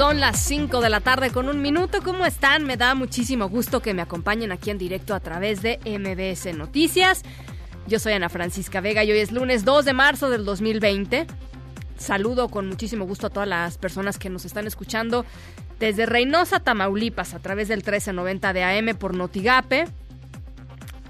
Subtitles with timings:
[0.00, 1.98] Son las 5 de la tarde con un minuto.
[2.02, 2.64] ¿Cómo están?
[2.64, 7.20] Me da muchísimo gusto que me acompañen aquí en directo a través de MBS Noticias.
[7.86, 11.26] Yo soy Ana Francisca Vega y hoy es lunes 2 de marzo del 2020.
[11.98, 15.26] Saludo con muchísimo gusto a todas las personas que nos están escuchando
[15.78, 19.84] desde Reynosa, Tamaulipas, a través del 1390 de AM por Notigape.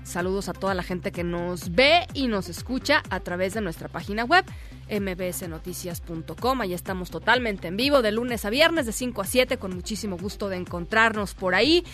[0.03, 3.89] Saludos a toda la gente que nos ve y nos escucha a través de nuestra
[3.89, 4.45] página web
[4.91, 6.61] mbsnoticias.com.
[6.61, 10.17] Ahí estamos totalmente en vivo de lunes a viernes de 5 a 7 con muchísimo
[10.17, 11.85] gusto de encontrarnos por ahí.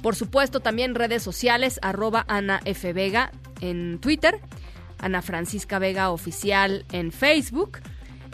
[0.00, 2.92] Por supuesto también redes sociales arroba Ana F.
[2.92, 4.40] Vega en Twitter,
[4.98, 7.78] Ana Francisca Vega Oficial en Facebook.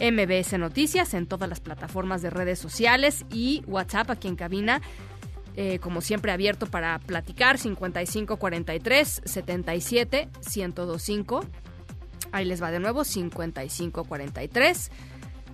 [0.00, 4.82] MBS Noticias en todas las plataformas de redes sociales y WhatsApp aquí en cabina
[5.56, 11.44] eh, como siempre abierto para platicar 55 43 77 1025
[12.32, 14.90] ahí les va de nuevo 55 43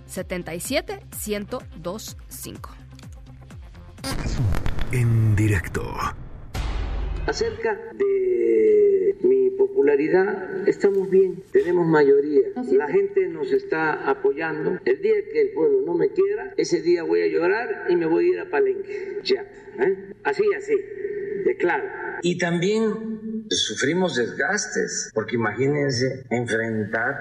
[0.05, 2.69] 77 1025
[4.91, 5.83] En directo.
[7.29, 12.47] Acerca de mi popularidad, estamos bien, tenemos mayoría.
[12.71, 14.79] La gente nos está apoyando.
[14.83, 18.07] El día que el pueblo no me quiera, ese día voy a llorar y me
[18.07, 19.19] voy a ir a Palenque.
[19.23, 20.11] Ya, ¿eh?
[20.23, 20.73] Así, así,
[21.45, 21.87] de claro.
[22.23, 27.13] Y también sufrimos desgastes, porque imagínense enfrentar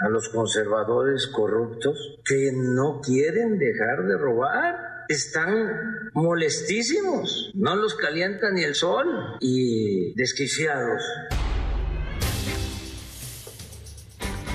[0.00, 5.04] a los conservadores corruptos que no quieren dejar de robar.
[5.08, 9.06] Están molestísimos, no los calienta ni el sol
[9.40, 11.02] y desquiciados.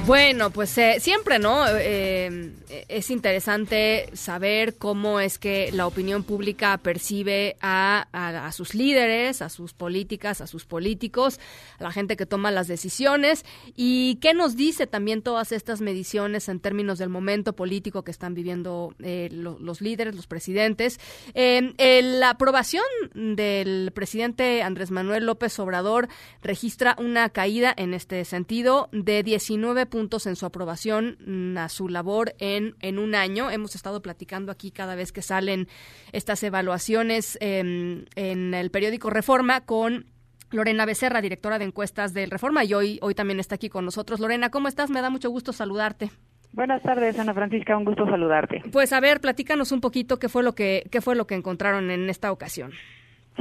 [0.06, 1.66] Bueno, pues eh, siempre, ¿no?
[1.68, 2.52] Eh,
[2.90, 9.42] es interesante saber cómo es que la opinión pública percibe a, a, a, sus líderes,
[9.42, 11.40] a sus políticas, a sus políticos,
[11.80, 13.46] a la gente que toma las decisiones
[13.76, 18.36] y qué nos dice también todas estas mediciones en términos del momento político que están
[18.36, 21.00] viviendo eh, lo, los líderes, los presidentes.
[21.34, 22.86] la aprobación
[23.16, 26.10] del presidente Andrés Manuel López Obrador
[26.44, 32.34] registra una caída en este sentido de 19 puntos en su aprobación a su labor
[32.40, 33.50] en, en un año.
[33.50, 35.70] Hemos estado platicando aquí cada vez que salen
[36.12, 40.08] estas evaluaciones eh, en el periódico Reforma con
[40.52, 44.20] Lorena Becerra, directora de encuestas del Reforma, y hoy, hoy también está aquí con nosotros.
[44.20, 44.90] Lorena, ¿cómo estás?
[44.90, 46.12] Me da mucho gusto saludarte.
[46.52, 48.64] Buenas tardes, Ana Francisca, un gusto saludarte.
[48.74, 51.90] Pues a ver, platícanos un poquito qué fue lo que, qué fue lo que encontraron
[51.90, 52.74] en esta ocasión.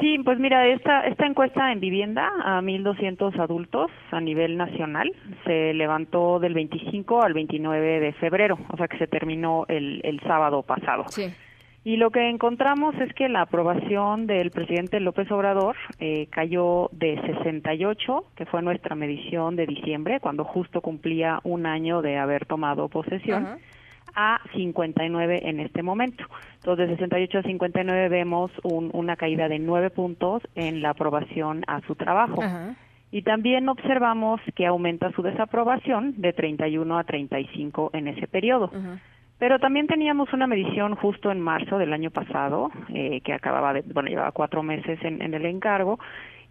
[0.00, 5.12] Sí, pues mira, esta, esta encuesta en vivienda a 1.200 adultos a nivel nacional
[5.44, 10.20] se levantó del 25 al 29 de febrero, o sea que se terminó el, el
[10.20, 11.04] sábado pasado.
[11.08, 11.32] Sí.
[11.84, 17.20] Y lo que encontramos es que la aprobación del presidente López Obrador eh, cayó de
[17.20, 22.88] 68, que fue nuestra medición de diciembre, cuando justo cumplía un año de haber tomado
[22.88, 23.44] posesión.
[23.44, 23.58] Uh -huh
[24.14, 26.24] a 59 en este momento.
[26.56, 31.64] Entonces, de 68 a 59 vemos un, una caída de 9 puntos en la aprobación
[31.66, 32.42] a su trabajo.
[33.10, 38.70] Y también observamos que aumenta su desaprobación de 31 a 35 en ese periodo.
[39.38, 43.82] Pero también teníamos una medición justo en marzo del año pasado, eh, que acababa de,
[43.82, 45.98] bueno, llevaba cuatro meses en, en el encargo,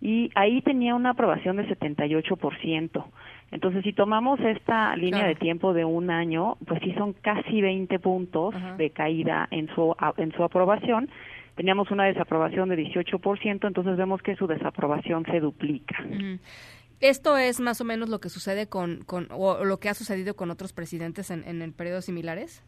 [0.02, 3.06] y ahí tenía una aprobación de 78%.
[3.54, 5.28] Entonces, si tomamos esta línea claro.
[5.28, 9.96] de tiempo de un año, pues sí son casi 20 puntos de caída en su,
[10.18, 11.08] en su aprobación.
[11.56, 15.96] Teníamos una desaprobación de 18%, entonces vemos que su desaprobación se duplica.
[16.04, 16.40] Uh -huh.
[17.00, 20.36] ¿Esto es más o menos lo que sucede con, con o lo que ha sucedido
[20.36, 22.64] con otros presidentes en, en, en periodos similares?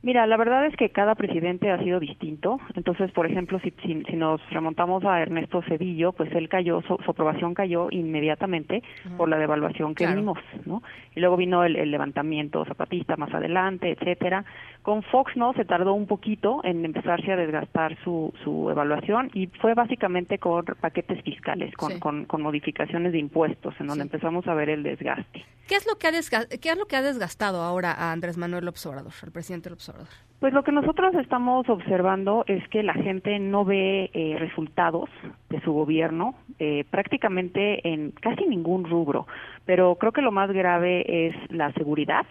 [0.00, 2.60] Mira, la verdad es que cada presidente ha sido distinto.
[2.76, 6.98] Entonces, por ejemplo, si, si, si nos remontamos a Ernesto Cedillo, pues él cayó, su,
[7.04, 9.16] su aprobación cayó inmediatamente uh -huh.
[9.16, 10.20] por la devaluación que claro.
[10.20, 10.84] vimos, ¿no?
[11.16, 14.44] Y luego vino el, el, levantamiento zapatista más adelante, etcétera.
[14.82, 15.52] Con Fox, ¿no?
[15.54, 20.64] Se tardó un poquito en empezarse a desgastar su, su evaluación y fue básicamente con
[20.80, 21.98] paquetes fiscales, con, sí.
[21.98, 24.06] con, con, modificaciones de impuestos, en donde sí.
[24.06, 25.44] empezamos a ver el desgaste.
[25.66, 28.38] ¿Qué es lo que ha desgastado, qué es lo que ha desgastado ahora a Andrés
[28.38, 30.08] Manuel López Obrador, al presidente López Obrador?
[30.40, 35.10] Pues lo que nosotros estamos observando es que la gente no ve eh, resultados
[35.50, 39.26] de su gobierno eh, prácticamente en casi ningún rubro,
[39.66, 42.24] pero creo que lo más grave es la seguridad.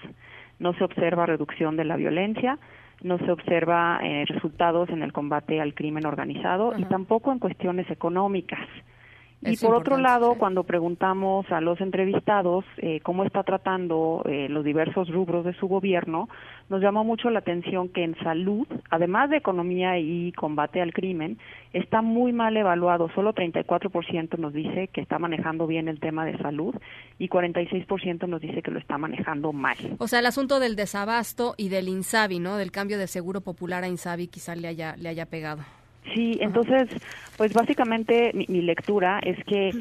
[0.58, 2.58] No se observa reducción de la violencia,
[3.04, 7.92] no se observa eh, resultados en el combate al crimen organizado y tampoco en cuestiones
[7.92, 8.66] económicas
[9.42, 14.66] y por otro lado, cuando preguntamos a los entrevistados eh, cómo está tratando eh, los
[14.66, 16.28] diversos rubros de su gobierno,
[16.70, 21.38] nos llamó mucho la atención que en salud, además de economía y combate al crimen,
[21.72, 23.10] está muy mal evaluado.
[23.14, 26.76] Solo 34% nos dice que está manejando bien el tema de salud
[27.20, 29.78] y 46% nos dice que lo está manejando mal.
[30.00, 32.58] O sea, el asunto del desabasto y del INSABI, ¿no?
[32.58, 35.62] Del cambio de seguro popular a INSABI quizá le haya, le haya pegado.
[36.14, 36.90] Sí, entonces,
[37.38, 39.72] pues básicamente mi, lectura es que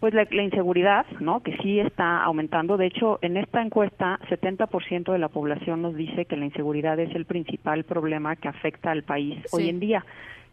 [0.00, 1.40] pues la, inseguridad, ¿no?
[1.42, 2.76] Que sí está aumentando.
[2.76, 7.14] De hecho, en esta encuesta, 70% de la población nos dice que la inseguridad es
[7.14, 10.04] el principal problema que afecta al país hoy en día.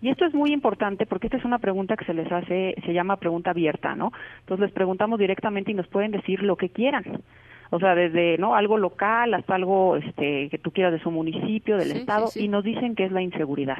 [0.01, 2.94] Y esto es muy importante porque esta es una pregunta que se les hace, se
[2.94, 4.12] llama pregunta abierta, ¿no?
[4.42, 7.22] Entonces les preguntamos directamente y nos pueden decir lo que quieran.
[7.72, 11.77] O sea, desde no algo local hasta algo este, que tú quieras de su municipio,
[11.77, 13.80] del estado, y nos dicen que es la inseguridad.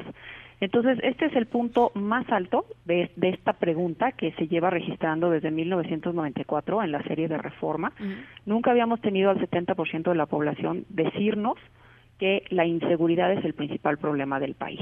[0.60, 5.50] Entonces, este es el punto más alto de, esta pregunta que se lleva registrando desde
[5.50, 7.92] 1994 en la serie de reforma.
[8.46, 11.56] Nunca habíamos tenido al 70% de la población decirnos
[12.18, 14.80] que la inseguridad es el principal problema del país.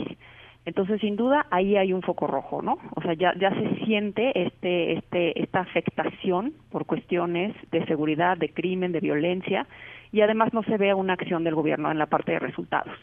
[0.66, 2.78] Entonces, sin duda, ahí hay un foco rojo, ¿no?
[2.94, 8.48] O sea, ya, ya se siente este, este, esta afectación por cuestiones de seguridad, de
[8.48, 9.66] crimen, de violencia,
[10.14, 12.94] y además no se ve una acción del gobierno en la parte de resultados.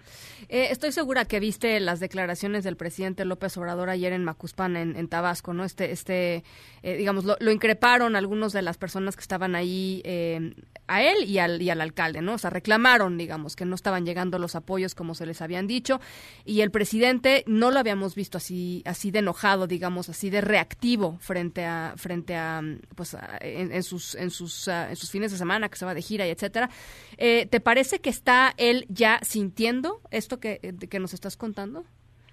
[0.48, 5.08] Eh, estoy segura que viste las declaraciones del presidente López Obrador ayer en Macuspán, en,
[5.10, 5.66] Tabasco, ¿no?
[5.66, 6.46] Este, este
[6.84, 10.54] eh, digamos, lo, increparon algunos de las personas que estaban ahí eh,
[10.88, 12.36] a él y al, y al alcalde, ¿no?
[12.36, 16.00] O sea, reclamaron, digamos, que no estaban llegando los apoyos como se les habían dicho
[16.46, 21.18] y el presidente no lo habíamos visto así, así de enojado, digamos, así de reactivo
[21.19, 22.62] frente a, frente a,
[22.96, 26.02] pues, en, sus, en sus, ah, en sus fines de semana que se va de
[26.02, 26.69] gira y etcétera.
[27.18, 30.59] Eh, ¿Te parece que está él ya sintiendo esto que,
[30.89, 31.83] que nos estás contando?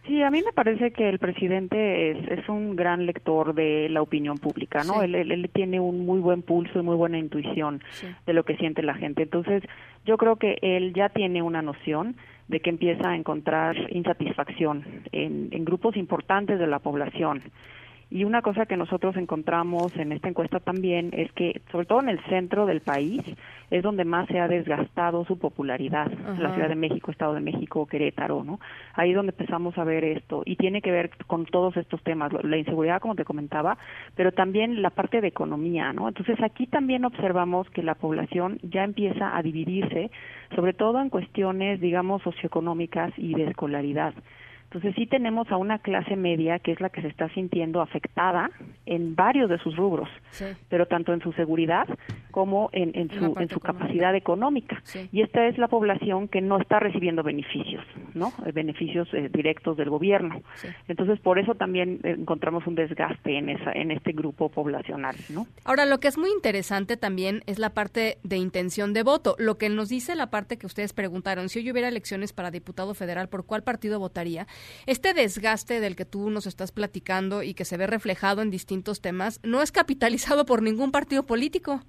[0.09, 4.00] Sí, a mí me parece que el presidente es, es un gran lector de la
[4.00, 5.03] opinión pública, ¿no?
[5.03, 7.82] Él, él, tiene un muy buen pulso y muy buena intuición
[8.26, 9.23] de lo que siente la gente.
[9.23, 9.62] Entonces,
[10.06, 12.17] yo creo que él ya tiene una noción
[12.49, 14.82] de que empieza a encontrar insatisfacción
[15.12, 17.43] en, en grupos importantes de la población.
[18.10, 22.08] Y una cosa que nosotros encontramos en esta encuesta también es que, sobre todo en
[22.08, 23.22] el centro del país,
[23.70, 27.87] es donde más se ha desgastado su popularidad, la Ciudad de México, Estado de México,
[27.87, 28.60] Querétaro, ¿no?
[28.94, 32.32] Ahí es donde empezamos a ver esto y tiene que ver con todos estos temas,
[32.44, 33.76] la inseguridad, como te comentaba,
[34.14, 36.08] pero también la parte de economía, ¿no?
[36.08, 40.10] Entonces aquí también observamos que la población ya empieza a dividirse,
[40.55, 44.14] sobre todo en cuestiones, digamos, socioeconómicas y de escolaridad.
[44.69, 48.50] Entonces sí tenemos a una clase media que es la que se está sintiendo afectada
[48.85, 50.11] en varios de sus rubros,
[50.69, 51.88] pero tanto en su seguridad
[52.31, 54.82] como en, en su, en su capacidad económica.
[55.11, 57.82] Y esta es la población que no está recibiendo beneficios,
[58.12, 58.31] ¿no?
[58.44, 60.43] Eh, beneficios eh, directos del gobierno.
[60.87, 65.47] Entonces por eso también encontramos un desgaste en esa en este grupo poblacional, ¿no?
[65.65, 69.35] Ahora lo que es muy interesante también es la parte de intención de voto.
[69.38, 72.93] Lo que nos dice la parte que ustedes preguntaron, si hoy hubiera elecciones para diputado
[72.93, 74.47] federal, ¿por cuál partido votaría?
[74.87, 79.00] Este desgaste del que tú nos estás platicando y que se ve reflejado en distintos
[79.00, 81.81] temas no es capitalizado por ningún partido polítipo.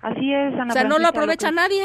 [0.00, 1.84] Así es, Ana O sea, no lo aprovecha nadie.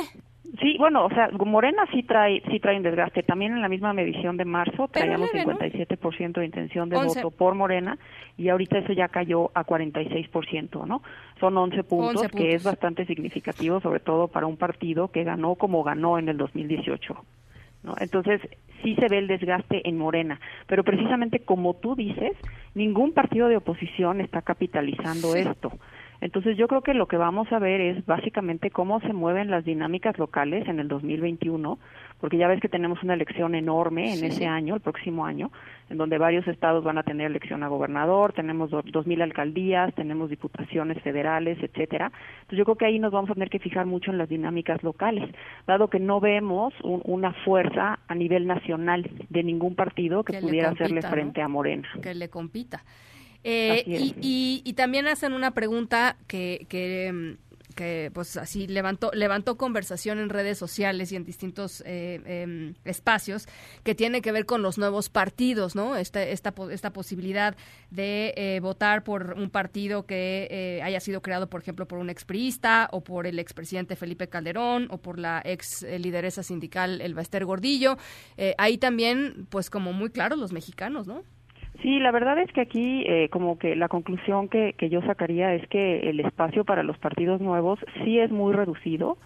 [0.62, 3.24] Sí, bueno, o sea, Morena sí trae sí trae un desgaste.
[3.24, 7.98] También en la misma medición de marzo traíamos 57% de intención de voto por Morena
[8.38, 11.02] y ahorita eso ya cayó a 46%, ¿no?
[11.40, 15.24] Son 11 puntos, 11 puntos, que es bastante significativo, sobre todo para un partido que
[15.24, 17.16] ganó como ganó en el 2018.
[17.84, 17.96] ¿no?
[18.00, 18.42] Entonces,
[18.84, 22.34] sí se ve el desgaste en Morena, pero precisamente como tú dices,
[22.76, 25.72] ningún partido de oposición está capitalizando esto.
[26.22, 29.66] Entonces yo creo que lo que vamos a ver es básicamente cómo se mueven las
[29.66, 31.78] dinámicas locales en el 2021,
[32.24, 35.52] porque ya ves que tenemos una elección enorme en ese año, el próximo año,
[35.90, 40.30] en donde varios estados van a tener elección a gobernador, tenemos dos mil alcaldías, tenemos
[40.30, 42.14] diputaciones federales, etcétera.
[42.36, 44.82] Entonces yo creo que ahí nos vamos a tener que fijar mucho en las dinámicas
[44.84, 45.30] locales,
[45.68, 51.02] dado que no vemos una fuerza a nivel nacional de ningún partido que, pudiera hacerle
[51.02, 51.90] frente a Morena.
[52.02, 52.86] Que le compita.
[53.46, 57.36] Eh, y, y, también hacen una pregunta que, que,
[57.74, 63.48] que pues así levantó levantó conversación en redes sociales y en distintos eh, em, espacios
[63.84, 65.96] que tiene que ver con los nuevos partidos, ¿no?
[65.96, 67.56] Esta esta, esta posibilidad
[67.90, 72.10] de eh, votar por un partido que eh, haya sido creado, por ejemplo, por un
[72.10, 77.46] expriista o por el expresidente Felipe Calderón o por la ex lideresa sindical El Baester
[77.46, 77.98] Gordillo.
[78.58, 81.24] ahí también, pues como muy claros los mexicanos, ¿no?
[81.82, 85.54] Sí, la verdad es que aquí eh, como que la conclusión que, que yo sacaría
[85.54, 89.18] es que el espacio para los partidos nuevos sí es muy reducido.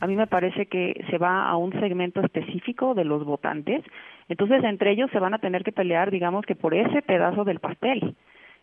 [0.00, 3.84] A mí me parece que se va a un segmento específico de los votantes.
[4.28, 7.60] Entonces, entre ellos se van a tener que pelear, digamos que por ese pedazo del
[7.60, 8.16] pastel.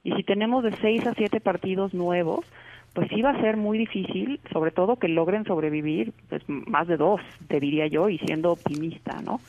[0.04, 2.46] Y si tenemos de seis a siete partidos nuevos,
[2.94, 6.98] pues sí va a ser muy difícil, sobre todo que logren sobrevivir, pues más de
[6.98, 9.40] dos, te diría yo, y siendo optimista, ¿no?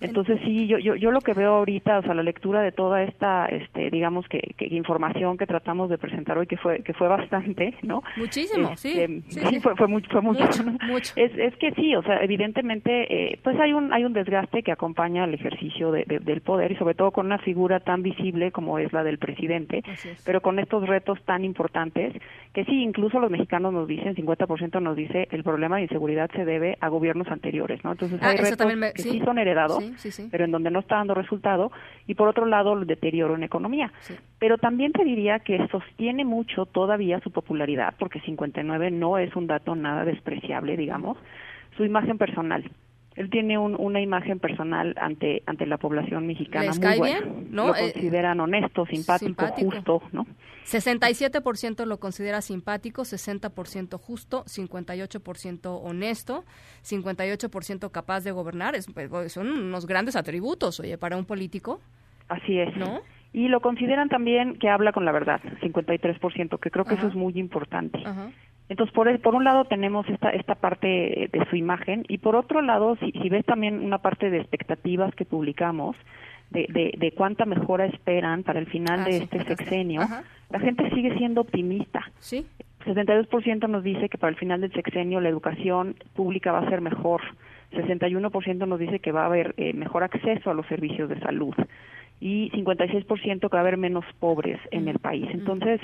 [0.00, 3.02] Entonces sí, yo, yo, yo lo que veo ahorita, o sea, la lectura de toda
[3.02, 7.08] esta, este, digamos que, que información que tratamos de presentar hoy, que fue que fue
[7.08, 8.02] bastante, ¿no?
[8.16, 10.44] Muchísimo, sí, sí, sí, Fue, fue, mucho, fue mucho.
[10.86, 14.62] mucho, Es, es que sí, o sea, evidentemente, eh, pues hay un hay un desgaste
[14.62, 18.52] que acompaña al ejercicio de, del poder y sobre todo con una figura tan visible
[18.52, 19.82] como es la del presidente,
[20.24, 22.14] pero con estos retos tan importantes
[22.52, 26.44] que sí, incluso los mexicanos nos dicen, 50% nos dice el problema de inseguridad se
[26.44, 27.92] debe a gobiernos anteriores, ¿no?
[27.92, 29.84] Entonces ah, hay retos que sí son heredados
[30.30, 31.70] pero en donde no está dando resultado,
[32.06, 33.92] y por otro lado el deterioro en economía.
[34.38, 39.46] Pero también te diría que sostiene mucho todavía su popularidad, porque 59 no es un
[39.46, 41.16] dato nada despreciable, digamos,
[41.76, 42.64] su imagen personal
[43.18, 47.20] él tiene una imagen personal ante ante la población mexicana muy buena.
[47.50, 47.66] ¿no?
[47.68, 50.24] Lo eh, consideran honesto, simpático, justo, ¿no?
[50.64, 56.44] 67% lo considera simpático, 60% justo, 58% honesto,
[56.84, 58.76] 58% capaz de gobernar.
[58.76, 61.80] Es, pues, son unos grandes atributos, oye, para un político.
[62.28, 62.76] Así es.
[62.76, 63.00] ¿No?
[63.32, 67.14] Y lo consideran también que habla con la verdad, 53%, que creo que eso es
[67.14, 67.98] muy importante.
[68.04, 68.30] Ajá.
[68.68, 72.60] Entonces, por, por un lado tenemos esta, esta parte de su imagen y por otro
[72.60, 75.96] lado, si, si ves también una parte de expectativas que publicamos,
[76.50, 80.00] de, de, de cuánta mejora esperan para el final ah, de este sexenio,
[80.50, 82.10] la gente sigue siendo optimista.
[82.18, 82.46] Sí.
[82.84, 86.80] 72% nos dice que para el final del sexenio la educación pública va a ser
[86.80, 87.20] mejor.
[87.72, 91.54] 61% nos dice que va a haber eh, mejor acceso a los servicios de salud
[92.20, 95.28] y 56% que va a haber menos pobres en el país.
[95.30, 95.80] Entonces,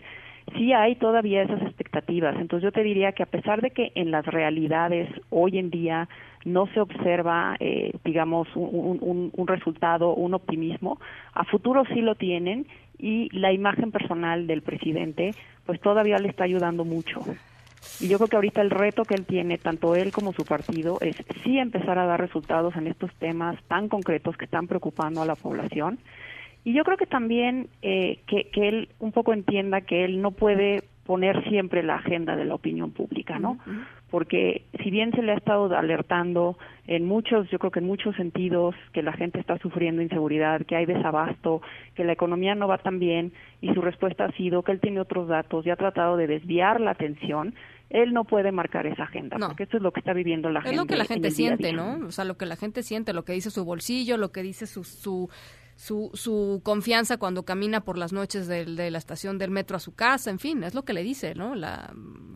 [0.52, 2.36] sí hay todavía esas expectativas.
[2.36, 6.08] Entonces yo te diría que a pesar de que en las realidades hoy en día
[6.44, 10.98] no se observa, eh, digamos, un, un, resultado, un optimismo,
[11.32, 12.66] a futuro sí lo tienen
[12.98, 15.32] y la imagen personal del presidente
[15.64, 17.20] pues todavía le está ayudando mucho.
[18.00, 20.98] Y yo creo que ahorita el reto que él tiene, tanto él como su partido,
[21.00, 25.26] es sí empezar a dar resultados en estos temas tan concretos que están preocupando a
[25.26, 25.98] la población
[26.64, 30.30] y yo creo que también eh, que, que él un poco entienda que él no
[30.30, 33.58] puede poner siempre la agenda de la opinión pública, ¿no?
[34.10, 36.56] Porque si bien se le ha estado alertando
[36.86, 40.76] en muchos, yo creo que en muchos sentidos, que la gente está sufriendo inseguridad, que
[40.76, 41.60] hay desabasto,
[41.94, 45.00] que la economía no va tan bien, y su respuesta ha sido que él tiene
[45.00, 47.54] otros datos y ha tratado de desviar la atención,
[47.90, 50.74] él no puede marcar esa agenda, porque eso es lo que está viviendo la gente.
[50.74, 52.06] Es lo que la gente siente, ¿no?
[52.06, 54.66] O sea, lo que la gente siente, lo que dice su bolsillo, lo que dice
[54.66, 55.28] su, su
[55.76, 59.80] su, su confianza cuando camina por las noches de, de, la estación del metro a
[59.80, 61.54] su casa, en fin, es lo que le dice, ¿no?
[61.54, 61.92] La,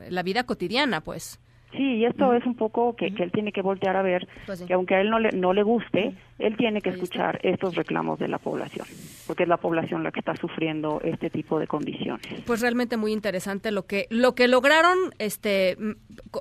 [0.08, 1.40] la vida cotidiana, pues.
[1.72, 4.62] Sí, y esto es un poco que, que, él tiene que voltear a ver pues
[4.62, 8.18] que aunque a él no le, no le guste, él tiene que escuchar estos reclamos
[8.18, 8.86] de la población,
[9.26, 12.26] porque es la población la que está sufriendo este tipo de condiciones.
[12.46, 15.76] Pues realmente muy interesante lo que lo que lograron este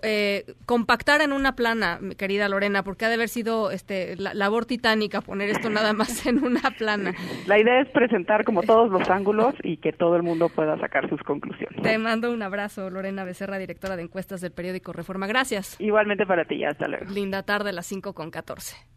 [0.03, 4.65] eh, compactar en una plana, querida Lorena, porque ha de haber sido este la, labor
[4.65, 7.13] titánica poner esto nada más en una plana.
[7.47, 11.09] La idea es presentar como todos los ángulos y que todo el mundo pueda sacar
[11.09, 11.81] sus conclusiones.
[11.81, 15.27] Te mando un abrazo, Lorena Becerra, directora de encuestas del periódico Reforma.
[15.27, 15.79] Gracias.
[15.79, 17.05] Igualmente para ti, hasta luego.
[17.11, 18.96] Linda tarde, las 5 con 14.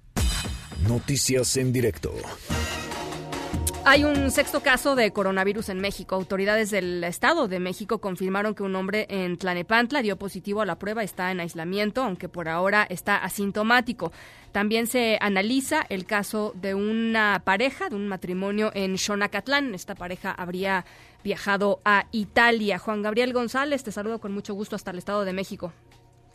[0.89, 2.15] Noticias en directo.
[3.85, 6.15] Hay un sexto caso de coronavirus en México.
[6.15, 10.79] Autoridades del Estado de México confirmaron que un hombre en Tlanepantla dio positivo a la
[10.79, 14.13] prueba, está en aislamiento, aunque por ahora está asintomático.
[14.53, 19.75] También se analiza el caso de una pareja, de un matrimonio en Xonacatlán.
[19.75, 20.85] Esta pareja habría
[21.25, 22.79] viajado a Italia.
[22.79, 25.73] Juan Gabriel González, te saludo con mucho gusto hasta el Estado de México.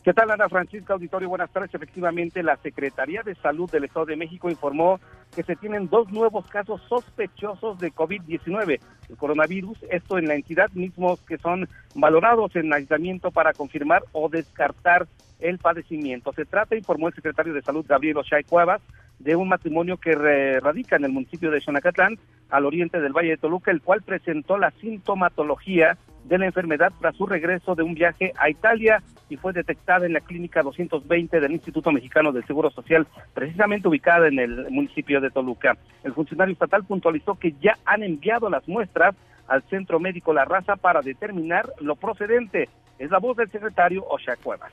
[0.06, 1.28] ¿Qué tal, Ana Francisca Auditorio?
[1.28, 1.74] Buenas tardes.
[1.74, 5.00] Efectivamente, la Secretaría de Salud del Estado de México informó
[5.34, 10.70] que se tienen dos nuevos casos sospechosos de COVID-19, el coronavirus, esto en la entidad
[10.74, 15.08] mismos que son valorados en aislamiento para confirmar o descartar
[15.40, 16.32] el padecimiento.
[16.34, 18.82] Se trata, informó el secretario de Salud Gabriel Ochay Cuevas,
[19.18, 20.14] de un matrimonio que
[20.60, 22.18] radica en el municipio de Xonacatlán,
[22.50, 27.16] al oriente del Valle de Toluca, el cual presentó la sintomatología de la enfermedad tras
[27.16, 31.52] su regreso de un viaje a Italia y fue detectada en la clínica 220 del
[31.52, 35.76] Instituto Mexicano del Seguro Social, precisamente ubicada en el municipio de Toluca.
[36.04, 39.14] El funcionario estatal puntualizó que ya han enviado las muestras
[39.48, 42.68] al Centro Médico La Raza para determinar lo procedente.
[42.98, 44.72] Es la voz del secretario Osha Cuevas.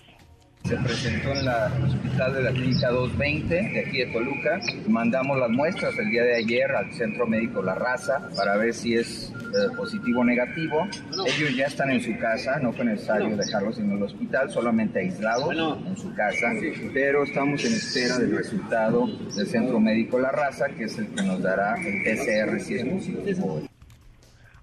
[0.64, 4.62] Se presentó en la hospital de la clínica 220 de aquí de Toluca.
[4.88, 8.96] Mandamos las muestras el día de ayer al centro médico La Raza para ver si
[8.96, 10.88] es eh, positivo o negativo.
[11.28, 15.54] Ellos ya están en su casa, no fue necesario dejarlos en el hospital, solamente aislados
[15.86, 16.54] en su casa.
[16.94, 21.24] Pero estamos en espera del resultado del centro médico La Raza, que es el que
[21.24, 23.62] nos dará el PCR si es positivo.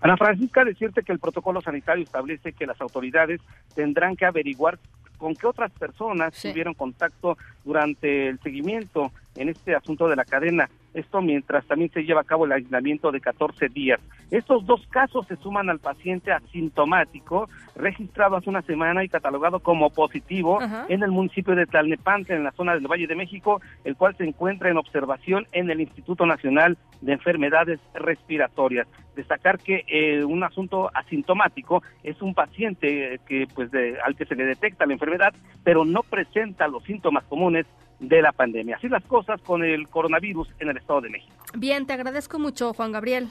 [0.00, 3.38] Ana Francisca, decirte que el protocolo sanitario establece que las autoridades
[3.74, 4.78] tendrán que averiguar
[5.20, 10.68] con qué otras personas tuvieron contacto durante el seguimiento en este asunto de la cadena.
[10.92, 14.00] Esto mientras también se lleva a cabo el aislamiento de 14 días.
[14.30, 19.90] Estos dos casos se suman al paciente asintomático registrado hace una semana y catalogado como
[19.90, 20.58] positivo
[20.88, 24.24] en el municipio de Tlalnepantla, en la zona del Valle de México, el cual se
[24.24, 28.88] encuentra en observación en el Instituto Nacional de Enfermedades Respiratorias.
[29.14, 33.70] Destacar que eh, un asunto asintomático es un paciente que pues
[34.04, 37.66] al que se le detecta la enfermedad, pero no presenta los síntomas comunes
[38.00, 38.76] de la pandemia.
[38.76, 41.32] Así las cosas con el coronavirus en el Estado de México.
[41.56, 43.28] Bien, te agradezco mucho, Juan Gabriel.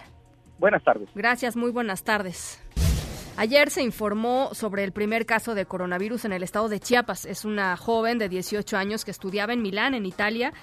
[0.60, 1.10] Buenas tardes.
[1.16, 2.64] Gracias, muy buenas tardes.
[3.38, 7.26] Ayer se informó sobre el primer caso de coronavirus en el estado de Chiapas.
[7.26, 10.54] Es una joven de 18 años que estudiaba en Milán, en Italia.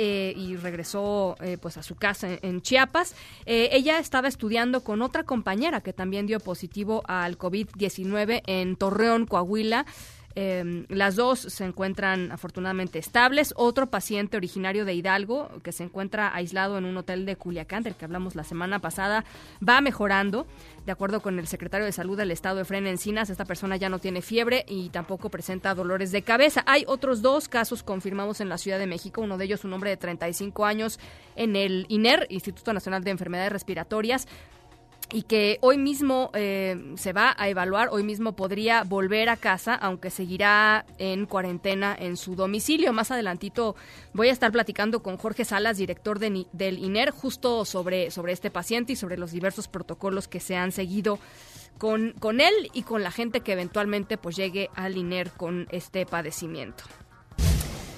[0.00, 3.16] Eh, y regresó eh, pues a su casa en, Chiapas.
[3.46, 9.26] Eh, ella estaba estudiando con otra compañera que también dio positivo al COVID-19 en Torreón,
[9.26, 9.86] Coahuila.
[10.40, 13.52] Em, las dos se encuentran afortunadamente estables.
[13.56, 17.96] Otro paciente originario de Hidalgo, que se encuentra aislado en un hotel de Culiacán, del
[17.96, 19.24] que hablamos la semana pasada,
[19.68, 20.46] va mejorando.
[20.86, 23.98] De acuerdo con el secretario de Salud del Estado, Efren Encinas, esta persona ya no
[23.98, 26.62] tiene fiebre y tampoco presenta dolores de cabeza.
[26.68, 29.22] Hay otros dos casos confirmados en la Ciudad de México.
[29.22, 31.00] Uno de ellos, un hombre de 35 años
[31.34, 34.28] en el INER, Instituto Nacional de Enfermedades Respiratorias
[35.10, 39.74] y que hoy mismo eh, se va a evaluar, hoy mismo podría volver a casa,
[39.74, 42.92] aunque seguirá en cuarentena en su domicilio.
[42.92, 43.74] Más adelantito
[44.12, 48.50] voy a estar platicando con Jorge Salas, director de, del INER, justo sobre, sobre este
[48.50, 51.18] paciente y sobre los diversos protocolos que se han seguido
[51.78, 56.04] con, con él y con la gente que eventualmente pues llegue al INER con este
[56.04, 56.84] padecimiento.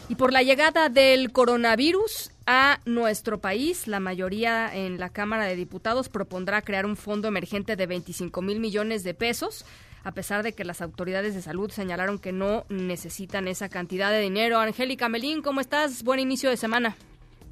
[0.09, 5.57] Y por la llegada del coronavirus a nuestro país, la mayoría en la Cámara de
[5.57, 9.65] Diputados propondrá crear un fondo emergente de 25 mil millones de pesos,
[10.03, 14.21] a pesar de que las autoridades de salud señalaron que no necesitan esa cantidad de
[14.21, 14.59] dinero.
[14.59, 16.03] Angélica Melín, ¿cómo estás?
[16.03, 16.97] Buen inicio de semana.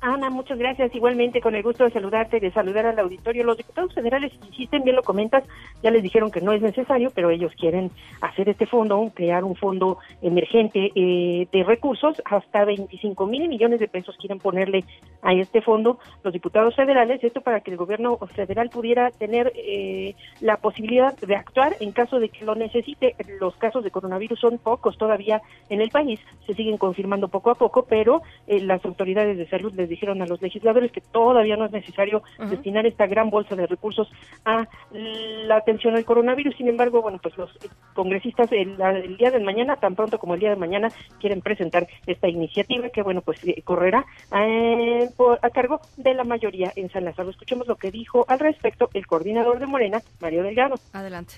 [0.00, 0.94] Ana, muchas gracias.
[0.94, 3.42] Igualmente, con el gusto de saludarte de saludar al auditorio.
[3.42, 5.42] Los diputados federales insisten, bien lo comentas,
[5.82, 9.56] ya les dijeron que no es necesario, pero ellos quieren hacer este fondo, crear un
[9.56, 12.22] fondo emergente eh, de recursos.
[12.24, 14.84] Hasta 25 mil millones de pesos quieren ponerle
[15.22, 20.14] a este fondo los diputados federales, esto para que el gobierno federal pudiera tener eh,
[20.40, 23.16] la posibilidad de actuar en caso de que lo necesite.
[23.40, 27.56] Los casos de coronavirus son pocos todavía en el país, se siguen confirmando poco a
[27.56, 31.66] poco, pero eh, las autoridades de salud les dijeron a los legisladores que todavía no
[31.66, 34.08] es necesario destinar esta gran bolsa de recursos
[34.44, 36.56] a la atención al coronavirus.
[36.56, 37.50] Sin embargo, bueno, pues los
[37.94, 38.76] congresistas el,
[39.16, 40.88] día de mañana, tan pronto como el día de mañana,
[41.20, 44.04] quieren presentar esta iniciativa que, bueno, pues eh, correrá
[44.36, 45.08] eh,
[45.42, 47.30] a cargo de la mayoría en San Lázaro.
[47.30, 50.76] Escuchemos lo que dijo al respecto el coordinador de Morena, Mario Delgado.
[50.92, 51.34] Adelante.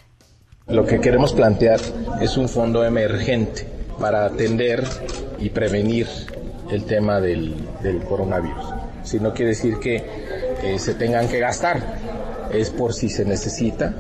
[0.67, 1.81] Lo que queremos plantear
[2.21, 3.67] es un fondo emergente
[4.01, 4.85] para atender
[5.39, 6.07] y prevenir
[6.71, 7.55] el tema del,
[8.09, 8.65] coronavirus.
[9.03, 10.05] Si no quiere decir que
[10.63, 11.81] eh, se tengan que gastar,
[12.53, 13.95] es por si se necesita,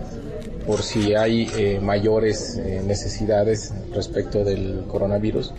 [0.66, 5.52] por si hay eh, mayores eh, necesidades respecto del coronavirus,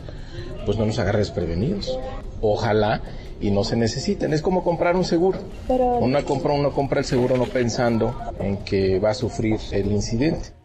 [0.65, 1.99] pues no nos agarres prevenidos.
[2.39, 3.01] Ojalá
[3.39, 4.33] y no se necesiten.
[4.33, 5.39] Es como comprar un seguro.
[5.67, 10.60] Uno compra, uno compra el seguro no pensando en que va a sufrir el incidente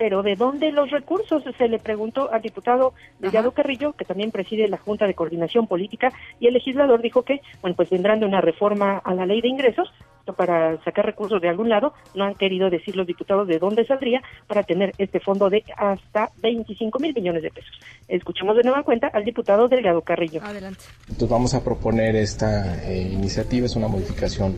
[0.00, 1.44] pero ¿de dónde los recursos?
[1.58, 6.10] Se le preguntó al diputado Delgado Carrillo, que también preside la Junta de Coordinación Política,
[6.40, 9.48] y el legislador dijo que, bueno, pues vendrán de una reforma a la ley de
[9.48, 9.92] ingresos
[10.38, 11.92] para sacar recursos de algún lado.
[12.14, 16.30] No han querido decir los diputados de dónde saldría para tener este fondo de hasta
[16.40, 17.78] 25 mil millones de pesos.
[18.08, 20.40] Escuchemos de nueva cuenta al diputado Delgado Carrillo.
[20.42, 20.80] Adelante.
[21.02, 24.56] Entonces vamos a proponer esta eh, iniciativa, es una modificación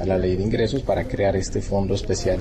[0.00, 2.40] a la ley de ingresos para crear este fondo especial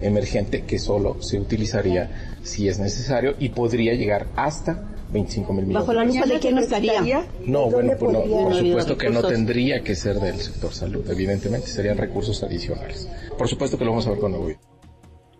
[0.00, 5.86] emergente que solo se utilizaría si es necesario y podría llegar hasta 25 mil millones.
[5.86, 7.24] ¿Bajo la lupa de quién estaría?
[7.46, 11.96] No, bueno, pues por supuesto que no tendría que ser del sector salud, evidentemente serían
[11.96, 13.08] recursos adicionales.
[13.38, 14.62] Por supuesto que lo vamos a ver con el gobierno.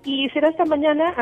[0.05, 1.15] y será esta mañana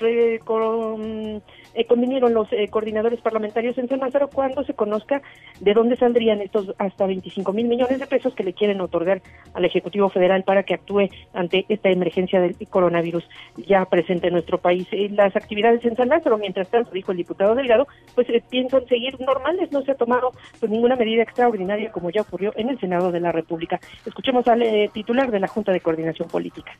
[0.00, 1.42] eh, con
[1.76, 5.20] eh, convinieron los eh, coordinadores parlamentarios en San Lázaro cuando se conozca
[5.60, 9.20] de dónde saldrían estos hasta 25 mil millones de pesos que le quieren otorgar
[9.52, 14.56] al Ejecutivo Federal para que actúe ante esta emergencia del coronavirus ya presente en nuestro
[14.56, 14.88] país.
[14.90, 19.20] Eh, las actividades en San Lázaro, mientras tanto, dijo el diputado Delgado, pues piensan seguir
[19.20, 23.12] normales, no se ha tomado pues, ninguna medida extraordinaria como ya ocurrió en el Senado
[23.12, 23.78] de la República.
[24.06, 24.62] Escuchemos al
[24.94, 26.72] titular de la Junta de Coordinación Política.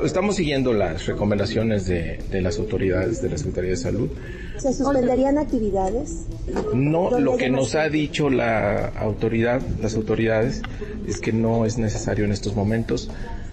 [0.00, 4.10] Estamos siguiendo las recomendaciones de, de las autoridades de la Secretaría de Salud
[4.56, 6.26] ¿Se suspenderían actividades?
[6.74, 10.62] No, lo que nos ha dicho la autoridad, las autoridades,
[11.06, 13.10] es que no es necesario en estos momentos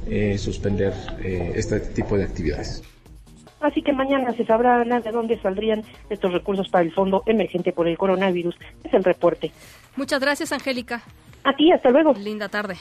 [0.07, 2.83] eh, suspender eh, este tipo de actividades.
[3.59, 7.88] Así que mañana se sabrá de dónde saldrían estos recursos para el Fondo Emergente por
[7.88, 8.55] el Coronavirus.
[8.83, 9.51] Es el reporte.
[9.95, 11.01] Muchas gracias, Angélica.
[11.43, 12.13] A ti, hasta luego.
[12.13, 12.75] Linda tarde.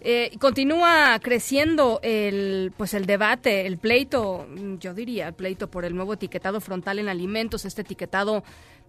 [0.00, 4.46] Eh, continúa creciendo el pues el debate, el pleito,
[4.78, 8.44] yo diría, el pleito por el nuevo etiquetado frontal en alimentos, este etiquetado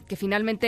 [0.07, 0.67] que finalmente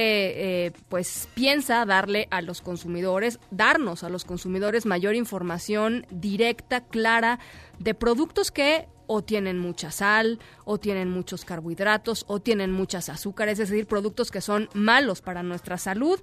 [0.65, 7.39] eh, pues piensa darle a los consumidores, darnos a los consumidores mayor información directa, clara
[7.79, 13.59] de productos que o tienen mucha sal, o tienen muchos carbohidratos, o tienen muchas azúcares,
[13.59, 16.17] es decir, productos que son malos para nuestra salud.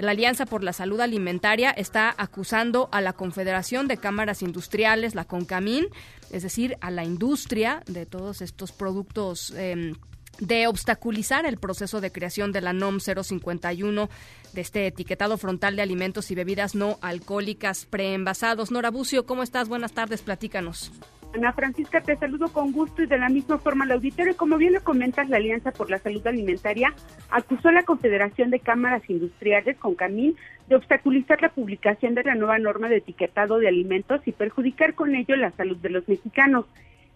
[0.00, 5.24] La Alianza por la Salud Alimentaria está acusando a la Confederación de Cámaras Industriales, la
[5.24, 5.88] CONCAMIN,
[6.30, 9.52] es decir, a la industria de todos estos productos.
[9.56, 9.94] Em,
[10.38, 14.08] de obstaculizar el proceso de creación de la NOM 051
[14.54, 18.70] de este etiquetado frontal de alimentos y bebidas no alcohólicas preenvasados.
[18.70, 19.68] Nora Bucio, ¿cómo estás?
[19.68, 20.92] Buenas tardes, platícanos.
[21.32, 24.36] Ana Francisca, te saludo con gusto y de la misma forma al auditorio.
[24.36, 26.92] Como bien lo comentas, la Alianza por la Salud Alimentaria
[27.30, 30.36] acusó a la Confederación de Cámaras Industriales, con Camín,
[30.68, 35.14] de obstaculizar la publicación de la nueva norma de etiquetado de alimentos y perjudicar con
[35.14, 36.66] ello la salud de los mexicanos.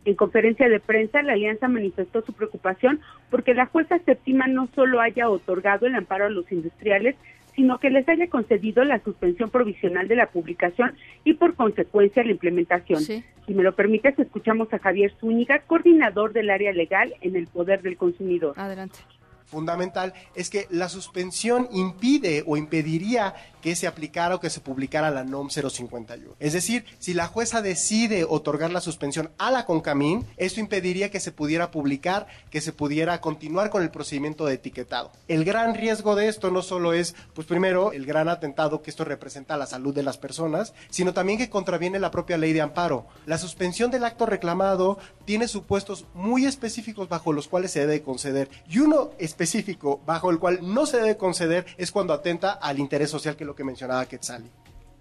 [0.04, 3.00] En conferencia de prensa, la alianza manifestó su preocupación
[3.30, 7.16] porque la jueza séptima no solo haya otorgado el amparo a los industriales,
[7.56, 12.32] sino que les haya concedido la suspensión provisional de la publicación y por consecuencia la
[12.32, 13.00] implementación.
[13.00, 17.82] Si me lo permites, escuchamos a Javier Zúñiga, coordinador del área legal en el Poder
[17.82, 18.54] del Consumidor.
[18.56, 19.00] Adelante
[19.54, 25.10] fundamental es que la suspensión impide o impediría que se aplicara o que se publicara
[25.10, 26.34] la NOM 051.
[26.38, 31.18] Es decir, si la jueza decide otorgar la suspensión a la CONCAMIN, esto impediría que
[31.18, 35.12] se pudiera publicar, que se pudiera continuar con el procedimiento de etiquetado.
[35.28, 39.04] El gran riesgo de esto no solo es, pues primero, el gran atentado que esto
[39.04, 42.60] representa a la salud de las personas, sino también que contraviene la propia ley de
[42.60, 43.06] amparo.
[43.24, 48.50] La suspensión del acto reclamado tiene supuestos muy específicos bajo los cuales se debe conceder
[48.68, 49.43] y uno específico
[50.06, 53.54] bajo el cual no se debe conceder es cuando atenta al interés social que lo
[53.54, 54.50] que mencionaba Quetzali.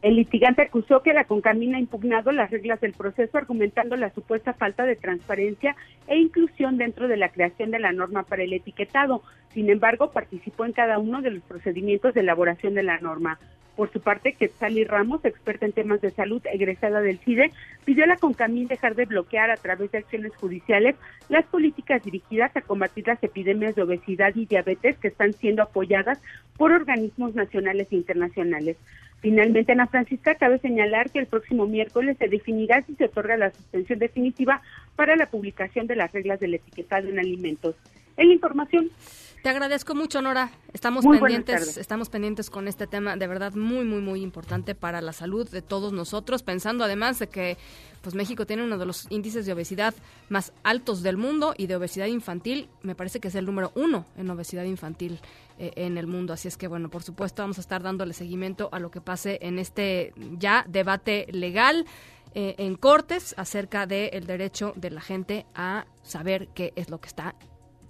[0.03, 4.53] El litigante acusó que la Concamina ha impugnado las reglas del proceso argumentando la supuesta
[4.53, 5.77] falta de transparencia
[6.07, 9.23] e inclusión dentro de la creación de la norma para el etiquetado.
[9.53, 13.39] Sin embargo, participó en cada uno de los procedimientos de elaboración de la norma.
[13.75, 17.51] Por su parte, Quetzali Ramos, experta en temas de salud egresada del CIDE,
[17.85, 20.95] pidió a la CONCAMIN dejar de bloquear a través de acciones judiciales
[21.27, 26.19] las políticas dirigidas a combatir las epidemias de obesidad y diabetes que están siendo apoyadas
[26.55, 28.77] por organismos nacionales e internacionales.
[29.21, 33.51] Finalmente, Ana Francisca, cabe señalar que el próximo miércoles se definirá si se otorga la
[33.51, 34.61] suspensión definitiva
[34.97, 37.75] para la publicación de las reglas del etiquetado en alimentos.
[38.17, 38.91] En la información.
[39.43, 40.51] Te agradezco mucho, Nora.
[40.71, 45.11] Estamos pendientes, estamos pendientes con este tema, de verdad muy, muy, muy importante para la
[45.11, 47.57] salud de todos nosotros, pensando además de que
[48.01, 49.93] pues México tiene uno de los índices de obesidad
[50.29, 54.05] más altos del mundo y de obesidad infantil, me parece que es el número uno
[54.15, 55.19] en obesidad infantil
[55.59, 56.31] eh, en el mundo.
[56.31, 59.39] Así es que, bueno, por supuesto, vamos a estar dándole seguimiento a lo que pase
[59.41, 61.85] en este ya debate legal.
[62.35, 67.07] Eh, en cortes acerca del derecho de la gente a saber qué es lo que
[67.07, 67.35] está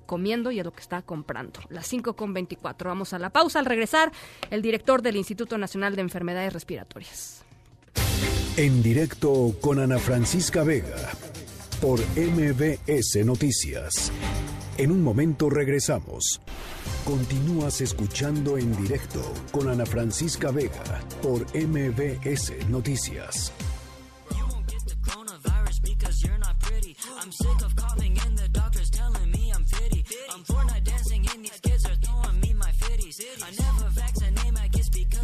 [0.06, 1.60] comiendo y a lo que está comprando.
[1.70, 2.90] Las 5 con 24.
[2.90, 3.60] Vamos a la pausa.
[3.60, 4.12] Al regresar,
[4.50, 7.44] el director del Instituto Nacional de Enfermedades Respiratorias.
[8.58, 10.96] En directo con Ana Francisca Vega
[11.82, 14.12] por MBS Noticias.
[14.78, 16.40] En un momento regresamos.
[17.06, 23.52] Continúas escuchando en directo con Ana Francisca Vega por MBS Noticias.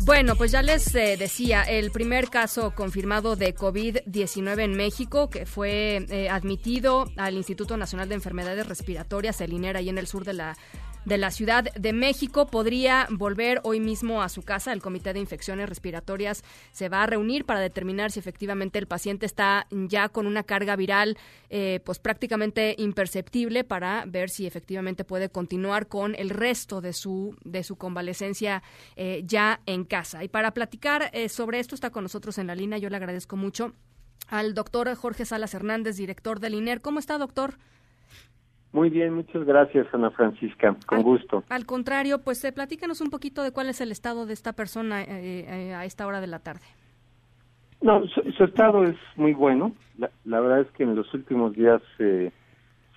[0.10, 5.46] Bueno, pues ya les eh, decía, el primer caso confirmado de COVID-19 en México, que
[5.46, 10.26] fue eh, admitido al Instituto Nacional de Enfermedades Respiratorias, el INER, ahí en el sur
[10.26, 10.58] de la
[11.10, 14.72] de la Ciudad de México podría volver hoy mismo a su casa.
[14.72, 19.26] El Comité de Infecciones Respiratorias se va a reunir para determinar si efectivamente el paciente
[19.26, 21.18] está ya con una carga viral
[21.50, 27.36] eh, pues prácticamente imperceptible para ver si efectivamente puede continuar con el resto de su,
[27.44, 28.62] de su convalecencia
[28.96, 30.24] eh, ya en casa.
[30.24, 32.78] Y para platicar eh, sobre esto está con nosotros en la línea.
[32.78, 33.74] Yo le agradezco mucho
[34.28, 36.82] al doctor Jorge Salas Hernández, director del INER.
[36.82, 37.58] ¿Cómo está, doctor?
[38.72, 40.76] Muy bien, muchas gracias, Ana Francisca.
[40.86, 41.44] Con gusto.
[41.50, 45.02] Al contrario, pues eh, platícanos un poquito de cuál es el estado de esta persona
[45.02, 46.66] eh, eh, a esta hora de la tarde.
[47.82, 49.72] No, su, estado es muy bueno.
[50.26, 52.32] La, verdad es que en los últimos días se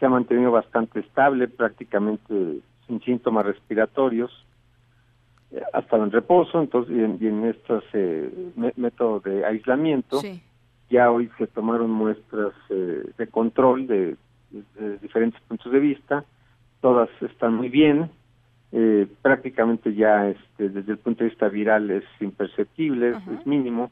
[0.00, 4.30] ha mantenido bastante estable, prácticamente sin síntomas respiratorios,
[5.72, 7.84] hasta en reposo, entonces y en, estos
[8.76, 10.20] métodos de aislamiento.
[10.90, 14.16] Ya hoy se tomaron muestras de control de
[14.52, 16.24] desde diferentes puntos de vista,
[16.80, 18.10] todas están muy bien,
[18.72, 23.90] eh, prácticamente ya este, desde el punto de vista viral es imperceptible, es mínimo,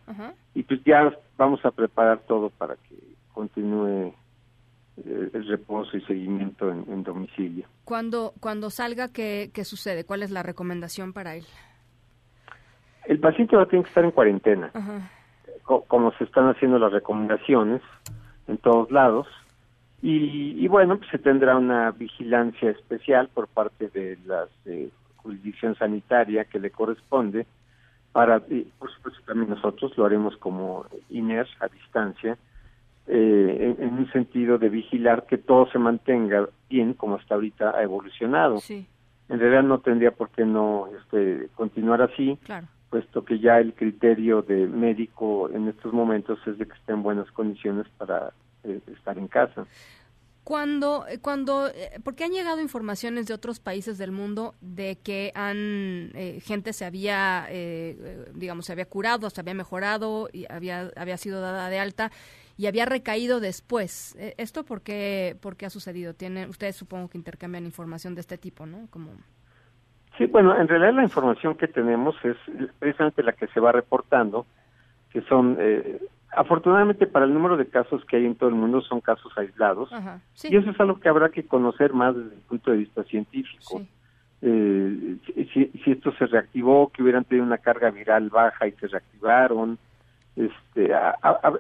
[0.54, 2.96] y pues ya vamos a preparar todo para que
[3.34, 4.14] continúe
[4.96, 7.66] eh, el reposo y seguimiento en, domicilio.
[7.84, 10.04] Cuando, cuando salga, ¿qué, ¿qué sucede?
[10.04, 11.44] ¿Cuál es la recomendación para él?
[13.06, 14.70] El paciente va a tener que estar en cuarentena,
[15.64, 17.82] como se están haciendo las recomendaciones
[18.48, 19.26] en todos lados,
[20.02, 26.46] y, bueno, pues se tendrá una vigilancia especial por parte de la eh, jurisdicción sanitaria
[26.46, 27.46] que le corresponde
[28.12, 28.40] para,
[28.78, 32.36] por supuesto también nosotros lo haremos como INER a distancia,
[33.06, 37.82] eh, en, un sentido de vigilar que todo se mantenga bien como hasta ahorita ha
[37.82, 38.58] evolucionado.
[38.68, 42.38] En realidad no tendría por qué no este, continuar así,
[42.88, 47.02] puesto que ya el criterio de médico en estos momentos es de que esté en
[47.02, 48.32] buenas condiciones para
[48.64, 49.66] eh, estar en casa.
[50.44, 55.32] Cuando, eh, cuando, eh, porque han llegado informaciones de otros países del mundo de que
[55.34, 57.46] han gente se había,
[58.34, 62.10] digamos, se había curado, se había mejorado y había, había sido dada de alta
[62.56, 64.16] y había recaído después.
[64.36, 66.14] ¿Esto por qué, por qué ha sucedido?
[66.14, 68.88] Tiene, ustedes supongo que intercambian información de este tipo, ¿no?
[68.90, 69.12] Como...
[70.18, 72.36] Sí, bueno, en realidad la información que tenemos es
[72.78, 74.44] precisamente la que se va reportando,
[75.10, 75.98] que son eh,
[76.32, 79.90] Afortunadamente para el número de casos que hay en todo el mundo son casos aislados
[80.44, 83.82] y eso es algo que habrá que conocer más desde el punto de vista científico.
[84.42, 85.16] Eh,
[85.52, 89.78] si, si, esto se reactivó, que hubieran tenido una carga viral baja y se reactivaron,
[90.36, 90.92] este,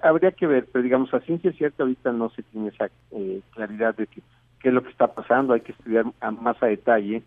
[0.02, 3.94] habría que ver, pero digamos a ciencia cierta ahorita no se tiene esa eh, claridad
[3.96, 4.22] de qué
[4.62, 6.06] es lo que está pasando, hay que estudiar
[6.40, 7.22] más a detalle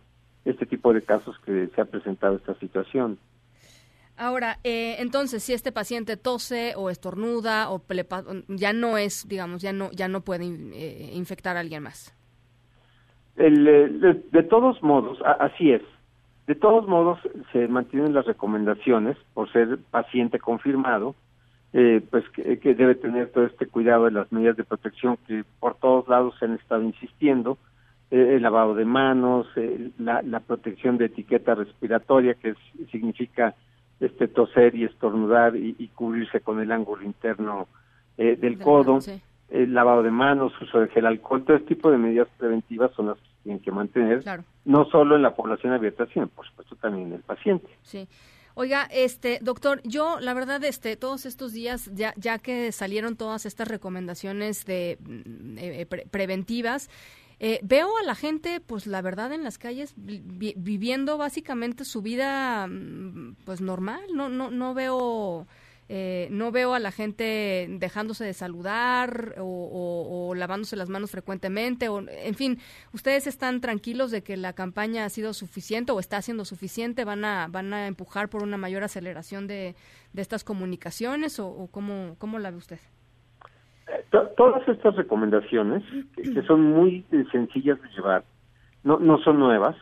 [0.45, 3.17] este tipo de casos que se ha presentado esta situación.
[4.15, 7.81] Ahora, eh, entonces, si este paciente tose o estornuda o
[8.47, 12.15] ya no es, digamos, ya no, ya no puede eh, infectar a alguien más.
[13.37, 15.81] Eh, de, todos modos, así es.
[16.45, 17.19] De todos modos,
[17.51, 21.15] se mantienen las recomendaciones por ser paciente confirmado,
[21.71, 26.07] pues que, debe tener todo este cuidado de las medidas de protección que por todos
[26.07, 27.57] lados se han estado insistiendo,
[28.11, 29.47] el lavado de manos,
[29.97, 32.53] la, la, protección de etiqueta respiratoria, que
[32.91, 33.55] significa
[33.99, 37.67] este toser y estornudar y, cubrirse con el ángulo interno
[38.17, 38.99] eh, del codo,
[39.49, 43.07] el lavado de manos, uso de gel alcohol, todo este tipo de medidas preventivas son
[43.07, 44.23] las que tienen que mantener,
[44.65, 47.67] no solo en la población abierta, sino por supuesto también en el paciente.
[47.83, 48.07] Sí.
[48.55, 53.47] Oiga, este doctor, yo la verdad, este, todos estos días, ya, ya que salieron todas
[53.47, 56.89] estas recomendaciones de mm, eh, preventivas,
[57.45, 62.67] eh, veo a la gente, pues la verdad, en las calles viviendo básicamente su vida,
[62.67, 63.99] mm, pues normal.
[64.13, 65.45] No, no, no veo.
[65.89, 71.89] Eh, no veo a la gente dejándose de saludar o, lavándose las manos frecuentemente.
[71.89, 72.59] O, en fin,
[72.93, 77.03] ¿ustedes están tranquilos de que la campaña ha sido suficiente o está siendo suficiente?
[77.03, 79.75] ¿Van a, van a empujar por una mayor aceleración de,
[80.13, 82.79] de estas comunicaciones o, o cómo, cómo la ve usted?
[84.35, 85.83] Todas estas recomendaciones,
[86.15, 88.23] que, son muy eh, sencillas de llevar,
[88.83, 89.75] no, no son nuevas.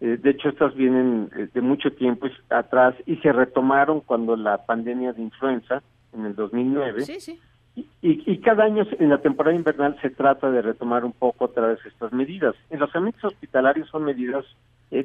[0.00, 4.64] Eh, de hecho, estas vienen eh, de mucho tiempo atrás y se retomaron cuando la
[4.64, 7.02] pandemia de influenza en el 2009.
[7.02, 7.40] Sí, sí.
[7.76, 11.68] Y, y, cada año en la temporada invernal se trata de retomar un poco otra
[11.68, 12.56] vez estas medidas.
[12.70, 14.44] En los ambientes hospitalarios son medidas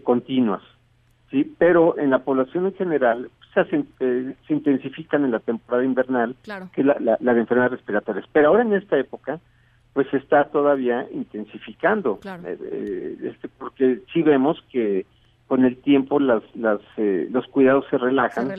[0.01, 0.63] continuas,
[1.29, 6.35] sí, pero en la población en general se, eh, se intensifican en la temporada invernal,
[6.73, 8.25] que es la, la, de enfermedades respiratorias.
[8.31, 9.39] Pero ahora en esta época,
[9.93, 15.05] pues se está todavía intensificando, eh, eh, este, porque sí vemos que
[15.47, 18.49] con el tiempo las, las, los cuidados se relajan,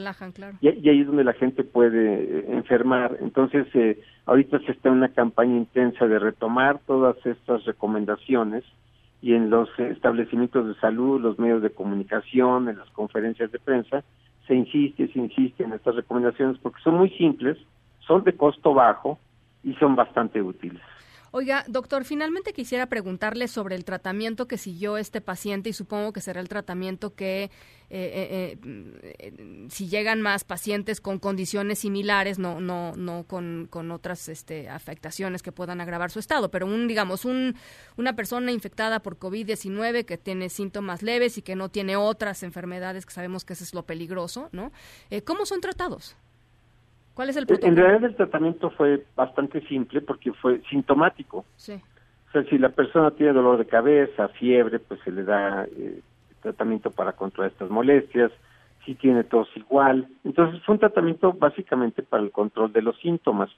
[0.60, 3.16] y, ahí es donde la gente puede enfermar.
[3.20, 3.66] Entonces,
[4.26, 8.62] ahorita se está en una campaña intensa de retomar todas estas recomendaciones
[9.22, 14.04] y en los establecimientos de salud, los medios de comunicación, en las conferencias de prensa,
[14.46, 17.58] se insiste, se insiste en estas recomendaciones porque son muy simples,
[18.00, 19.18] son de costo bajo
[19.62, 20.82] y son bastante útiles.
[21.36, 26.20] Oiga, doctor, finalmente quisiera preguntarle sobre el tratamiento que siguió este paciente y supongo que
[26.20, 27.50] será el tratamiento que eh,
[27.90, 34.28] eh, eh, si llegan más pacientes con condiciones similares, no, no, no con, con otras
[34.28, 37.56] este, afectaciones que puedan agravar su estado, pero un, digamos, un,
[37.96, 43.06] una persona infectada por COVID-19 que tiene síntomas leves y que no tiene otras enfermedades,
[43.06, 44.70] que sabemos que eso es lo peligroso, ¿no?
[45.24, 46.14] ¿Cómo son tratados?
[47.14, 47.72] ¿Cuál es el protocolo?
[47.72, 51.44] En realidad el tratamiento fue bastante simple porque fue sintomático.
[51.56, 51.80] Sí.
[52.28, 56.00] O sea, si la persona tiene dolor de cabeza, fiebre, pues se le da eh,
[56.42, 58.32] tratamiento para controlar estas molestias.
[58.84, 60.08] Si tiene tos igual.
[60.24, 63.50] Entonces fue un tratamiento básicamente para el control de los síntomas.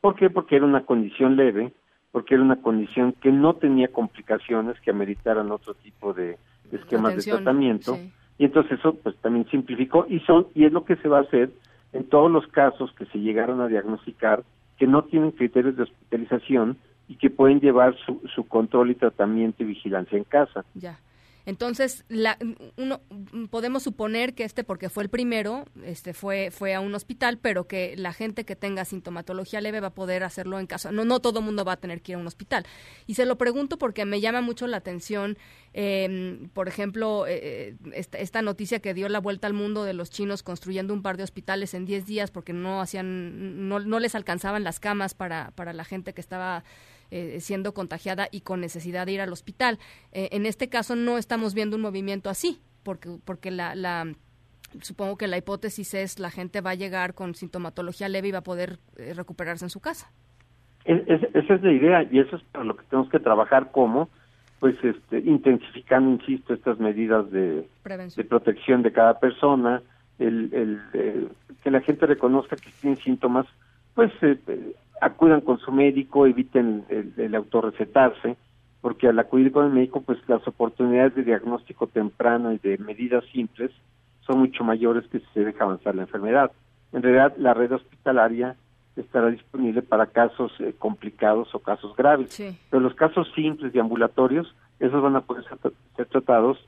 [0.00, 0.30] ¿Por qué?
[0.30, 1.72] Porque era una condición leve,
[2.12, 6.38] porque era una condición que no tenía complicaciones que ameritaran otro tipo de,
[6.72, 7.98] esquemas de tratamiento.
[8.38, 11.22] Y entonces eso pues también simplificó y son y es lo que se va a
[11.22, 11.50] hacer
[11.92, 14.44] en todos los casos que se llegaron a diagnosticar
[14.78, 19.62] que no tienen criterios de hospitalización y que pueden llevar su, su control y tratamiento
[19.62, 20.64] y vigilancia en casa.
[20.74, 20.98] Ya.
[21.50, 22.38] Entonces, la,
[22.76, 23.00] uno,
[23.50, 27.66] podemos suponer que este, porque fue el primero, este fue, fue a un hospital, pero
[27.66, 30.92] que la gente que tenga sintomatología leve va a poder hacerlo en casa.
[30.92, 32.66] No, no todo mundo va a tener que ir a un hospital.
[33.08, 35.38] Y se lo pregunto porque me llama mucho la atención,
[35.72, 40.08] em, por ejemplo, eh, eh, esta, noticia que dio la vuelta al mundo de los
[40.08, 44.14] chinos construyendo un par de hospitales en 10 días porque no hacían, no, no les
[44.14, 46.62] alcanzaban las camas para, para la gente que estaba
[47.10, 49.78] eh, siendo contagiada y con necesidad de ir al hospital.
[50.12, 54.12] Eh, en este caso no estamos viendo un movimiento así, porque, porque la, la
[54.80, 58.38] supongo que la hipótesis es la gente va a llegar con sintomatología leve y va
[58.38, 60.12] a poder eh, recuperarse en su casa.
[60.84, 64.08] esa es la idea y eso es para lo que tenemos que trabajar como
[64.60, 67.66] pues este intensificando insisto estas medidas de,
[68.16, 69.82] de protección de cada persona
[70.18, 71.28] el, el
[71.64, 73.46] que la gente reconozca que tiene síntomas
[73.94, 74.12] pues
[75.00, 78.36] acudan con su médico, eviten el, autorrecetarse,
[78.80, 83.24] porque al acudir con el médico, pues las oportunidades de diagnóstico temprano y de medidas
[83.32, 83.70] simples
[84.26, 86.52] son mucho mayores que si se deja avanzar la enfermedad.
[86.92, 88.56] En realidad, la red hospitalaria
[88.96, 92.36] estará disponible para casos eh, complicados o casos graves.
[92.70, 95.44] Pero los casos simples y ambulatorios, esos van a poder
[95.96, 96.58] ser tratados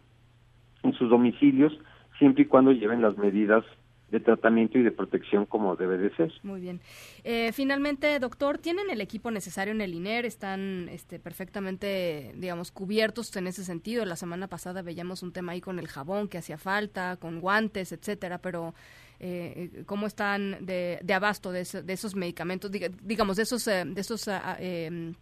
[0.82, 1.76] en sus domicilios
[2.18, 3.64] siempre y cuando lleven las medidas
[4.12, 6.30] de tratamiento y de protección como debe de ser.
[6.42, 6.80] Muy bien.
[7.24, 10.26] Eh, finalmente, doctor, ¿tienen el equipo necesario en el INER?
[10.26, 14.04] ¿Están este, perfectamente, digamos, cubiertos en ese sentido?
[14.04, 17.90] La semana pasada veíamos un tema ahí con el jabón que hacía falta, con guantes,
[17.92, 18.74] etcétera, pero
[19.18, 24.28] eh, ¿cómo están de, de abasto de, esos medicamentos, digamos, de esos, eh, de esos
[24.28, 25.14] ah, em,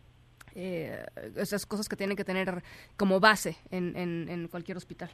[0.53, 2.65] esas cosas que tienen que tener
[2.97, 5.11] como base en, en cualquier hospital?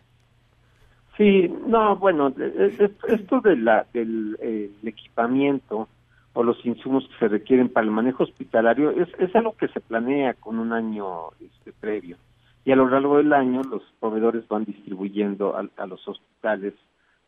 [1.17, 4.37] Sí, no, bueno, e, e, esto de la, del
[4.85, 5.89] equipamiento
[6.35, 9.81] o los insumos que se requieren para el manejo hospitalario es, es algo que se
[9.81, 12.19] planea con un año este, previo.
[12.67, 16.75] Y a lo largo del año los proveedores van distribuyendo a, los hospitales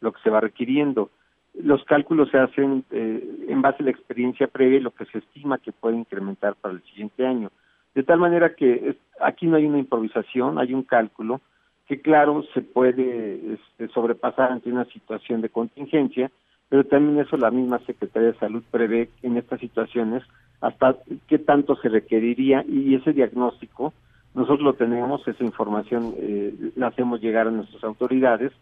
[0.00, 1.10] lo que se va requiriendo.
[1.54, 5.18] Los cálculos se hacen eh, en base a la experiencia previa y lo que se
[5.18, 7.50] estima que puede incrementar para el siguiente año.
[7.94, 11.40] De tal manera que aquí no hay una improvisación, hay un cálculo
[11.88, 16.30] que claro se puede este, sobrepasar ante una situación de contingencia,
[16.68, 20.22] pero también eso la misma Secretaría de Salud prevé en estas situaciones
[20.60, 20.96] hasta
[21.28, 23.94] qué tanto se requeriría y ese diagnóstico
[24.34, 28.52] nosotros lo tenemos, esa información eh, la hacemos llegar a nuestras autoridades,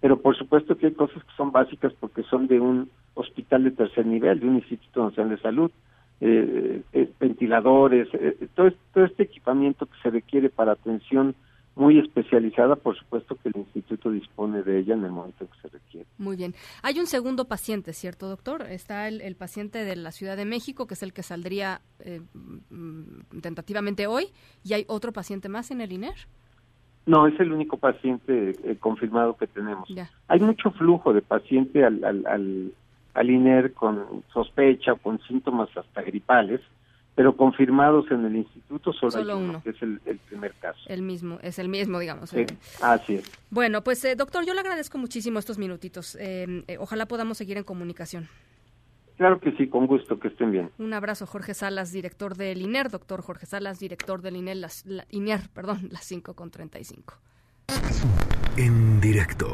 [0.00, 3.72] pero por supuesto que hay cosas que son básicas porque son de un hospital de
[3.72, 5.70] tercer nivel, de un Instituto Nacional de Salud,
[6.20, 8.08] eh, eh, ventiladores,
[8.54, 11.34] todo, todo este equipamiento que se requiere para atención
[11.76, 15.68] muy especializada, por supuesto que el instituto dispone de ella en el momento que se
[15.68, 16.06] requiere.
[16.16, 16.54] Muy bien.
[16.82, 18.62] Hay un segundo paciente, ¿cierto, doctor?
[18.62, 22.22] Está el, paciente de la Ciudad de México, que es el que saldría eh,
[22.70, 24.28] mm, tentativamente hoy,
[24.64, 26.14] y hay otro paciente más en el INER.
[27.04, 29.88] No, es el único paciente eh, confirmado que tenemos.
[30.28, 32.72] Hay mucho flujo de paciente al, al,
[33.12, 36.62] al INER con sospecha o con síntomas hasta gripales,
[37.16, 39.98] pero confirmados en el instituto solo, uno, que es el,
[40.28, 40.78] primer caso.
[40.86, 42.28] El mismo, es el mismo, digamos.
[42.28, 42.44] Sí,
[42.82, 43.32] así es.
[43.50, 46.14] Bueno, pues eh, doctor, yo le agradezco muchísimo estos minutitos.
[46.20, 48.28] Eh, eh, ojalá podamos seguir en comunicación.
[49.16, 50.70] Claro que sí, con gusto, que estén bien.
[50.76, 55.48] Un abrazo, Jorge Salas, director del INER, doctor Jorge Salas, director del INER, las, INER,
[55.54, 57.14] perdón, las 5 con 35.
[58.58, 59.48] En directo.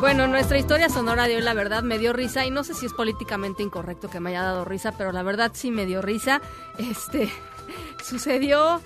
[0.00, 2.86] Bueno, nuestra historia sonora de hoy, la verdad, me dio risa y no sé si
[2.86, 6.40] es políticamente incorrecto que me haya dado risa, pero la verdad sí me dio risa.
[6.78, 7.28] Este
[8.04, 8.80] sucedió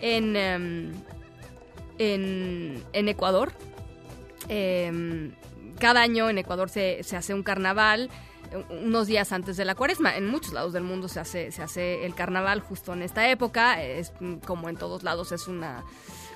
[0.00, 0.92] en, em,
[1.98, 3.52] en, en, Ecuador.
[4.48, 5.34] Em,
[5.78, 8.10] cada año en Ecuador se, se hace un carnaval
[8.70, 10.16] unos días antes de la cuaresma.
[10.16, 13.80] En muchos lados del mundo se hace, se hace el carnaval justo en esta época.
[13.84, 14.12] Es
[14.44, 15.84] como en todos lados es una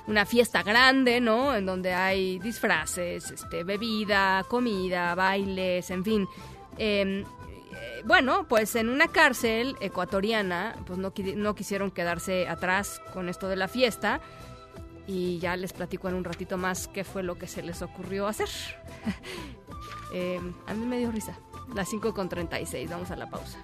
[0.07, 1.55] una fiesta grande, ¿no?
[1.55, 6.27] En donde hay disfraces, este, bebida, comida, bailes, en fin.
[6.77, 13.29] Em, eh, bueno, pues en una cárcel ecuatoriana, pues no, no quisieron quedarse atrás con
[13.29, 14.21] esto de la fiesta
[15.07, 18.27] y ya les platico en un ratito más qué fue lo que se les ocurrió
[18.27, 18.49] hacer.
[20.13, 21.39] Em, a mí me dio risa.
[21.73, 23.57] Las 5 con 36, vamos a la pausa.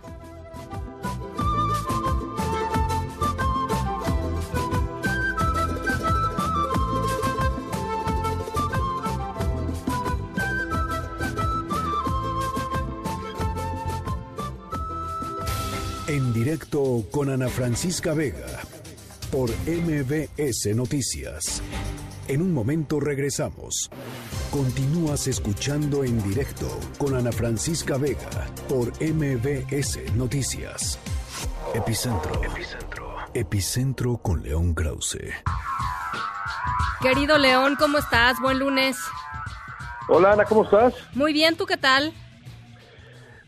[16.08, 18.62] En directo con Ana Francisca Vega
[19.30, 21.62] por MBS Noticias.
[22.30, 23.89] En un momento regresamos.
[24.49, 30.97] Continúas escuchando en directo con Ana Francisca Vega por MBS Noticias.
[31.74, 32.41] Epicentro.
[32.41, 33.16] Epicentro.
[33.34, 35.34] Epicentro con León Krause.
[37.01, 38.39] Querido León, ¿cómo estás?
[38.39, 38.97] Buen lunes.
[40.08, 40.93] Hola Ana, ¿cómo estás?
[41.14, 42.14] Muy bien, ¿tú qué tal?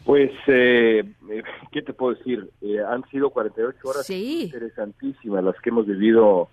[0.09, 2.49] Pues, eh, eh, ¿qué te puedo decir?
[2.63, 6.49] Eh, han sido 48 horas interesantísimas las que hemos vivido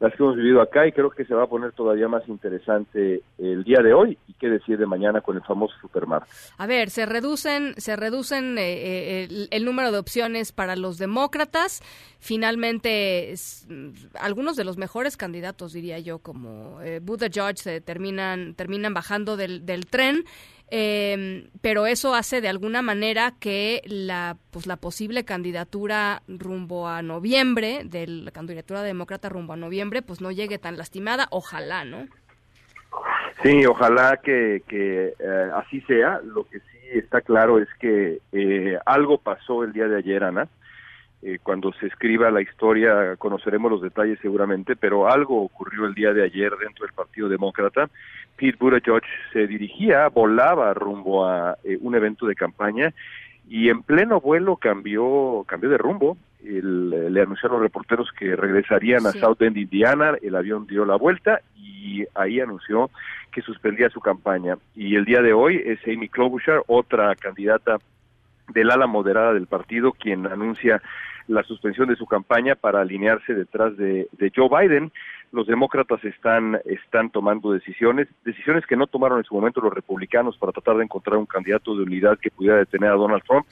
[0.00, 3.20] las que hemos vivido acá y creo que se va a poner todavía más interesante
[3.36, 6.24] el día de hoy y qué decir de mañana con el famoso Supermar.
[6.56, 11.82] A ver, se reducen, se reducen el, número de opciones para los demócratas.
[12.20, 13.34] Finalmente,
[14.18, 19.66] algunos de los mejores candidatos, diría yo, como eh, Buttigieg, se terminan, terminan bajando del,
[19.66, 20.24] del tren.
[20.70, 27.02] Eh, pero eso hace de alguna manera que la, pues, la posible candidatura rumbo a
[27.02, 31.28] noviembre, de la candidatura demócrata rumbo a noviembre, pues no llegue tan lastimada.
[31.30, 32.06] Ojalá, ¿no?
[33.42, 36.20] Sí, ojalá que, que eh, así sea.
[36.24, 40.48] Lo que sí está claro es que eh, algo pasó el día de ayer, Ana.
[41.26, 46.12] Eh, cuando se escriba la historia conoceremos los detalles seguramente, pero algo ocurrió el día
[46.12, 47.88] de ayer dentro del Partido Demócrata
[48.36, 49.02] Pete Buttigieg
[49.32, 52.92] se dirigía, volaba rumbo a eh, un evento de campaña
[53.48, 56.16] y en pleno vuelo cambió, cambió de rumbo.
[56.42, 60.14] le anunciaron los reporteros que regresarían a South Bend, Indiana.
[60.22, 62.90] El avión dio la vuelta y ahí anunció
[63.30, 64.56] que suspendía su campaña.
[64.74, 67.78] Y el día de hoy es Amy Klobuchar, otra candidata
[68.48, 70.82] del ala moderada del partido, quien anuncia
[71.28, 74.92] la suspensión de su campaña para alinearse detrás de, de Joe Biden
[75.34, 80.38] los demócratas están, están tomando decisiones, decisiones que no tomaron en su momento los republicanos
[80.38, 83.44] para tratar de encontrar un candidato de unidad que pudiera detener a Donald Trump.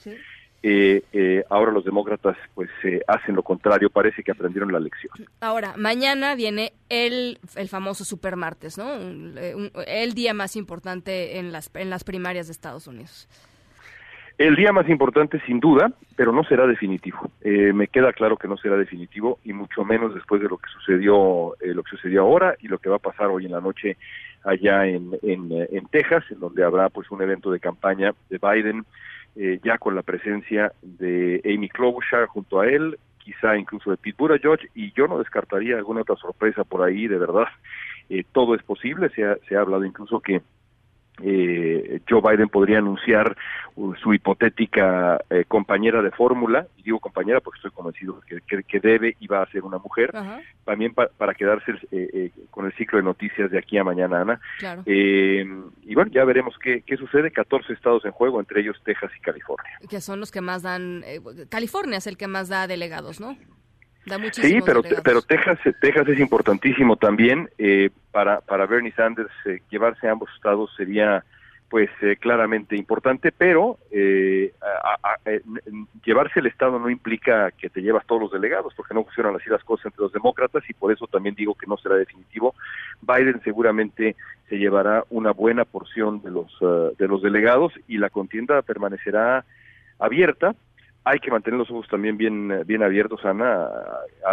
[0.65, 5.11] Eh, eh, ahora los demócratas pues eh, hacen lo contrario, parece que aprendieron la lección.
[5.41, 8.93] Ahora, mañana viene el, el famoso supermartes, ¿no?
[9.85, 13.27] el día más importante en las, en las primarias de Estados Unidos.
[14.37, 17.19] El día más importante sin duda, pero no será definitivo.
[17.41, 20.69] Eh, me queda claro que no será definitivo y mucho menos después de lo que
[20.69, 23.61] sucedió, eh, lo que sucedió ahora y lo que va a pasar hoy en la
[23.61, 23.95] noche
[24.43, 28.39] allá en, en, eh, en Texas, en donde habrá pues un evento de campaña de
[28.39, 28.85] Biden,
[29.63, 34.69] ya con la presencia de Amy Klobuchar junto a él, quizá incluso de Pete Buttigieg
[34.75, 37.47] y yo no descartaría alguna otra sorpresa por ahí, de verdad.
[38.31, 40.43] todo es posible, se ha, se ha hablado incluso que
[41.21, 43.37] eh, Joe Biden podría anunciar
[43.75, 48.79] uh, su hipotética eh, compañera de fórmula, y digo compañera porque estoy convencido que, que,
[48.79, 50.11] debe y va a ser una mujer,
[50.65, 54.39] también para quedarse eh, eh, con el ciclo de noticias de aquí a mañana, Ana.
[54.85, 57.31] y bueno, ya veremos qué, qué sucede.
[57.31, 59.79] 14 estados en juego, entre ellos Texas y California.
[59.89, 61.03] Que son los que más dan,
[61.49, 63.37] California es el que más da delegados, ¿no?
[64.31, 70.07] Sí, pero pero Texas Texas es importantísimo también eh, para para Bernie Sanders eh, llevarse
[70.07, 71.23] a ambos estados sería
[71.69, 73.79] pues eh, claramente importante, pero
[76.05, 79.49] llevarse el estado no implica que te llevas todos los delegados, porque no funcionan así
[79.49, 82.53] las cosas entre los demócratas y por eso también digo que no será definitivo.
[83.01, 84.15] Biden seguramente
[84.49, 86.51] se llevará una buena porción de los
[86.97, 89.43] de los delegados y la contienda permanecerá
[89.97, 90.55] abierta
[91.05, 93.67] hay que mantener los ojos también bien, bien abiertos, Ana,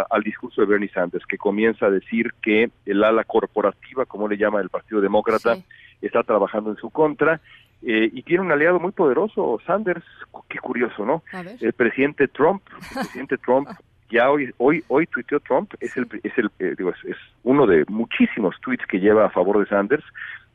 [0.09, 4.37] al discurso de Bernie Sanders, que comienza a decir que el ala corporativa, como le
[4.37, 5.57] llama el Partido Demócrata,
[6.01, 7.41] está trabajando en su contra
[7.83, 10.05] eh, y tiene un aliado muy poderoso, Sanders,
[10.47, 11.23] qué curioso, ¿no?
[11.59, 13.69] El presidente Trump, el presidente Trump
[14.11, 17.85] ya hoy hoy hoy tuiteó Trump es el es el eh, digo, es, uno de
[17.87, 20.03] muchísimos tweets que lleva a favor de Sanders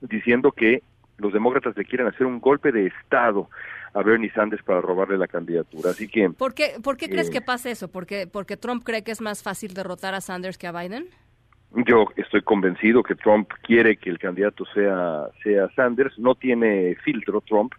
[0.03, 0.83] diciendo que
[1.17, 3.49] los demócratas le quieren hacer un golpe de Estado
[3.97, 5.91] a Bernie Sanders para robarle la candidatura.
[5.91, 6.29] Así que...
[6.31, 7.89] ¿Por qué, por qué crees eh, que pasa eso?
[7.89, 11.07] ¿Porque, ¿Porque Trump cree que es más fácil derrotar a Sanders que a Biden?
[11.87, 17.41] Yo estoy convencido que Trump quiere que el candidato sea, sea Sanders, no tiene filtro
[17.41, 17.73] Trump,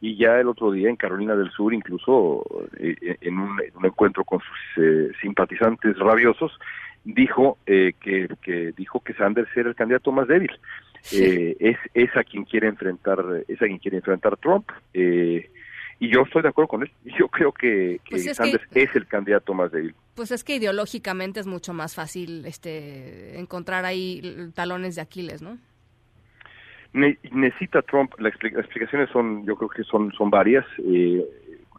[0.00, 2.44] y ya el otro día en Carolina del Sur, incluso
[2.78, 6.58] eh, en, un, en un encuentro con sus eh, simpatizantes rabiosos,
[7.04, 10.50] dijo eh, que, que dijo que Sanders era el candidato más débil.
[11.12, 14.70] Eh, es, es a quien quiere enfrentar, es a quien quiere enfrentar Trump.
[14.92, 15.50] Eh,
[16.00, 16.90] y yo estoy de acuerdo con él.
[17.18, 19.94] Yo creo que, que Pues es Sanders que- es el candidato más débil.
[20.16, 25.56] Pues es que ideológicamente es mucho más fácil este encontrar ahí talones de Aquiles, ¿no?
[26.92, 30.66] Ne- necesita Trump, las explicaciones son, yo creo que son, son varias.
[30.78, 31.24] Eh,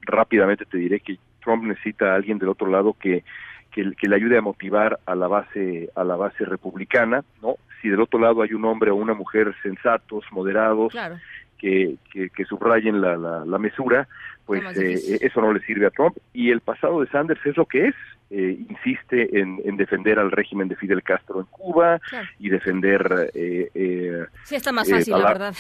[0.03, 3.24] rápidamente te diré que Trump necesita a alguien del otro lado que,
[3.72, 7.55] que, que le ayude a motivar a la base, a la base republicana, ¿no?
[7.82, 11.17] Si del otro lado hay un hombre o una mujer sensatos, moderados, Claro.
[11.62, 14.07] Que, que, que subrayen la, la, la mesura,
[14.47, 16.18] pues eh, eso no le sirve a Trump.
[16.34, 17.95] Y el pasado de Sanders es lo que es.
[18.34, 22.28] Eh, insiste en, en defender al régimen de Fidel Castro en Cuba Claro.
[22.39, 23.30] y defender...
[23.36, 25.53] Eh, eh, Sí, está más eh, fácil, la la- verdad.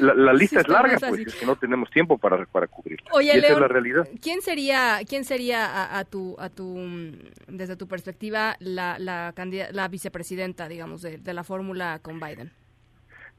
[0.00, 3.10] La, lista Sí, es larga, pues es que no tenemos tiempo para, para cubrirla.
[3.12, 4.08] Oye, y esa León, es la realidad.
[4.22, 7.12] ¿quién sería, quién sería a, a tu, a tu, mm,
[7.48, 9.34] desde tu perspectiva, la, la,
[9.72, 12.52] la vicepresidenta, digamos, de, de la fórmula con Biden?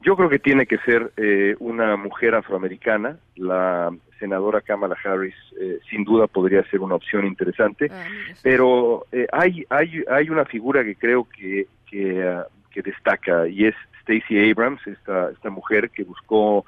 [0.02, 3.18] Yo creo que tiene que ser eh, una mujer afroamericana.
[3.34, 7.88] La senadora Kamala Harris eh, sin duda podría ser una opción interesante.
[7.90, 8.06] Ah.
[8.42, 13.66] Pero eh, hay, hay, hay una figura que creo que, que, ah, que destaca y
[13.66, 16.64] es Stacey Abrams, esta, esta mujer que buscó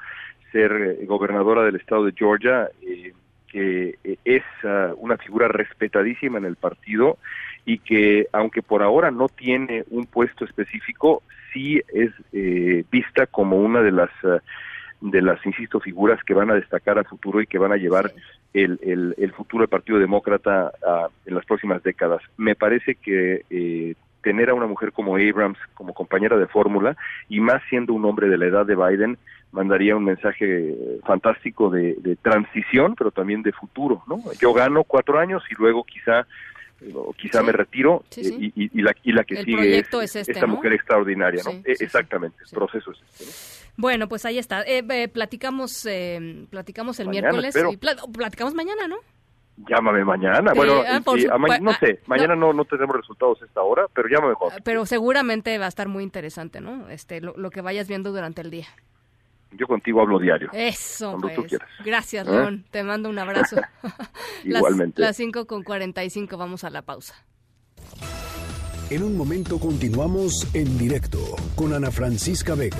[0.53, 3.13] ser eh, gobernadora del estado de Georgia, eh,
[3.49, 7.19] que eh, es ah, una figura respetadísima en el partido
[7.65, 13.57] y que aunque por ahora no tiene un puesto específico, sí es eh, vista como
[13.57, 14.41] una de las ah,
[15.01, 18.13] de las, insisto, figuras que van a destacar a futuro y que van a llevar
[18.53, 22.21] el, el, el futuro del Partido Demócrata ah, en las próximas décadas.
[22.37, 26.97] Me parece que eh, tener a una mujer como Abrams como compañera de fórmula
[27.29, 29.19] y más siendo un hombre de la edad de Biden
[29.53, 34.19] mandaría un mensaje eh, fantástico de, de transición, pero también de futuro, ¿no?
[34.41, 36.27] Yo gano cuatro años y luego quizá
[36.95, 37.47] o quizá Sí.
[37.47, 38.53] me retiro Sí, sí.
[38.55, 40.55] Y, la, y la que El sigue es, es este, esta ¿no?
[40.57, 41.85] mujer extraordinaria, Eh, sí.
[41.85, 43.59] Exactamente, el proceso es este, ¿no?
[43.81, 44.63] Bueno, pues ahí está.
[44.63, 48.97] Eh, eh, platicamos, eh, platicamos el Mañana, miércoles y pla- platicamos mañana, ¿no?
[49.69, 50.53] Llámame mañana.
[50.55, 52.65] Bueno, ah, eh, por sí, su- a ma- pa- no ah, sé, mañana no, no
[52.65, 54.53] tendremos resultados a esta hora, pero llámame mejor.
[54.65, 56.89] Pero seguramente va a estar muy interesante, ¿no?
[56.91, 58.67] Este, lo, lo que vayas viendo durante el día.
[59.53, 60.51] Yo contigo hablo diario.
[60.53, 61.49] Eso, Cuando tú pues.
[61.49, 61.69] quieras.
[61.85, 62.31] Gracias, ¿Eh?
[62.31, 62.65] León.
[62.71, 63.57] Te mando un abrazo.
[64.45, 65.01] Las- Igualmente.
[65.01, 67.15] Las 5 con 45, vamos a la pausa.
[68.91, 71.19] En un momento continuamos en directo
[71.57, 72.77] con Ana Francisca Vega.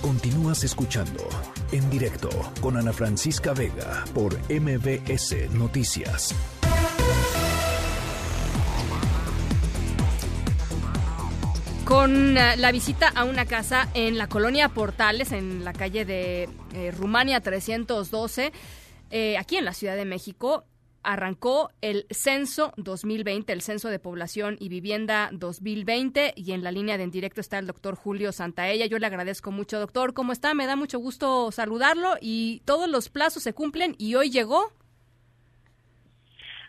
[0.00, 1.26] Continúas escuchando
[1.72, 2.28] en directo
[2.60, 6.34] con Ana Francisca Vega por MBS Noticias.
[11.84, 16.48] Con eh, la visita a una casa en la colonia Portales, en la calle de
[16.72, 18.52] eh, Rumania 312,
[19.10, 20.64] eh, aquí en la Ciudad de México,
[21.02, 26.96] arrancó el censo 2020, el censo de población y vivienda 2020, y en la línea
[26.96, 28.86] de en directo está el doctor Julio Santaella.
[28.86, 30.14] Yo le agradezco mucho, doctor.
[30.14, 30.54] ¿Cómo está?
[30.54, 34.72] Me da mucho gusto saludarlo y todos los plazos se cumplen y hoy llegó.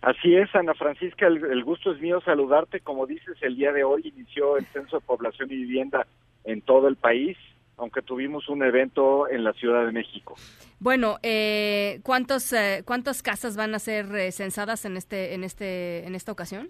[0.05, 2.79] Así es, Ana Francisca, el, el gusto es mío saludarte.
[2.79, 6.05] Como dices, el día de hoy inició el Censo de Población y Vivienda
[6.43, 7.35] en todo el país,
[7.75, 10.35] aunque tuvimos un evento en la Ciudad de México.
[10.79, 16.05] Bueno, eh, ¿cuántos, eh, ¿cuántas casas van a ser eh, censadas en este, en este,
[16.05, 16.69] en esta ocasión?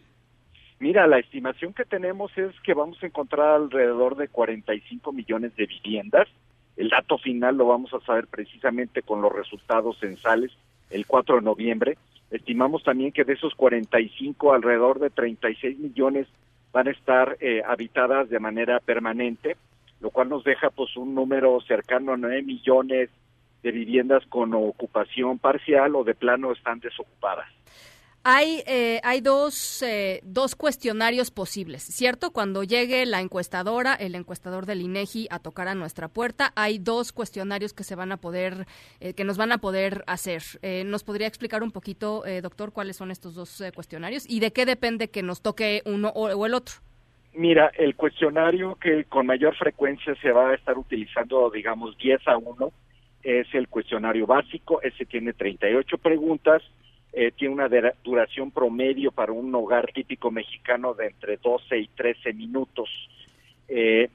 [0.80, 5.66] Mira, la estimación que tenemos es que vamos a encontrar alrededor de 45 millones de
[5.66, 6.30] viviendas.
[6.78, 10.52] El dato final lo vamos a saber precisamente con los resultados censales
[10.90, 11.98] el 4 de noviembre.
[12.36, 16.28] Estimamos también que de esos 45, alrededor de 36 millones
[16.74, 19.56] van a estar eh, habitadas de manera permanente,
[20.02, 23.10] lo cual nos deja pues un número cercano a 9 millones
[23.64, 27.48] de viviendas con ocupación parcial o de plano están desocupadas.
[28.28, 32.32] Hay, eh, hay dos, eh, dos cuestionarios posibles, ¿cierto?
[32.32, 37.12] Cuando llegue la encuestadora, el encuestador del INEGI a tocar a nuestra puerta, hay dos
[37.12, 38.66] cuestionarios que se van a poder,
[39.00, 40.42] eh, que nos van a poder hacer.
[40.64, 44.40] Eh, ¿Nos podría explicar un poquito, eh, doctor, cuáles son estos dos eh, cuestionarios y
[44.40, 46.78] de qué depende que nos toque uno o, o el otro?
[47.36, 52.38] Mira, el cuestionario que con mayor frecuencia se va a estar utilizando, digamos, 10 a
[52.38, 52.72] 1,
[53.22, 54.82] es el cuestionario básico.
[54.82, 56.64] Ese tiene 38 preguntas,
[57.18, 61.88] eh, tiene una dura- duración promedio para un hogar típico mexicano de entre 12 y
[61.88, 62.90] 13 minutos.
[63.70, 64.10] Eh,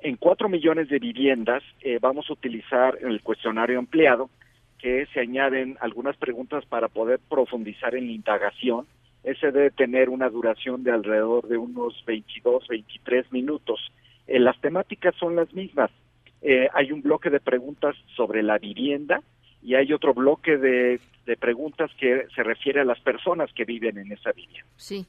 [0.00, 4.30] en 4 millones de viviendas eh, vamos a utilizar el cuestionario empleado,
[4.78, 8.86] que se añaden algunas preguntas para poder profundizar en la indagación.
[9.22, 13.92] Ese debe tener una duración de alrededor de unos 22, 23 minutos.
[14.26, 15.90] Eh, las temáticas son las mismas.
[16.42, 19.22] Eh, hay un bloque de preguntas sobre la vivienda
[19.62, 23.98] y hay otro bloque de, de preguntas que se refiere a las personas que viven
[23.98, 24.68] en esa vivienda.
[24.76, 25.06] Sí.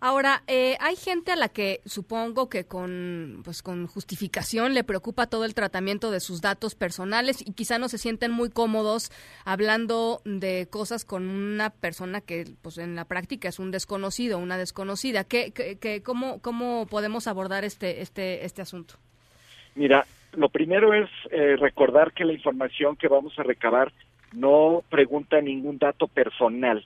[0.00, 5.28] Ahora, eh, hay gente a la que supongo que con, pues, con justificación le preocupa
[5.28, 9.10] todo el tratamiento de sus datos personales y quizá no se sienten muy cómodos
[9.46, 14.58] hablando de cosas con una persona que pues, en la práctica es un desconocido, una
[14.58, 15.24] desconocida.
[15.24, 18.96] ¿Qué, qué, cómo, ¿Cómo podemos abordar este, este, este asunto?
[19.74, 20.06] Mira,
[20.36, 23.92] lo primero es eh, recordar que la información que vamos a recabar
[24.32, 26.84] no pregunta ningún dato personal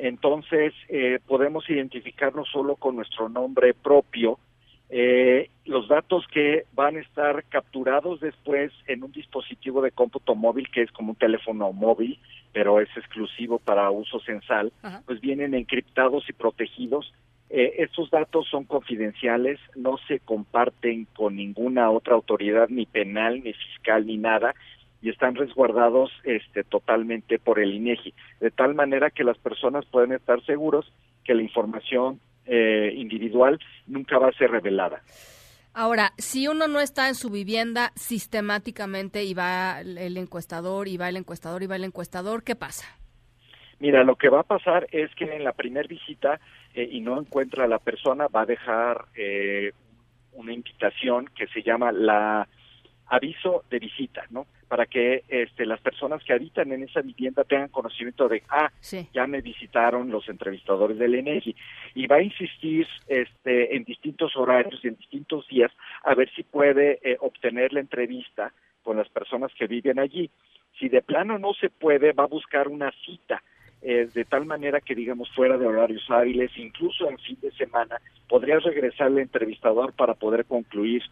[0.00, 4.38] entonces eh, podemos identificarnos solo con nuestro nombre propio.
[4.88, 10.70] Eh, los datos que van a estar capturados después en un dispositivo de cómputo móvil,
[10.70, 12.18] que es como un teléfono móvil,
[12.52, 14.72] pero es exclusivo para uso censal,
[15.06, 17.12] pues vienen encriptados y protegidos.
[17.52, 23.52] Eh, estos datos son confidenciales, no se comparten con ninguna otra autoridad, ni penal, ni
[23.52, 24.54] fiscal, ni nada,
[25.02, 30.12] y están resguardados este, totalmente por el INEGI, de tal manera que las personas pueden
[30.12, 30.92] estar seguros
[31.24, 35.02] que la información eh, individual nunca va a ser revelada.
[35.74, 41.08] Ahora, si uno no está en su vivienda sistemáticamente y va el encuestador y va
[41.08, 42.86] el encuestador y va el encuestador, ¿qué pasa?
[43.80, 46.38] Mira, lo que va a pasar es que en la primera visita
[46.74, 49.72] eh, y no encuentra a la persona, va a dejar eh,
[50.32, 52.48] una invitación que se llama la
[53.10, 54.46] aviso de visita, ¿no?
[54.68, 58.70] Para que este, las personas que habitan en esa vivienda tengan conocimiento de, ah,
[59.12, 61.56] ya me visitaron los entrevistadores del ENEGI.
[61.96, 65.72] Y va a insistir este, en distintos horarios y en distintos días
[66.04, 68.52] a ver si puede eh, obtener la entrevista
[68.84, 70.30] con las personas que viven allí.
[70.78, 73.42] Si de plano no se puede, va a buscar una cita.
[73.82, 77.98] Eh, de tal manera que digamos fuera de horarios hábiles, incluso en fin de semana,
[78.28, 81.02] podría regresar el entrevistador para poder concluir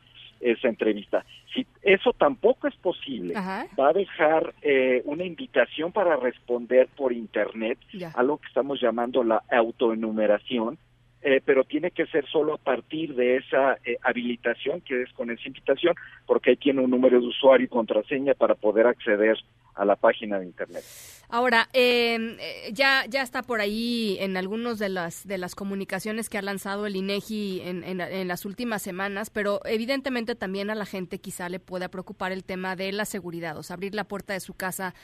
[0.40, 1.24] esa entrevista.
[1.52, 7.78] Si eso tampoco es posible, va a dejar eh, una invitación para responder por Internet,
[8.14, 10.78] algo que estamos llamando la autoenumeración,
[11.20, 15.30] eh, pero tiene que ser solo a partir de esa eh, habilitación que es con
[15.30, 15.94] esa invitación,
[16.26, 19.36] porque ahí tiene un número de usuario y contraseña para poder acceder
[19.79, 20.85] a la página de internet.
[21.31, 26.29] Ahora, em, eh, ya ya está por ahí en algunos de las de las comunicaciones
[26.29, 30.87] que ha lanzado el INEGI en, en, las últimas semanas, pero evidentemente también a la
[30.87, 34.33] gente quizá le pueda preocupar el tema de la seguridad, o sea, abrir la puerta
[34.33, 34.95] de su casa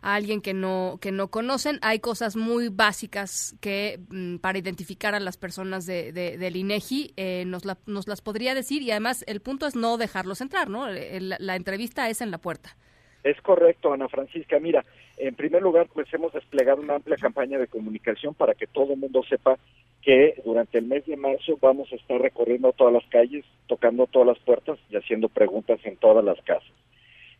[0.00, 1.78] a alguien que no que no conocen.
[1.82, 7.44] Hay cosas muy básicas que mm, para identificar a las personas de, del INEGI eh,
[7.46, 10.88] nos, nos las podría decir y además el punto es no dejarlos entrar, ¿no?
[10.88, 12.76] la entrevista es en la puerta.
[13.24, 14.60] Es correcto, Ana Francisca.
[14.60, 14.84] Mira,
[15.16, 18.98] en primer lugar, pues hemos desplegado una amplia campaña de comunicación para que todo el
[18.98, 19.58] mundo sepa
[20.02, 24.28] que durante el mes de marzo vamos a estar recorriendo todas las calles, tocando todas
[24.28, 26.70] las puertas y haciendo preguntas en todas las casas.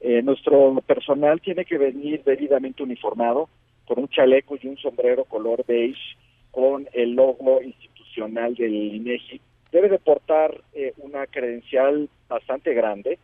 [0.01, 3.51] Eh, nuestro personal tiene que venir debidamente uniformado,
[3.85, 6.17] con un chaleco y un sombrero color beige,
[6.51, 9.39] con el logo institucional del INEGI.
[9.71, 13.19] Debe de portar eh, una credencial bastante grande,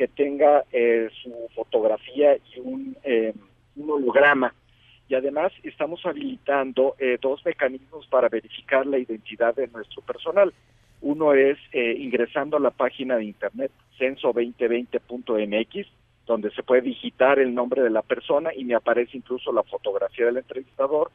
[0.00, 3.34] que tenga eh, su fotografía y un, eh,
[3.76, 4.54] un, holograma.
[5.10, 10.54] Y además estamos habilitando eh, dos mecanismos para verificar la identidad de nuestro personal.
[11.02, 15.86] Uno es ingresando a la página de internet censo2020.mx,
[16.24, 20.24] donde se puede digitar el nombre de la persona y me aparece incluso la fotografía
[20.24, 21.10] del entrevistador.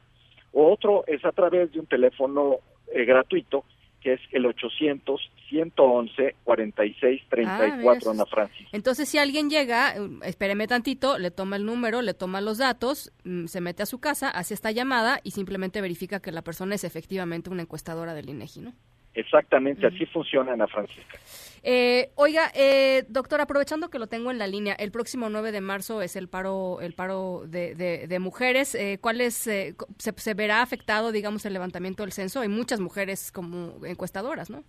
[0.52, 2.58] Otro es a través de un teléfono
[2.94, 3.64] gratuito
[4.06, 8.68] que es el 800 111 46 34 Ana Francis.
[8.70, 13.12] Entonces, si alguien llega, um, espéreme tantito, le toma el número, le toma los datos,
[13.24, 16.76] mm, se mete a su casa, hace esta llamada y simplemente verifica que la persona
[16.76, 18.74] es efectivamente una encuestadora del INEGI, ¿no?
[19.16, 21.18] Exactamente, así funciona Ana Francisca.
[21.62, 25.62] Eh, oiga, eh, doctor, aprovechando que lo tengo en la línea, el próximo 9 de
[25.62, 28.74] marzo es el paro, el paro de, de, mujeres.
[28.74, 32.40] Eh, ¿Cuál es, eh, se, verá afectado, digamos, el levantamiento del censo?
[32.40, 34.62] Hay muchas mujeres como encuestadoras, ¿no?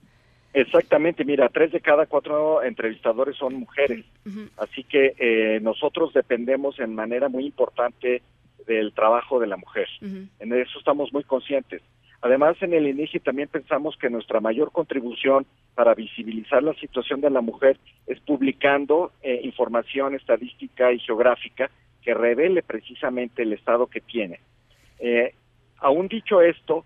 [0.54, 4.06] Exactamente, mira, tres de cada cuatro entrevistadores son mujeres,
[4.58, 8.24] así que eh, nosotros dependemos en manera muy importante
[8.66, 9.88] del trabajo de la mujer.
[10.02, 11.84] En eso estamos muy conscientes.
[12.22, 15.46] Además, en el INEGI también pensamos que nuestra mayor contribución
[15.76, 21.70] para visibilizar la situación de la mujer es publicando eh, información estadística y geográfica
[22.02, 24.40] que revele precisamente el estado que tiene.
[25.00, 25.34] Eh,
[25.78, 26.86] aún dicho esto,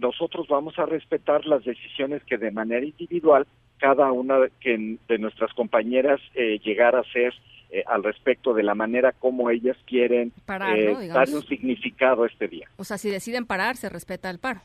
[0.00, 3.46] nosotros vamos a respetar las decisiones que de manera individual
[3.78, 7.34] cada una de, de nuestras compañeras eh, llegar a ser
[7.70, 12.48] eh, al respecto de la manera como ellas quieren eh, darle un significado a este
[12.48, 12.68] día.
[12.76, 14.60] O sea, si deciden parar, se respeta el paro.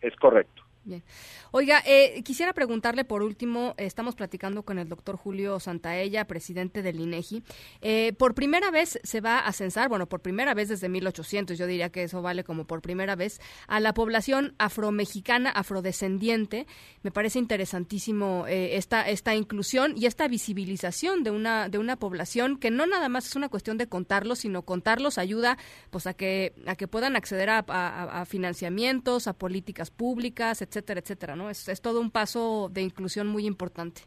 [0.00, 0.62] Es correcto.
[0.84, 1.02] Bien.
[1.50, 7.00] Oiga, eh, quisiera preguntarle por último, estamos platicando con el doctor Julio Santaella, presidente del
[7.00, 7.42] INEGI.
[7.82, 11.66] Eh, por primera vez se va a censar, bueno, por primera vez desde 1800, yo
[11.66, 16.66] diría que eso vale como por primera vez, a la población afromexicana, afrodescendiente.
[17.02, 22.58] Me parece interesantísimo eh, esta, esta inclusión y esta visibilización de una, de una población
[22.58, 25.58] que no nada más es una cuestión de contarlos, sino contarlos ayuda
[25.90, 31.00] pues a que, a que puedan acceder a, a financiamientos, a políticas públicas, etcétera etcétera,
[31.00, 31.50] etcétera, ¿no?
[31.50, 34.02] Es, es todo un paso de inclusión muy importante.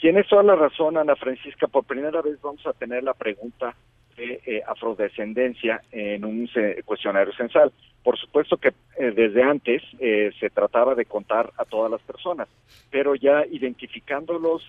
[0.00, 1.68] Tienes toda la razón, Ana Francisca.
[1.68, 3.76] Por primera vez vamos a tener la pregunta
[4.16, 6.48] de eh, afrodescendencia en un
[6.84, 7.72] cuestionario censal.
[8.02, 8.68] Por supuesto que
[8.98, 12.48] eh, desde antes eh, se trataba de contar a todas las personas,
[12.90, 14.62] pero ya identificándolos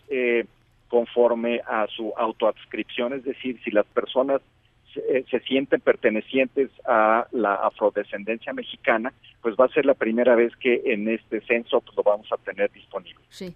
[0.88, 4.42] conforme a su autoadscripción, es decir, si las personas
[4.96, 10.56] eh, se, sienten pertenecientes a la afrodescendencia mexicana, pues va a ser la primera vez
[10.58, 13.20] que en este censo pues, lo vamos a tener disponible.
[13.30, 13.54] Sí.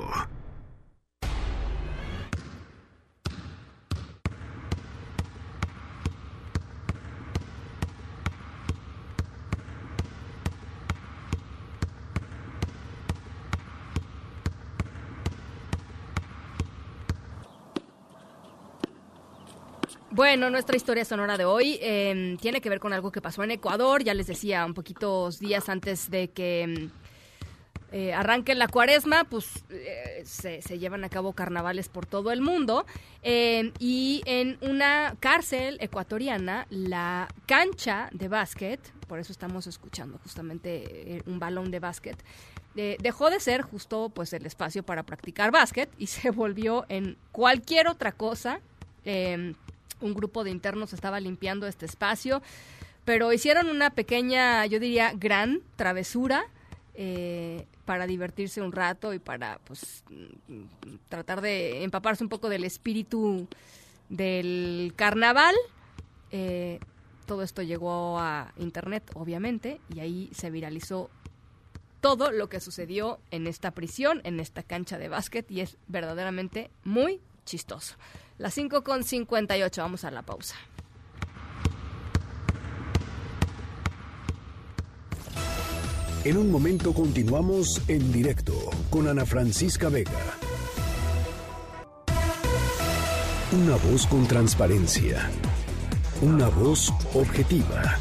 [20.12, 23.52] Bueno, nuestra historia sonora de hoy em, tiene que ver con algo que pasó en
[23.52, 24.02] Ecuador.
[24.02, 26.90] Ya les decía, un poquitos días antes de que em,
[27.92, 32.86] eh, arranque la cuaresma, pues eh, se, llevan a cabo carnavales por todo el mundo.
[33.22, 41.18] Em, y en una cárcel ecuatoriana, la cancha de básquet, por eso estamos escuchando justamente
[41.18, 42.16] eh, un balón de básquet,
[42.74, 47.86] dejó de ser justo pues el espacio para practicar básquet y se volvió en cualquier
[47.86, 48.60] otra cosa
[50.00, 52.42] un grupo de internos estaba limpiando este espacio,
[53.04, 56.44] pero hicieron una pequeña, yo diría, gran travesura.
[56.94, 60.04] Eh, para divertirse un rato y para pues
[61.08, 63.48] tratar de empaparse un poco del espíritu
[64.08, 65.56] del carnaval.
[66.30, 66.78] Eh,
[67.26, 71.10] todo esto llegó a internet, obviamente, y ahí se viralizó
[72.00, 76.70] todo lo que sucedió en esta prisión, en esta cancha de básquet, y es verdaderamente
[76.84, 77.20] muy
[77.50, 77.96] chistoso.
[78.38, 80.54] Las 5 con 58, vamos a la pausa.
[86.24, 88.52] En un momento continuamos en directo
[88.90, 90.10] con Ana Francisca Vega.
[93.52, 95.28] Una voz con transparencia.
[96.20, 97.98] Una voz objetiva.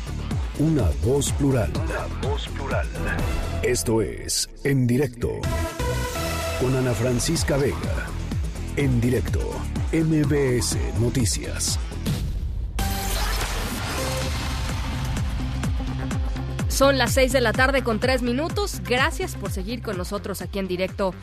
[0.59, 1.71] Una voz plural.
[1.75, 2.87] Una voz plural.
[3.63, 5.29] Esto es En directo
[6.59, 8.18] con Ana Francisca Vega.
[8.79, 9.41] En directo
[9.91, 11.77] MBS Noticias.
[16.69, 18.81] Son las 6 de la tarde con 3 minutos.
[18.87, 21.13] Gracias por seguir con nosotros aquí en directo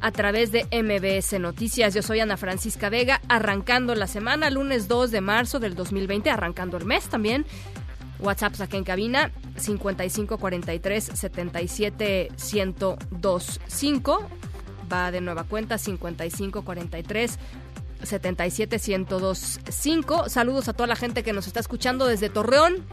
[0.00, 1.94] a través de MBS Noticias.
[1.94, 6.76] Yo soy Ana Francisca Vega, arrancando la semana, lunes 2 de marzo del 2020, arrancando
[6.76, 7.44] el mes también.
[8.20, 14.28] WhatsApp aquí en cabina 5543 77 1025
[14.90, 17.38] va de nueva cuenta 5543
[18.02, 20.28] 77125.
[20.28, 22.84] Saludos a toda la gente que nos está escuchando desde Torreón,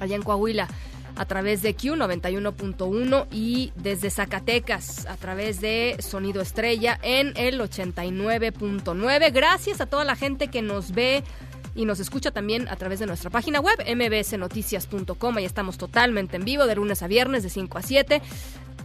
[0.00, 0.68] allá en Coahuila,
[1.16, 9.32] a través de Q91.1 y desde Zacatecas a través de Sonido Estrella en el 89.9.
[9.32, 11.22] Gracias a toda la gente que nos ve
[11.74, 15.36] y nos escucha también a través de nuestra página web mbsnoticias.com.
[15.36, 18.22] Ahí estamos totalmente en vivo de lunes a viernes de 5 a 7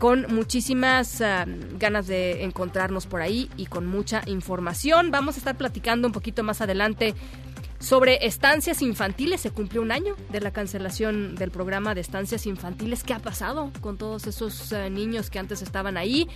[0.01, 1.45] con muchísimas ah,
[1.77, 5.11] ganas de encontrarnos por ahí y con mucha información.
[5.11, 7.13] Vamos a estar platicando un poquito más adelante
[7.77, 9.41] sobre estancias infantiles.
[9.41, 13.03] Se cumplió un año de la cancelación del programa de estancias infantiles.
[13.03, 16.27] ¿Qué ha pasado con todos esos ah, niños que antes estaban ahí?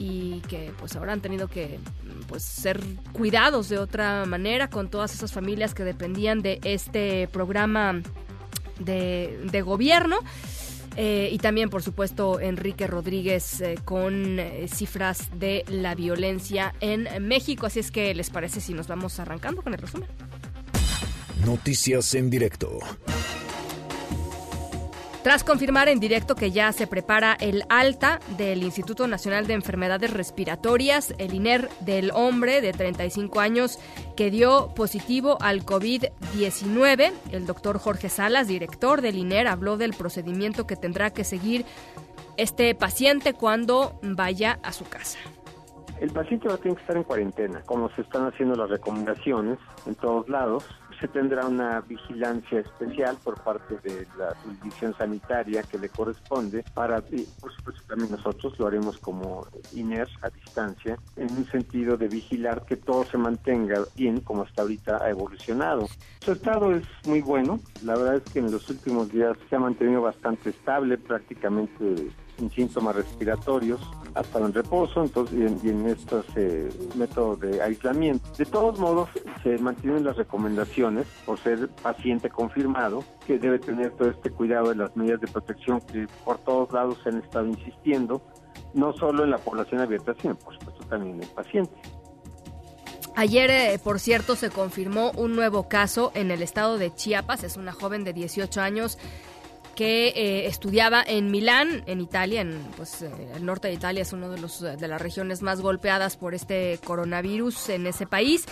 [0.00, 1.80] y que pues ahora han tenido que
[2.28, 2.80] pues ser
[3.12, 8.00] cuidados de otra manera con todas esas familias que dependían de este programa
[8.78, 10.18] de, gobierno.
[11.00, 17.06] Eh, y también, por supuesto, Enrique Rodríguez eh, con eh, cifras de la violencia en
[17.24, 17.66] México.
[17.66, 20.08] Así es que, ¿les parece si nos vamos arrancando con el resumen?
[21.46, 22.80] Noticias en directo.
[25.28, 30.10] Tras confirmar en directo que ya se prepara el alta del Instituto Nacional de Enfermedades
[30.10, 33.78] Respiratorias, el INER del hombre de 35 años
[34.16, 40.66] que dio positivo al COVID-19, el doctor Jorge Salas, director del INER, habló del procedimiento
[40.66, 41.66] que tendrá que seguir
[42.38, 45.18] este paciente cuando vaya a su casa.
[46.00, 49.58] El paciente va a tener que estar en cuarentena, como se están haciendo las recomendaciones
[49.84, 50.64] en todos lados
[51.00, 57.00] se tendrá una vigilancia especial por parte de la jurisdicción sanitaria que le corresponde para,
[57.00, 62.64] por supuesto también nosotros lo haremos como INER a distancia, en un sentido de vigilar
[62.64, 65.86] que todo se mantenga bien como hasta ahorita ha evolucionado.
[66.20, 69.60] Su estado es muy bueno, la verdad es que en los últimos días se ha
[69.60, 73.80] mantenido bastante estable, prácticamente sin síntomas respiratorios,
[74.14, 78.28] hasta en reposo entonces, y en, estos eh, métodos de aislamiento.
[78.36, 79.08] De todos modos,
[79.42, 84.76] se mantienen las recomendaciones por ser paciente confirmado, que debe tener todo este cuidado de
[84.76, 88.22] las medidas de protección que por todos lados se han estado insistiendo,
[88.74, 91.72] no solo en la población abierta, sino por supuesto también en el paciente.
[93.20, 97.42] Ayer, eh, por cierto, se confirmó un nuevo caso en el estado de Chiapas.
[97.42, 98.96] Es una joven de 18 años
[99.78, 104.12] que eh, estudiaba en Milán, en Italia, en pues eh, el norte de Italia es
[104.12, 108.44] una de los de las regiones más golpeadas por este coronavirus en ese país.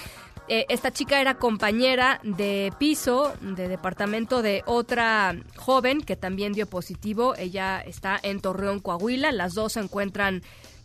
[0.46, 6.68] Eh, esta chica era compañera de piso, de departamento de otra joven que también dio
[6.68, 7.34] positivo.
[7.34, 9.32] Ella está en Torreón, Coahuila.
[9.32, 10.44] Las dos se encuentran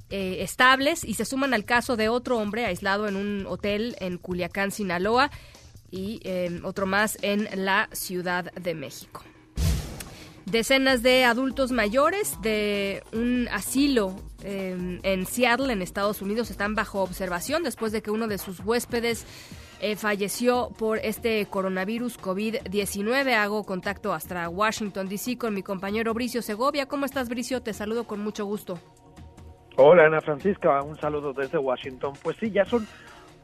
[0.10, 4.72] estables y se suman al caso de otro hombre aislado en un hotel en Culiacán,
[4.72, 5.30] Sinaloa,
[5.92, 6.20] y
[6.64, 9.24] otro más en la Ciudad de México.
[10.46, 17.02] Decenas de adultos mayores de un asilo em, en Seattle, en Estados Unidos, están bajo
[17.02, 19.26] observación después de que uno de sus huéspedes
[19.80, 23.34] eh, falleció por este coronavirus COVID-19.
[23.34, 25.38] Hago contacto hasta Washington, D.C.
[25.38, 26.86] con mi compañero Bricio Segovia.
[26.88, 27.62] ¿Cómo estás, Bricio?
[27.62, 28.80] Te saludo con mucho gusto.
[29.78, 30.82] Hola, Ana Francisca.
[30.84, 32.14] Un saludo desde Washington.
[32.22, 32.88] Pues sí, ya son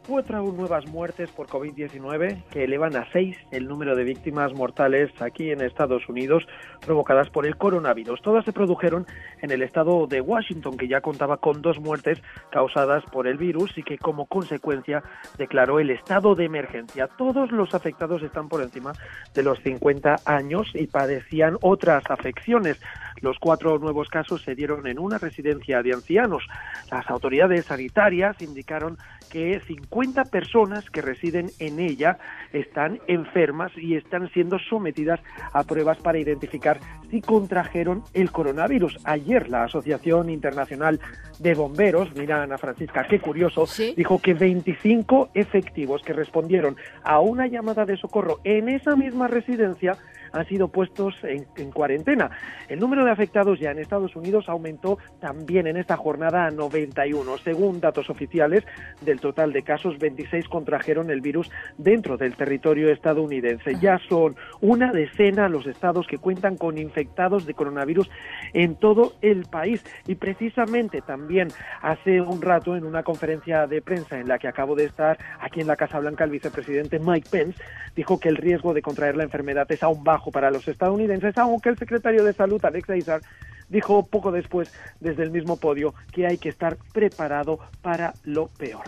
[0.08, 5.51] cuatro nuevas muertes por COVID-19 que elevan a seis el número de víctimas mortales aquí
[5.51, 6.47] en Estados Unidos
[6.86, 8.22] provocadas por el coronavirus.
[8.22, 9.05] Todas se produjeron
[9.41, 13.78] en el estado de Washington, que ya contaba con dos muertes causadas por el virus
[13.78, 15.03] y que como consecuencia
[15.38, 17.08] declaró el estado de emergencia.
[17.08, 18.93] Todos los afectados están por encima
[19.34, 22.80] de los 50 años y padecían otras afecciones.
[23.20, 26.43] Los cuatro nuevos casos se dieron en una residencia de ancianos.
[26.91, 28.97] Las autoridades sanitarias indicaron
[29.32, 29.97] que 50
[30.32, 32.20] personas que residen en ella
[32.54, 35.20] están enfermas y están siendo sometidas
[35.54, 36.80] a pruebas para identificar
[37.10, 39.00] si contrajeron el coronavirus.
[39.06, 41.00] Ayer la Asociación Internacional
[41.39, 47.48] de Bomberos, mira Ana Francisca, qué curioso, dijo que 25 efectivos que respondieron a una
[47.48, 49.98] llamada de socorro en esa misma residencia
[50.32, 52.32] han sido puestos en, cuarentena.
[52.67, 57.38] El número de afectados ya en Estados Unidos aumentó también en esta jornada a 91.
[57.39, 58.63] Según datos oficiales,
[59.01, 63.75] del total de casos, 26 contrajeron el virus dentro del territorio estadounidense.
[63.80, 68.09] Ya son una decena los estados que cuentan con infectados de coronavirus
[68.53, 69.84] en todo el país.
[70.07, 71.49] Y precisamente también
[71.82, 75.61] hace un rato en una conferencia de prensa en la que acabo de estar aquí
[75.61, 77.61] en la Casa Blanca, el vicepresidente Mike Pence
[77.95, 81.69] dijo que el riesgo de contraer la enfermedad es aún bajo para los estadounidenses, aunque
[81.69, 83.21] el secretario de Salud, Alex Azar,
[83.69, 88.86] dijo poco después desde el mismo podio que hay que estar preparado para lo peor.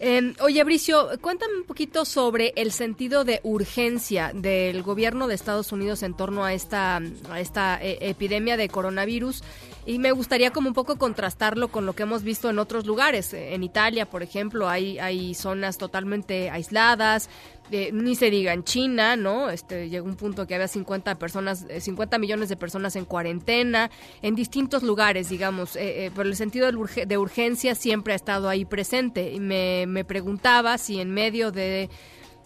[0.00, 5.70] Eh, oye, Bricio, cuéntame un poquito sobre el sentido de urgencia del gobierno de Estados
[5.70, 7.00] Unidos en torno a esta,
[7.30, 9.44] a esta eh, epidemia de coronavirus
[9.86, 13.32] y me gustaría como un poco contrastarlo con lo que hemos visto en otros lugares.
[13.34, 17.30] En Italia, por ejemplo, hay, hay zonas totalmente aisladas,
[17.70, 19.50] eh, ni se diga en China, ¿no?
[19.50, 23.90] Este, llegó un punto que había 50 personas, 50 millones de personas en cuarentena,
[24.22, 29.32] en distintos lugares, digamos, eh, pero el sentido de urgencia siempre ha estado ahí presente.
[29.32, 31.88] Y me, me preguntaba si en medio de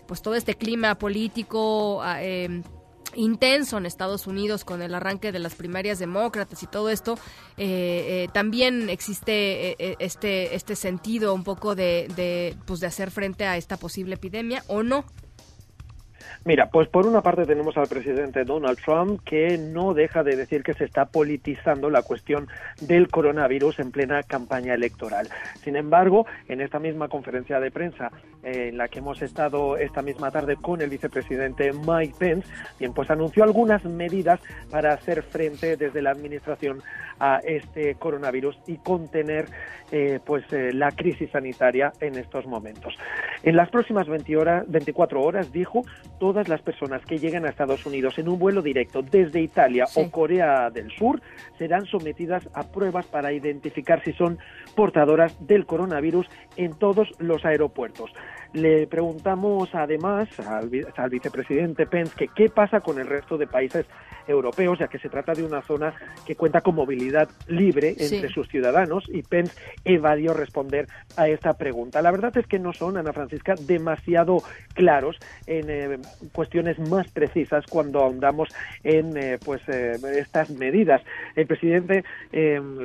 [0.08, 2.62] pues todo este clima político ah, eh,
[3.18, 7.18] intenso en Estados Unidos con el arranque de las primarias demócratas y todo esto,
[7.56, 13.10] eh, eh, también existe eh, este este sentido un poco de, de pues de hacer
[13.10, 15.04] frente a esta posible epidemia o no.
[16.44, 20.62] Mira, pues por una parte tenemos al presidente Donald Trump que no deja de decir
[20.62, 22.48] que se está politizando la cuestión
[22.80, 25.28] del coronavirus en plena campaña electoral.
[25.62, 28.10] Sin embargo, en esta misma conferencia de prensa
[28.42, 32.48] eh, en la que hemos estado esta misma tarde con el vicepresidente Mike Pence,
[32.94, 36.82] pues anunció algunas medidas para hacer frente desde la administración
[37.20, 39.46] a este coronavirus y contener
[39.90, 42.94] eh, pues eh, la crisis sanitaria en estos momentos.
[43.42, 45.82] En las próximas 20 horas, 24 horas, dijo,
[46.28, 50.10] todas las personas que lleguen a Estados Unidos en un vuelo directo desde Italia o
[50.10, 51.22] Corea del Sur
[51.56, 54.38] serán sometidas a pruebas para identificar si son
[54.76, 58.10] portadoras del coronavirus en todos los aeropuertos.
[58.52, 63.86] Le preguntamos además al, al vicepresidente Pence que qué pasa con el resto de países
[64.28, 65.94] europeos, ya que se trata de una zona
[66.26, 68.34] que cuenta con movilidad libre entre Sí.
[68.34, 69.54] sus ciudadanos y Pence
[69.84, 72.02] evadió responder a esta pregunta.
[72.02, 74.42] La verdad es que no son, Ana Francisca, demasiado
[74.74, 75.16] claros
[75.46, 75.98] en eh,
[76.32, 78.48] cuestiones más precisas cuando ahondamos
[78.84, 81.02] en eh, pues eh, estas medidas.
[81.34, 82.04] El presidente,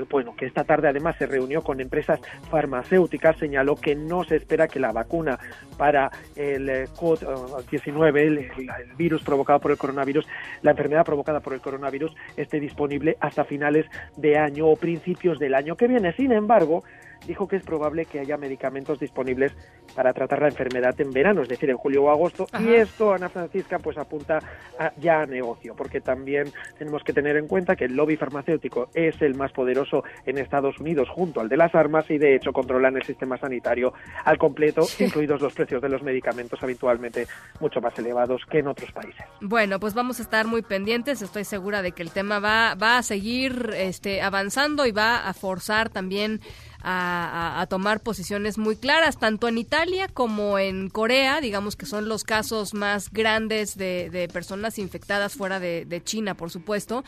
[0.10, 2.20] bueno, que esta tarde además se reunió con empresas
[2.50, 5.38] farmacéuticas, señaló que no se espera que la vacuna
[5.78, 10.26] para el eh, COVID-19, el, el virus provocado por el coronavirus,
[10.62, 13.86] la enfermedad provocada por el coronavirus, esté disponible hasta finales
[14.18, 16.14] de año o principios del año que viene.
[16.14, 16.84] Sin embargo,
[17.28, 19.54] dijo que es probable que haya medicamentos disponibles
[19.96, 22.48] para tratar la enfermedad en verano, es decir, en julio o agosto.
[22.52, 22.64] Ajá.
[22.64, 24.40] Y esto, Ana Francisca, pues apunta
[24.80, 28.90] a- ya a negocio, porque también tenemos que tener en cuenta que el lobby farmacéutico
[28.94, 32.52] es el más poderoso en Estados Unidos junto al de las armas y de hecho
[32.54, 33.94] controlan el sistema sanitario
[34.26, 37.28] al completo, incluidos los precios de los medicamentos habitualmente
[37.60, 39.24] mucho más elevados que en otros países.
[39.42, 41.22] Bueno, pues vamos a estar muy pendientes.
[41.22, 45.34] Estoy segura de que el tema va, va a seguir este, avanzando y va a
[45.34, 46.40] forzar también
[46.84, 52.24] a, tomar posiciones muy claras, tanto en Italia como en Corea, digamos que son los
[52.24, 57.04] casos más grandes de, personas infectadas fuera de, China, por supuesto.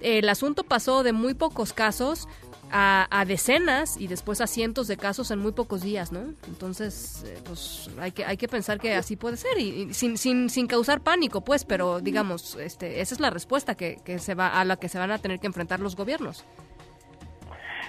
[0.00, 2.26] El asunto pasó de muy pocos casos
[2.72, 6.20] a, decenas y después a cientos de casos en muy pocos días, ¿no?
[6.46, 10.48] Entonces, eh, pues hay que, hay que pensar que así puede ser y, sin, sin,
[10.48, 14.64] sin causar pánico, pues, pero digamos, este, esa es la respuesta que se va a
[14.64, 16.44] la que se van a tener que enfrentar los gobiernos.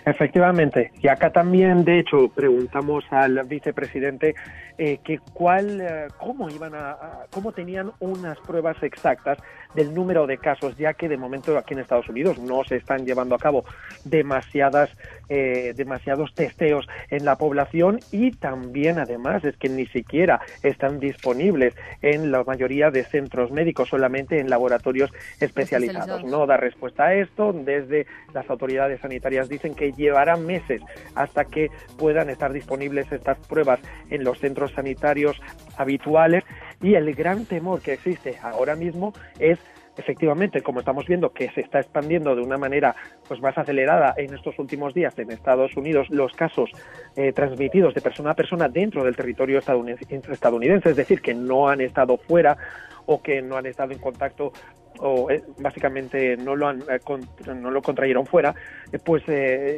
[0.06, 4.34] Efectivamente, y acá también, de hecho, preguntamos al vicepresidente
[4.78, 9.38] eh, que cuál, eh, cómo iban a, a- cómo tenían unas pruebas exactas
[9.76, 13.05] del número de casos, ya que de momento aquí en Estados Unidos no se están
[13.05, 13.63] llevando a cabo
[14.05, 14.89] demasiadas,
[15.30, 21.76] eh, demasiados testeos en la población y también, además, es que ni siquiera están disponibles
[22.01, 26.24] en la mayoría de centros médicos, solamente en laboratorios especializados.
[26.24, 27.53] No da respuesta a esto.
[27.53, 30.82] Desde las autoridades sanitarias dicen que llevará meses
[31.15, 35.39] hasta que puedan estar disponibles estas pruebas en los centros sanitarios
[35.78, 36.43] habituales
[36.82, 39.60] y el gran temor que existe ahora mismo es
[39.98, 42.96] efectivamente, como estamos viendo, que se está expandiendo de una manera
[43.28, 46.72] pues más acelerada en estos últimos días en Estados Unidos los casos
[47.18, 51.82] eh, transmitidos de persona a persona dentro del territorio estadounidense, es decir, que no han
[51.82, 52.58] estado fuera
[53.06, 54.54] o que no han estado en contacto
[55.00, 57.28] o eh, básicamente no lo han eh, con-
[57.62, 58.56] no lo contrayeron fuera,
[59.04, 59.24] pues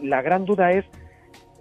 [0.04, 0.86] la gran duda es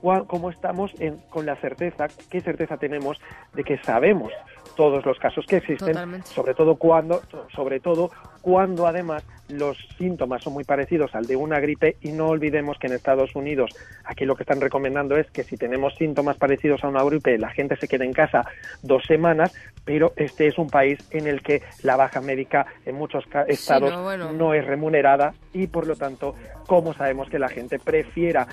[0.02, 3.18] cua- cómo estamos en- con la certeza, qué certeza tenemos
[3.54, 4.30] de que sabemos
[4.74, 6.28] todos los casos que existen, Totalmente.
[6.28, 7.22] sobre todo cuando,
[7.54, 8.10] sobre todo
[8.40, 12.86] cuando además los síntomas son muy parecidos al de una gripe y no olvidemos que
[12.86, 13.70] en Estados Unidos
[14.04, 17.50] aquí lo que están recomendando es que si tenemos síntomas parecidos a una gripe la
[17.50, 18.44] gente se quede en casa
[18.82, 19.54] dos semanas,
[19.84, 24.02] pero este es un país en el que la baja médica en muchos estados no,
[24.02, 24.32] bueno.
[24.32, 26.34] no es remunerada y por lo tanto,
[26.66, 28.46] ¿cómo sabemos que la gente prefiera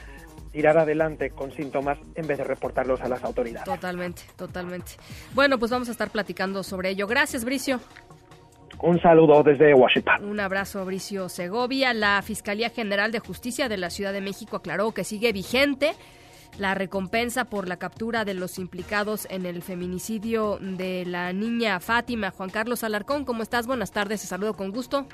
[0.51, 3.65] tirar adelante con síntomas en vez de reportarlos a las autoridades?
[3.65, 4.93] Totalmente, totalmente.
[5.33, 7.07] Bueno, pues vamos a estar platicando sobre ello.
[7.07, 7.79] Gracias, Bricio.
[8.81, 10.23] Un saludo desde Washington.
[10.23, 11.93] Un abrazo, Bricio Segovia.
[11.93, 15.93] La Fiscalía General de Justicia de la Ciudad de México aclaró que sigue vigente
[16.57, 22.31] la recompensa por la captura de los implicados en el feminicidio de la niña Fátima.
[22.31, 23.67] Juan Carlos Alarcón, ¿cómo estás?
[23.67, 25.05] Buenas tardes, te saludo con gusto.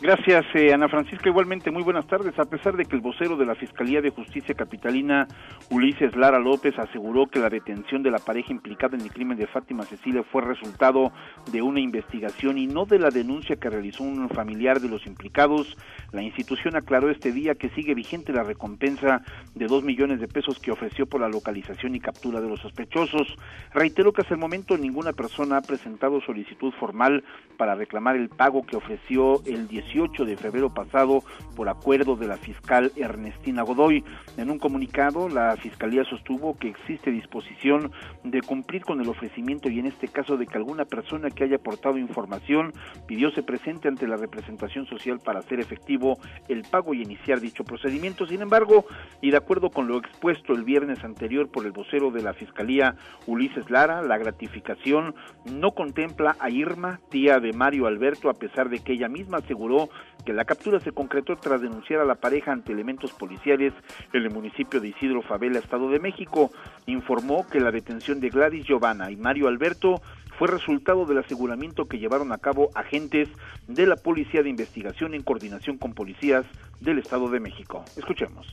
[0.00, 1.28] Gracias, eh, Ana Francisca.
[1.28, 2.38] Igualmente, muy buenas tardes.
[2.38, 5.26] A pesar de que el vocero de la Fiscalía de Justicia Capitalina,
[5.70, 9.48] Ulises Lara López, aseguró que la detención de la pareja implicada en el crimen de
[9.48, 11.10] Fátima Cecilia fue resultado
[11.50, 15.76] de una investigación y no de la denuncia que realizó un familiar de los implicados,
[16.12, 19.22] la institución aclaró este día que sigue vigente la recompensa
[19.56, 23.34] de dos millones de pesos que ofreció por la localización y captura de los sospechosos.
[23.74, 27.24] Reiteró que hasta el momento ninguna persona ha presentado solicitud formal
[27.56, 31.22] para reclamar el pago que ofreció el 10 18 de febrero pasado
[31.56, 34.04] por acuerdo de la fiscal Ernestina Godoy.
[34.36, 37.90] En un comunicado, la Fiscalía sostuvo que existe disposición
[38.24, 41.56] de cumplir con el ofrecimiento y en este caso de que alguna persona que haya
[41.56, 42.72] aportado información
[43.06, 46.18] pidió se presente ante la representación social para hacer efectivo
[46.48, 48.26] el pago y iniciar dicho procedimiento.
[48.26, 48.84] Sin embargo,
[49.20, 52.96] y de acuerdo con lo expuesto el viernes anterior por el vocero de la Fiscalía,
[53.26, 55.14] Ulises Lara, la gratificación
[55.50, 59.77] no contempla a Irma, tía de Mario Alberto, a pesar de que ella misma aseguró
[60.24, 63.72] que la captura se concretó tras denunciar a la pareja ante elementos policiales
[64.12, 66.50] en el municipio de Isidro Favela, Estado de México.
[66.86, 70.00] Informó que la detención de Gladys Giovanna y Mario Alberto
[70.38, 73.28] fue resultado del aseguramiento que llevaron a cabo agentes
[73.66, 76.46] de la Policía de Investigación en coordinación con policías
[76.80, 77.84] del Estado de México.
[77.96, 78.46] Escuchemos.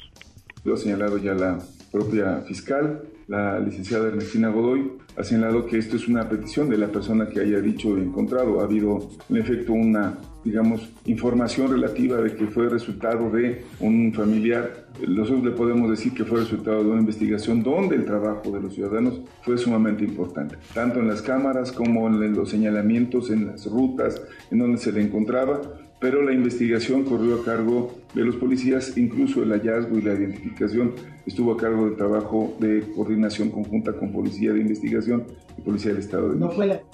[0.65, 1.59] Lo ha señalado ya la
[1.91, 6.87] propia fiscal, la licenciada Ernestina Godoy, ha señalado que esto es una petición de la
[6.87, 8.59] persona que haya dicho encontrado.
[8.59, 14.87] Ha habido, en efecto, una, digamos, información relativa de que fue resultado de un familiar.
[15.07, 18.73] Nosotros le podemos decir que fue resultado de una investigación donde el trabajo de los
[18.73, 24.21] ciudadanos fue sumamente importante, tanto en las cámaras como en los señalamientos, en las rutas
[24.51, 25.61] en donde se le encontraba
[25.99, 30.93] pero la investigación corrió a cargo de los policías, incluso el hallazgo y la identificación
[31.25, 35.25] estuvo a cargo del trabajo de coordinación conjunta con Policía de Investigación
[35.57, 36.85] y Policía del Estado de México.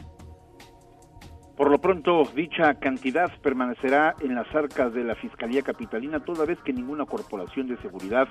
[1.58, 6.58] Por lo pronto, dicha cantidad permanecerá en las arcas de la Fiscalía Capitalina, toda vez
[6.66, 8.28] que ninguna corporación de seguridad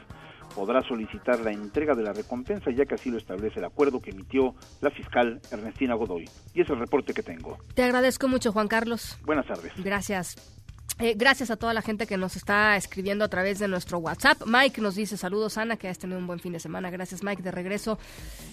[0.54, 4.10] podrá solicitar la entrega de la recompensa, ya que así lo establece el acuerdo que
[4.10, 6.28] emitió la fiscal Ernestina Godoy.
[6.54, 7.56] Y es el reporte que tengo.
[7.74, 9.18] Te agradezco mucho, Juan Carlos.
[9.24, 9.72] Buenas tardes.
[9.76, 10.59] Gracias.
[11.00, 14.42] Eh, gracias a toda la gente que nos está escribiendo a través de nuestro WhatsApp.
[14.44, 16.90] Mike nos dice saludos, Ana, que has tenido un buen fin de semana.
[16.90, 17.98] Gracias, Mike, de regreso.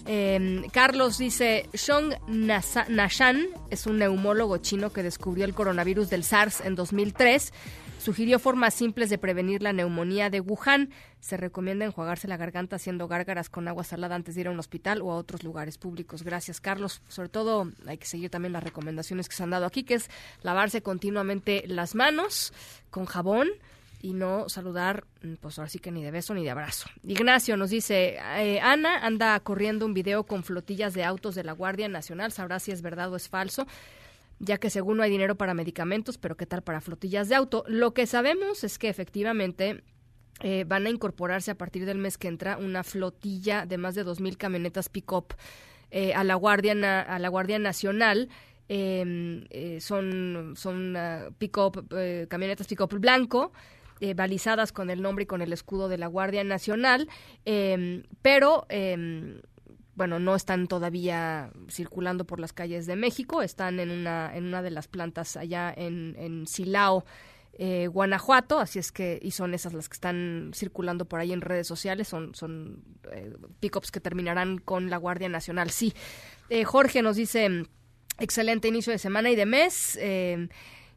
[0.06, 6.62] Em, Carlos dice, Shong Nashan es un neumólogo chino que descubrió el coronavirus del SARS
[6.62, 7.52] en 2003
[8.08, 10.91] Sugirió formas simples de prevenir la neumonía de Wuhan.
[11.20, 14.60] Se recomienda enjuagarse la garganta haciendo gárgaras con agua salada antes de ir a un
[14.60, 16.24] hospital o a otros lugares públicos.
[16.24, 17.01] Gracias, Carlos.
[17.10, 20.10] Sobre todo hay que seguir también las recomendaciones que se han dado aquí, que es
[20.41, 22.53] lavarse continuamente las manos
[22.91, 23.49] con jabón
[24.01, 26.88] y no saludar, mm, pues ahora sí que ni de beso ni de abrazo.
[27.03, 31.51] Ignacio nos dice, eh, Ana anda corriendo un video con flotillas de autos de la
[31.51, 33.68] Guardia Nacional, sabrá si es verdad o es falso
[34.40, 37.64] ya que según no hay dinero para medicamentos, pero qué tal para flotillas de auto.
[37.68, 39.84] Lo que sabemos es que efectivamente
[40.42, 44.06] eh, van a incorporarse a partir del mes que entra una flotilla de más de
[44.06, 45.34] 2.000 camionetas pick-up
[45.90, 48.30] eh, a, la Guardia, a la Guardia Nacional.
[48.70, 51.88] Em, eh, son son uh, pick-up,
[52.28, 53.52] camionetas pick-up blanco.
[54.16, 57.10] balizadas con el nombre y con el escudo de la Guardia Nacional,
[57.46, 59.42] em, pero em,
[59.98, 64.62] bueno, no están todavía circulando por las calles de México, están en una, en una
[64.62, 67.04] de las plantas allá en, Silao,
[67.54, 71.41] eh, Guanajuato, así es que, y son esas las que están circulando por ahí en
[71.41, 75.72] redes sociales, son, son eh, pickups que terminarán con la Guardia Nacional.
[75.72, 75.95] Sí,
[76.50, 77.66] eh, Jorge nos dice,
[78.20, 79.98] excelente inicio de semana y de mes.
[80.00, 80.48] Eh,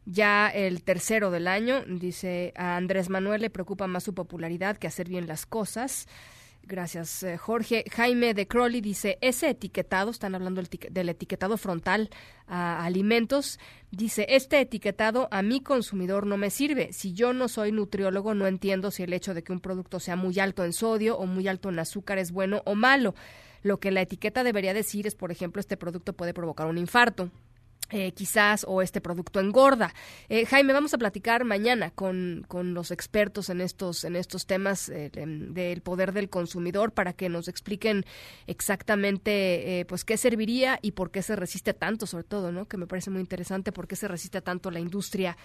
[0.04, 4.86] ya el tercero del año, dice a Andrés Manuel le preocupa más su popularidad que
[4.86, 6.06] hacer bien las cosas.
[6.62, 7.84] Gracias, eh, Jorge.
[7.90, 12.10] Jaime de Crowley dice, ese etiquetado, están hablando del, etiquetado frontal
[12.46, 13.58] a alimentos,
[13.90, 16.92] dice, este etiquetado a mi consumidor no me sirve.
[16.92, 20.14] Si yo no soy nutriólogo, no entiendo si el hecho de que un producto sea
[20.14, 23.14] muy alto en sodio o muy alto en azúcar es bueno o malo.
[23.62, 27.30] Lo que la etiqueta debería decir es, por ejemplo, este producto puede provocar un infarto
[27.92, 29.92] eh, quizás o este producto engorda.
[30.28, 34.88] Eh, Jaime, vamos a platicar mañana con, con, los expertos en estos, en estos temas
[34.88, 38.04] eh, del poder del consumidor para que nos expliquen
[38.46, 42.68] exactamente pues qué serviría y por qué se resiste tanto, sobre todo, ¿no?
[42.68, 45.36] que me parece muy interesante, por qué se resiste tanto la industria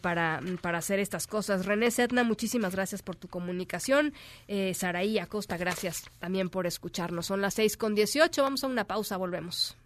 [0.00, 1.66] para, para hacer estas cosas.
[1.66, 4.14] René Setna, muchísimas gracias por tu comunicación.
[4.74, 7.26] Saraí Acosta, gracias también por escucharnos.
[7.26, 9.76] Son las seis con dieciocho, vamos a una pausa, volvemos.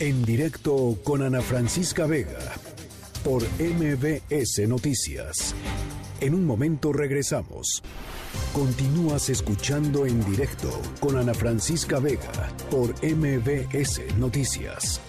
[0.00, 2.38] En directo con Ana Francisca Vega
[3.22, 5.54] por MBS Noticias.
[6.22, 7.82] En un momento regresamos.
[8.54, 10.70] Continúas escuchando en directo
[11.00, 15.02] con Ana Francisca Vega por MBS Noticias.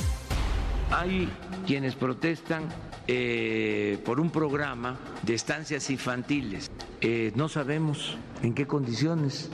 [0.92, 1.30] Hay
[1.66, 2.68] quienes protestan
[3.08, 6.70] eh, por un programa de estancias infantiles.
[7.00, 9.50] Eh, no sabemos en qué condiciones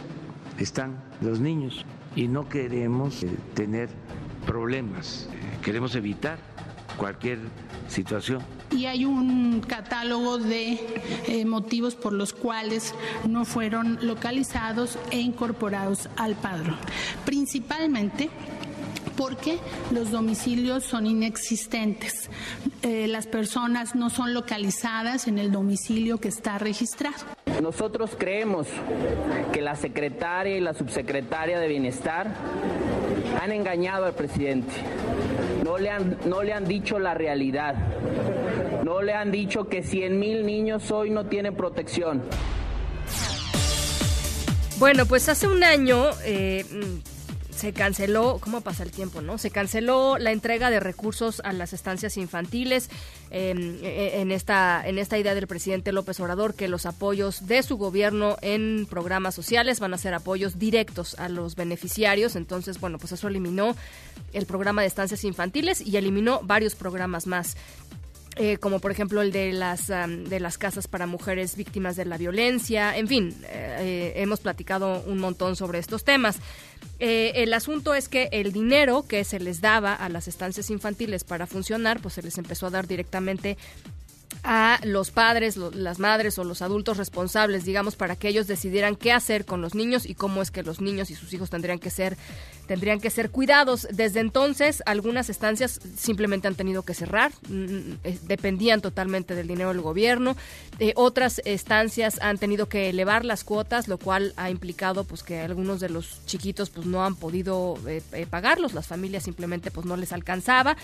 [0.58, 1.86] están los niños
[2.16, 3.90] y no queremos eh, tener
[4.48, 5.28] problemas,
[5.62, 6.40] queremos evitar
[6.98, 7.38] cualquier
[7.88, 8.42] situación
[8.72, 10.80] y hay un catálogo de
[11.28, 12.94] eh, motivos por los cuales
[13.28, 16.78] no fueron localizados e incorporados al padrón.
[17.26, 18.30] Principalmente
[19.16, 19.58] porque
[19.92, 22.30] los domicilios son inexistentes.
[22.84, 27.26] Eh, las personas no son localizadas en el domicilio que está registrado.
[27.62, 28.68] Nosotros creemos
[29.52, 32.36] que la secretaria y la subsecretaria de Bienestar
[33.38, 34.74] han engañado al presidente.
[35.64, 37.76] No le han, no le han dicho la realidad.
[38.84, 42.24] No le han dicho que 100 mil niños hoy no tienen protección.
[44.80, 46.64] Bueno, pues hace un año eh,
[47.58, 49.38] se canceló, ¿cómo pasa el tiempo, no?
[49.38, 52.90] Se canceló la entrega de recursos a las estancias infantiles
[53.32, 57.48] em, e, e, en esta en esta idea del presidente López Obrador que los apoyos
[57.48, 62.36] de su gobierno en programas sociales van a ser apoyos directos a los beneficiarios.
[62.36, 63.76] Entonces, bueno, pues eso eliminó
[64.34, 67.58] el programa de estancias infantiles y eliminó varios programas más.
[68.40, 72.18] Eh, como por ejemplo el de las de las casas para mujeres víctimas de la
[72.18, 76.38] violencia, en fin, eh, eh, hemos platicado un montón sobre estos temas.
[77.00, 81.46] el asunto es que el dinero que se les daba a las estancias infantiles para
[81.46, 83.58] funcionar, pues se les empezó a dar directamente
[84.50, 89.12] a los padres, las madres o los adultos responsables, digamos, para que ellos decidieran qué
[89.12, 91.90] hacer con los niños y cómo es que los niños y sus hijos tendrían que
[91.90, 92.18] ser
[92.66, 93.88] tendrían que ser cuidados.
[93.92, 99.70] Desde entonces, algunas estancias simplemente han tenido que cerrar, mm, eh, dependían totalmente del dinero
[99.70, 100.36] del gobierno.
[100.80, 105.40] Eh, otras estancias han tenido que elevar las cuotas, lo cual ha implicado pues que
[105.40, 109.96] algunos de los chiquitos pues no han podido eh, pagarlos, las familias simplemente pues no
[109.96, 110.76] les alcanzaba.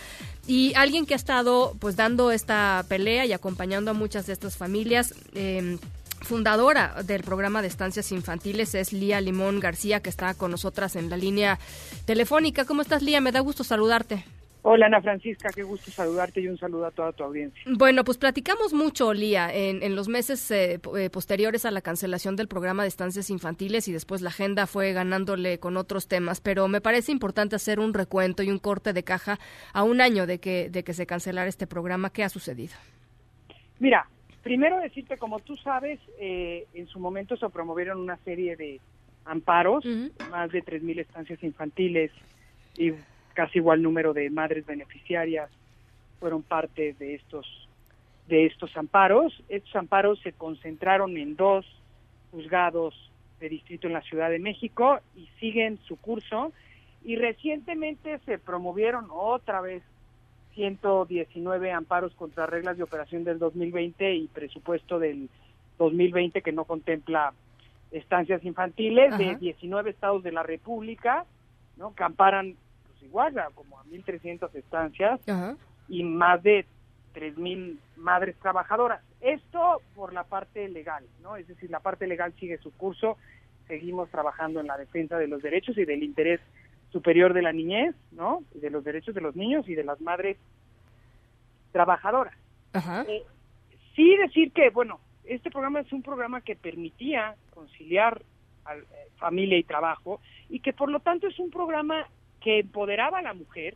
[0.48, 4.58] Y alguien que ha estado pues dando esta pelea y acompañando a muchas de estas
[4.58, 5.78] familias, eh,
[6.22, 11.10] fundadora del programa de estancias infantiles es Lía Limón García, que está con nosotras en
[11.10, 11.60] la línea
[12.06, 12.66] telefónica.
[12.66, 13.22] ¿Cómo estás, Lía?
[13.22, 14.24] Me da gusto saludarte.
[14.66, 17.62] Hola Ana Francisca, qué gusto saludarte y un saludo a toda tu audiencia.
[17.66, 22.48] Bueno, pues platicamos mucho, Lía, en, los meses eh, eh, posteriores a la cancelación del
[22.48, 26.80] programa de estancias infantiles y después la agenda fue ganándole con otros temas, pero me
[26.80, 29.38] parece importante hacer un recuento y un corte de caja
[29.74, 32.10] a un año de que, de que se cancelara este programa.
[32.10, 32.74] ¿Qué ha sucedido?
[33.84, 34.08] Mira,
[34.44, 38.82] Primero decirte, como tú sabes, eh, en su momento se promovieron una serie de
[39.24, 39.86] amparos,
[40.30, 42.12] más de 3.000 estancias infantiles
[42.78, 42.92] y
[43.34, 45.50] casi igual número de madres beneficiarias
[46.20, 47.48] fueron parte de estos
[48.28, 49.34] de estos amparos.
[49.48, 51.66] Estos amparos se concentraron en dos
[52.32, 52.94] juzgados
[53.40, 56.52] de distrito en la Ciudad de México y siguen su curso.
[57.06, 59.84] Y recientemente se promovieron otra vez
[60.56, 65.30] 119 amparos contra reglas de operación del 2020 y presupuesto del
[65.78, 67.34] 2020 que no contempla
[67.92, 71.26] estancias infantiles de 19 estados de la República,
[71.78, 71.94] ¿no?
[71.94, 72.56] Que amparan
[72.88, 75.20] pues igual como a 1300 estancias
[75.88, 76.66] y más de
[77.14, 79.02] 3000 madres trabajadoras.
[79.22, 81.36] Esto por la parte legal, ¿no?
[81.36, 83.18] Es decir, la parte legal sigue su curso,
[83.68, 86.42] seguimos trabajando en la defensa de los derechos y del interés
[86.94, 88.44] superior de la niñez, ¿no?
[88.54, 90.38] De los derechos de los niños y de las madres
[91.74, 92.36] trabajadoras.
[93.08, 93.24] Eh,
[93.96, 98.22] sí decir que, bueno, este programa es un programa que permitía conciliar
[98.72, 98.84] eh,
[99.18, 102.08] familia y trabajo y que por lo tanto es un programa
[102.40, 103.76] que empoderaba a la mujer,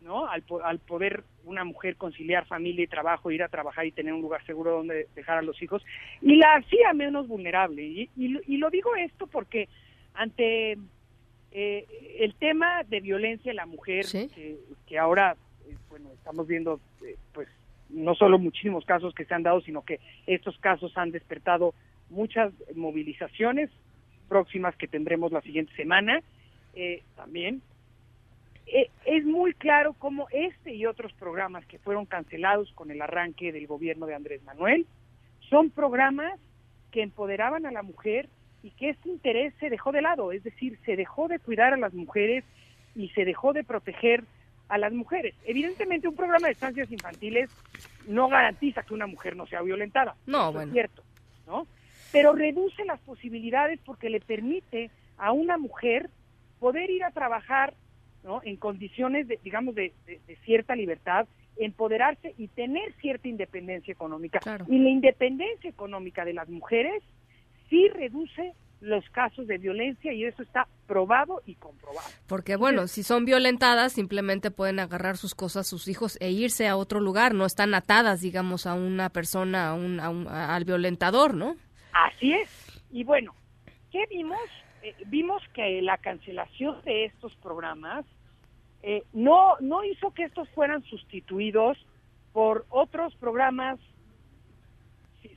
[0.00, 0.26] ¿no?
[0.26, 4.22] Al, al poder una mujer conciliar familia y trabajo, ir a trabajar y tener un
[4.22, 5.84] lugar seguro donde dejar a los hijos,
[6.22, 7.82] y la hacía menos vulnerable.
[7.82, 9.68] Y, y lo digo esto porque
[10.14, 10.78] ante
[11.50, 11.86] eh,
[12.18, 14.04] el tema de violencia en la mujer,
[14.86, 17.48] que, ahora, eh, bueno, estamos viendo, eh, pues,
[17.88, 21.74] no solo muchísimos casos que se han dado, sino que estos casos han despertado
[22.10, 23.70] muchas movilizaciones
[24.28, 26.22] próximas que tendremos la siguiente semana
[27.16, 27.60] también.
[29.04, 33.66] es muy claro cómo este y otros programas que fueron cancelados con el arranque del
[33.66, 34.86] gobierno de Andrés Manuel
[35.48, 36.38] son programas
[36.92, 38.28] que empoderaban a la mujer
[38.68, 41.78] y que ese interés se dejó de lado, es decir, se dejó de cuidar a
[41.78, 42.44] las mujeres
[42.94, 44.24] y se dejó de proteger
[44.68, 45.34] a las mujeres.
[45.46, 47.48] Evidentemente, un programa de estancias infantiles
[48.06, 50.16] no garantiza que una mujer no sea violentada.
[50.26, 50.68] No, bueno.
[50.68, 51.02] Es cierto,
[51.46, 51.66] ¿no?
[52.12, 56.10] Pero reduce las posibilidades porque le permite a una mujer
[56.60, 57.72] poder ir a trabajar,
[58.22, 58.42] ¿no?
[58.44, 59.94] En condiciones, de, digamos, de,
[60.44, 61.26] cierta libertad,
[61.56, 64.40] empoderarse y tener cierta independencia económica.
[64.68, 67.02] Y la independencia económica de las mujeres
[67.68, 72.08] sí reduce los casos de violencia y eso está probado y comprobado.
[72.26, 76.76] Porque bueno, si son violentadas, simplemente pueden agarrar sus cosas, sus hijos e irse a
[76.76, 81.56] otro lugar, no están atadas, digamos, a una persona, a un, al violentador, ¿no?
[81.92, 82.82] Así es.
[82.90, 83.34] Y bueno,
[83.90, 84.38] ¿qué vimos?
[84.82, 88.04] Eh, vimos que la cancelación de estos programas
[88.82, 91.76] eh, no, no hizo que estos fueran sustituidos
[92.32, 93.80] por otros programas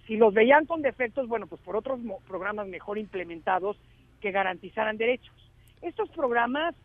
[0.06, 3.78] si, los veían con defectos, bueno, pues por otros programas mejor implementados
[4.20, 5.34] que garantizaran derechos.
[5.82, 6.76] Estos programas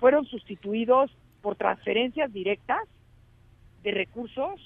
[0.00, 1.10] fueron sustituidos
[1.42, 2.82] por transferencias directas
[3.82, 4.60] de recursos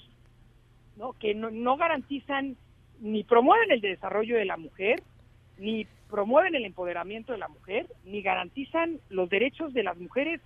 [0.95, 1.13] ¿no?
[1.13, 2.55] que no, no garantizan
[2.99, 5.03] ni promueven el desarrollo de la mujer,
[5.57, 10.41] ni promueven el empoderamiento de la mujer, ni garantizan los derechos de las mujeres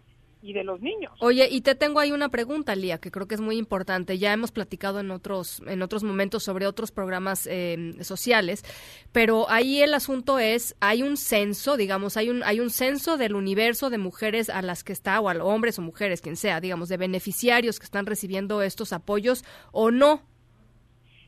[0.47, 1.11] y de los niños.
[1.19, 4.17] Oye, y te tengo ahí una pregunta, Lía, que creo que es muy importante.
[4.17, 8.63] Ya hemos platicado en otros en otros momentos sobre otros programas eh, sociales,
[9.11, 13.35] pero ahí el asunto es hay un censo, digamos, hay un hay un censo del
[13.35, 16.87] universo de mujeres a las que está o a hombres o mujeres, quien sea, digamos,
[16.87, 19.43] de beneficiarios que están recibiendo estos apoyos
[19.73, 20.21] o no.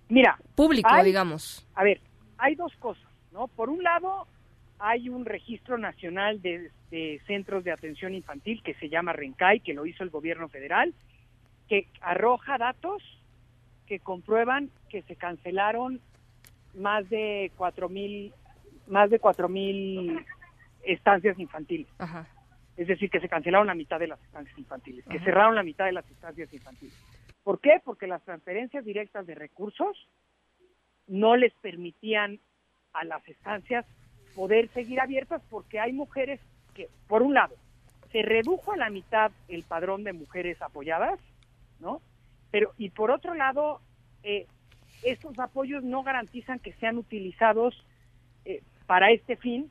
[0.07, 1.67] Mira, público, digamos.
[1.75, 1.99] A ver,
[2.37, 3.49] hay dos cosas, ¿no?
[3.49, 4.27] Por un lado,
[4.79, 6.71] hay un registro nacional de,
[7.27, 10.93] centros de atención infantil que se llama RENCAI, que lo hizo el gobierno federal,
[11.67, 13.03] que arroja datos
[13.85, 15.99] que comprueban que se cancelaron
[16.75, 18.33] más de cuatro mil
[18.87, 20.25] más de cuatro mil
[20.83, 21.87] estancias infantiles.
[22.77, 25.85] Es decir, que se cancelaron la mitad de las estancias infantiles, que cerraron la mitad
[25.85, 26.95] de las estancias infantiles.
[27.43, 27.81] ¿Por qué?
[27.83, 30.07] Porque las transferencias directas de recursos
[31.07, 32.39] no les permitían
[32.93, 33.85] a las estancias
[34.39, 36.39] poder seguir abiertas porque hay mujeres
[36.73, 37.55] que, por un lado,
[38.13, 41.19] se redujo a la mitad el padrón de mujeres apoyadas,
[41.81, 42.01] ¿no?
[42.49, 43.81] Pero, y por otro lado,
[44.23, 44.47] eh,
[45.03, 47.85] estos apoyos no garantizan que sean utilizados
[48.45, 49.69] eh, para este fin,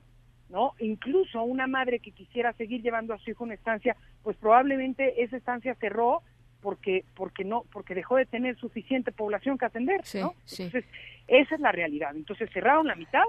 [0.50, 0.74] ¿no?
[0.80, 5.22] Incluso una madre que quisiera seguir llevando a su hijo a una estancia, pues probablemente
[5.22, 6.20] esa estancia cerró
[6.60, 10.34] porque porque no porque dejó de tener suficiente población que atender, ¿no?
[10.42, 10.84] Entonces,
[11.26, 12.14] esa es la realidad.
[12.14, 13.24] Entonces cerraron la mitad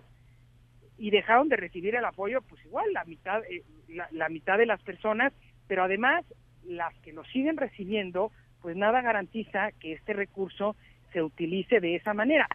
[1.00, 3.64] y dejaron de recibir el apoyo, pues igual la mitad, eh,
[4.12, 5.32] la, mitad de las personas,
[5.68, 6.26] pero además
[6.66, 8.32] las que lo siguen recibiendo,
[8.62, 10.76] pues nada garantiza que este recurso
[11.14, 12.48] se utilice de esa manera.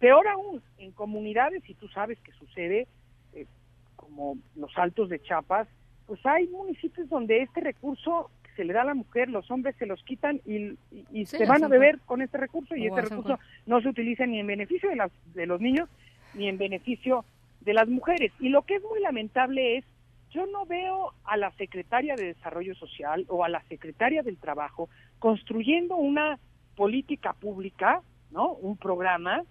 [0.00, 2.88] Peor aún, en comunidades, y tú sabes que sucede,
[3.32, 3.46] eh,
[3.94, 5.68] como los altos de Chiapas,
[6.06, 9.86] pues hay municipios donde este recurso se le da a la mujer, los hombres se
[9.86, 10.76] los quitan y,
[11.24, 14.48] se van a beber con este recurso y este recurso no se utiliza ni en
[14.48, 15.88] beneficio de, las, de los niños
[16.34, 17.24] ni en beneficio
[17.64, 18.32] de las mujeres.
[18.40, 19.84] Y lo que es muy lamentable es,
[20.30, 24.88] yo no veo a la secretaria de Desarrollo Social o a la secretaria del Trabajo
[25.18, 26.38] construyendo una
[26.74, 28.52] política pública, ¿no?
[28.52, 29.42] Un programa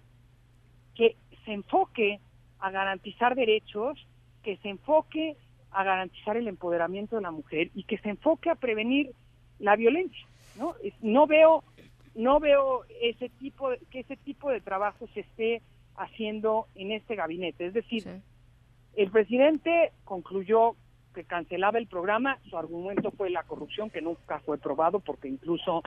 [0.94, 2.18] que se enfoque
[2.58, 4.06] a garantizar derechos,
[4.42, 5.36] que se enfoque
[5.70, 9.12] a garantizar el empoderamiento de la mujer y que se enfoque a prevenir
[9.58, 10.26] la violencia,
[10.58, 10.74] ¿no?
[11.00, 11.64] No veo
[12.14, 15.62] no veo ese tipo que ese tipo de trabajo se esté
[15.96, 17.66] haciendo en este gabinete.
[17.66, 18.06] Es decir,
[18.94, 20.76] el presidente concluyó
[21.14, 25.82] que cancelaba el programa, su argumento fue la corrupción, que nunca fue probado, porque incluso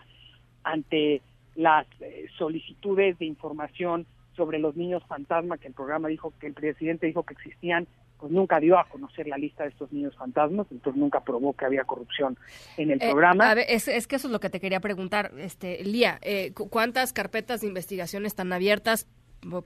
[0.64, 1.22] ante
[1.56, 4.06] las eh, solicitudes de información
[4.36, 7.88] sobre los niños fantasma que el programa dijo que el presidente dijo que existían,
[8.20, 11.66] pues nunca dio a conocer la lista de estos niños fantasmas, entonces nunca probó que
[11.66, 12.38] había corrupción
[12.78, 13.54] en el eh, programa.
[13.54, 17.68] es, que eso es lo que te quería preguntar, este Lía, eh, ¿cuántas carpetas de
[17.68, 19.08] investigación están abiertas?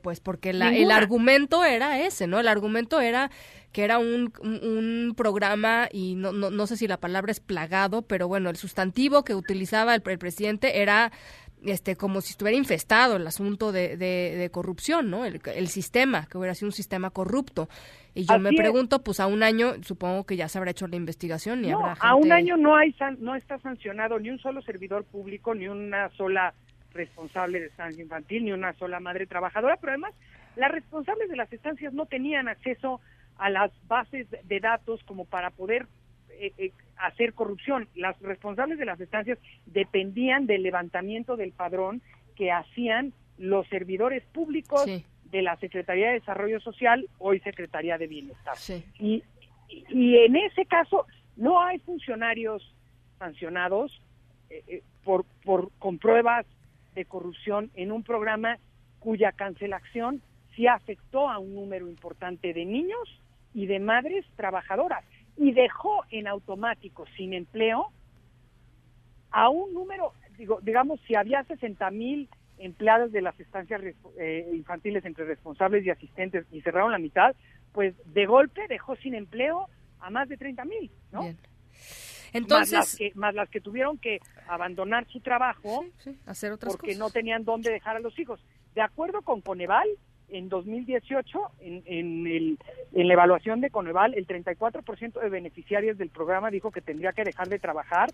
[0.02, 2.40] Pues porque la, el argumento era ese, ¿no?
[2.40, 3.32] El argumento era
[3.72, 8.02] que era un, un, programa, y no, no, no, sé si la palabra es plagado,
[8.02, 11.12] pero bueno, el sustantivo que utilizaba el, presidente era
[11.64, 15.24] este como si estuviera infestado el asunto de, de, corrupción, ¿no?
[15.24, 17.70] El, el, sistema, que hubiera sido un sistema corrupto.
[18.16, 20.96] Y yo me pregunto, pues a un año supongo que ya se habrá hecho la
[20.96, 24.62] investigación y no, habrá a un año no hay no está sancionado ni un solo
[24.64, 26.54] servidor público ni una sola
[27.00, 30.14] responsable de estancia infantil, ni una sola madre trabajadora, pero además
[30.56, 33.00] las responsables de las estancias no tenían acceso
[33.38, 35.88] a las bases de datos como para poder
[36.32, 37.88] eh, eh, hacer corrupción.
[37.96, 42.02] Las responsables de las estancias dependían del levantamiento del padrón
[42.36, 48.58] que hacían los servidores públicos de la Secretaría de Desarrollo Social, hoy Secretaría de Bienestar.
[49.00, 49.24] Y,
[49.70, 51.06] y, en ese caso
[51.38, 52.76] no hay funcionarios
[53.18, 54.02] sancionados
[54.50, 56.46] eh, por, por con pruebas
[56.96, 58.58] de corrupción en un programa
[59.00, 60.22] cuya cancelación
[60.56, 63.22] sí afectó a un número importante de niños
[63.54, 65.04] y de madres trabajadoras
[65.38, 67.92] y dejó en automático sin empleo
[69.32, 73.82] a un número, digo, digamos, si había 60 mil empleados de las estancias
[74.20, 77.36] eh, infantiles entre responsables y asistentes y cerraron la mitad,
[77.72, 79.68] pues de golpe dejó sin empleo
[80.00, 81.34] a más de 30 mil, ¿no?
[82.34, 85.86] Entonces, más las, que, más las que tuvieron que abandonar su trabajo
[86.26, 87.00] hacer otras porque cosas.
[87.00, 88.40] no tenían dónde dejar a los hijos.
[88.76, 89.88] De acuerdo con Coneval,
[90.30, 92.60] en 2018, en, en, el,
[92.94, 97.24] en la evaluación de Coneval, el 34% de beneficiarios del programa dijo que tendría que
[97.24, 98.10] dejar de trabajar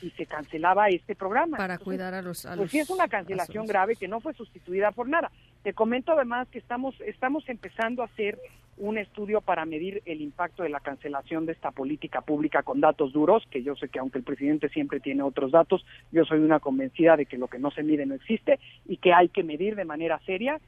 [0.00, 1.56] si se cancelaba este programa.
[1.56, 2.44] Para cuidar a los...
[2.46, 5.30] A pues sí es una cancelación grave que no fue sustituida por nada.
[5.62, 8.38] Te comento además que estamos, estamos empezando a hacer
[8.78, 13.12] un estudio para medir el impacto de la cancelación de esta política pública con datos
[13.12, 16.60] duros, que yo sé que aunque el presidente siempre tiene otros datos, yo soy una
[16.60, 19.76] convencida de que lo que no se mide no existe y que hay que medir
[19.76, 20.60] de manera seria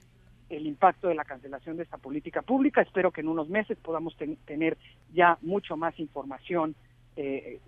[0.48, 2.80] el impacto de la cancelación de esta política pública.
[2.80, 4.78] Espero que en unos meses podamos ten- tener
[5.12, 6.74] ya mucho más información
[7.16, 7.59] eh,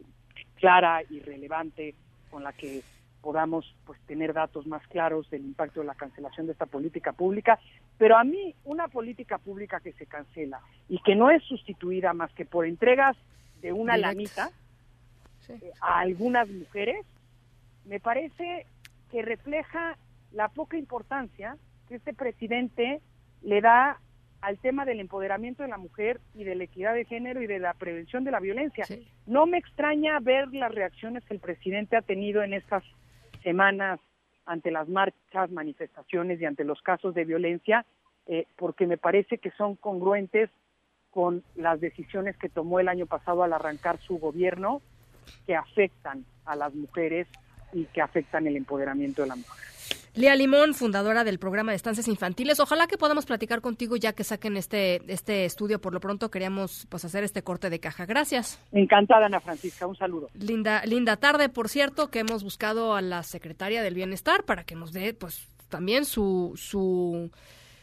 [0.54, 1.94] clara y relevante
[2.30, 2.80] con la que
[3.22, 7.58] podamos pues tener datos más claros del impacto de la cancelación de esta política pública,
[7.98, 12.32] pero a mí una política pública que se cancela y que no es sustituida más
[12.32, 13.16] que por entregas
[13.60, 14.16] de una Directas.
[14.16, 14.50] lanita
[15.48, 17.04] eh, a algunas mujeres,
[17.84, 18.66] me parece
[19.10, 19.96] que refleja
[20.32, 21.56] la poca importancia
[21.88, 23.00] que este presidente
[23.42, 23.98] le da
[24.40, 27.58] al tema del empoderamiento de la mujer y de la equidad de género y de
[27.58, 28.86] la prevención de la violencia.
[29.26, 32.82] No me extraña ver las reacciones que el presidente ha tenido en estas
[33.42, 34.00] semanas
[34.46, 37.84] ante las marchas, manifestaciones y ante los casos de violencia,
[38.26, 40.50] eh, porque me parece que son congruentes
[41.10, 44.80] con las decisiones que tomó el año pasado al arrancar su gobierno,
[45.46, 47.26] que afectan a las mujeres
[47.72, 49.64] y que afectan el empoderamiento de la mujer.
[50.14, 52.58] Lía Limón, fundadora del programa de estancias infantiles.
[52.58, 55.80] Ojalá que podamos platicar contigo ya que saquen este este estudio.
[55.80, 58.06] Por lo pronto queríamos pues hacer este corte de caja.
[58.06, 58.58] Gracias.
[58.72, 59.86] Encantada, Ana Francisca.
[59.86, 60.28] Un saludo.
[60.34, 64.74] Linda linda tarde, por cierto, que hemos buscado a la secretaria del Bienestar para que
[64.74, 67.30] nos dé pues también su su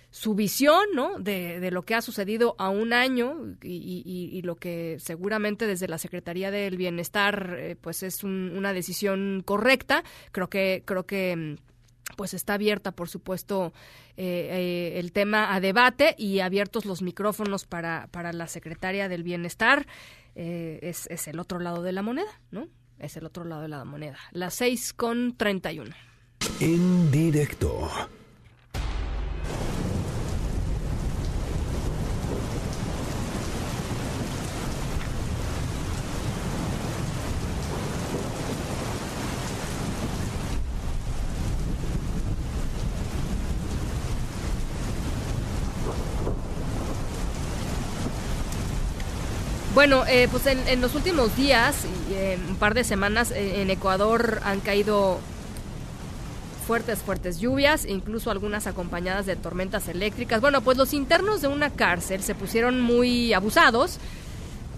[0.10, 1.20] su visión, ¿no?
[1.20, 3.74] De, de lo que ha sucedido a un año y,
[4.06, 8.74] y- y lo que seguramente desde la Secretaría del Bienestar, eh, pues es un- una
[8.74, 10.04] decisión correcta.
[10.32, 11.56] Creo que creo que mm,
[12.16, 13.74] pues está abierta, por supuesto,
[14.16, 19.24] eh, eh, el tema a debate y abiertos los micrófonos para, para la secretaria del
[19.24, 19.88] Bienestar.
[20.36, 22.68] Eh, es, es el otro lado de la moneda, ¿no?
[23.00, 24.18] Es el otro lado de la moneda.
[24.32, 25.96] Las seis con treinta y uno.
[26.60, 27.90] En directo.
[49.78, 53.70] Bueno, eh, pues en, los últimos días, y, eh, un par de semanas, eh, en
[53.70, 55.20] Ecuador han caído
[56.66, 60.42] fuertes, fuertes lluvias, incluso algunas acompañadas de tormentas eléctricas.
[60.42, 64.00] Bueno, pues los internos de una cárcel se pusieron muy abusados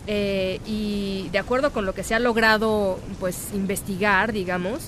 [0.05, 4.81] eh, y de acuerdo con lo que se ha logrado, pues investigar, digamos,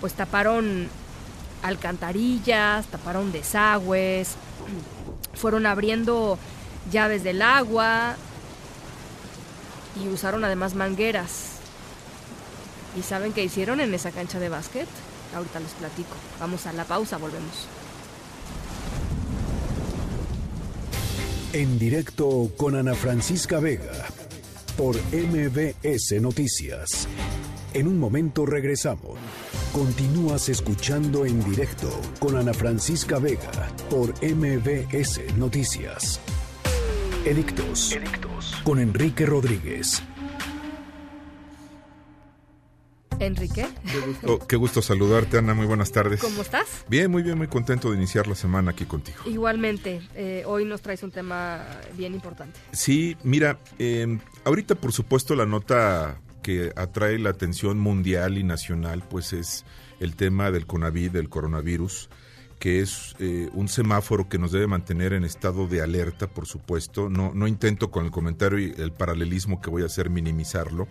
[0.00, 0.88] pues taparon
[1.62, 4.34] alcantarillas, taparon desagües,
[5.34, 6.36] fueron abriendo
[6.90, 8.16] llaves del agua
[10.02, 11.54] y usaron además mangueras.
[12.98, 14.88] ¿Y saben qué hicieron en esa cancha de básquet?
[15.34, 16.14] Ahorita les platico.
[16.38, 17.66] Vamos a la pausa, volvemos.
[21.52, 24.06] En directo con Ana Francisca Vega
[24.76, 27.08] por MBS Noticias.
[27.72, 29.18] En un momento regresamos.
[29.72, 36.20] Continúas escuchando en directo con Ana Francisca Vega por MBS Noticias.
[37.24, 37.96] Edictos.
[38.64, 40.02] Con Enrique Rodríguez.
[43.18, 45.54] Enrique, Qué gusto, qué gusto saludarte, Ana.
[45.54, 46.20] Muy buenas tardes.
[46.20, 46.84] ¿cómo estás?
[46.88, 49.18] Bien, muy bien, muy contento de iniciar la semana aquí contigo.
[49.24, 51.64] Igualmente, eh, hoy nos traes un tema
[51.96, 52.60] bien importante.
[52.72, 59.02] Sí, mira, eh, ahorita por supuesto la nota que atrae la atención mundial y nacional,
[59.08, 59.64] pues es
[59.98, 62.10] el tema del CONAVID, del coronavirus,
[62.58, 67.10] que es eh, un semáforo que nos debe mantener en estado de alerta, por supuesto.
[67.10, 70.88] No, no intento con el comentario y el paralelismo que voy a hacer minimizarlo,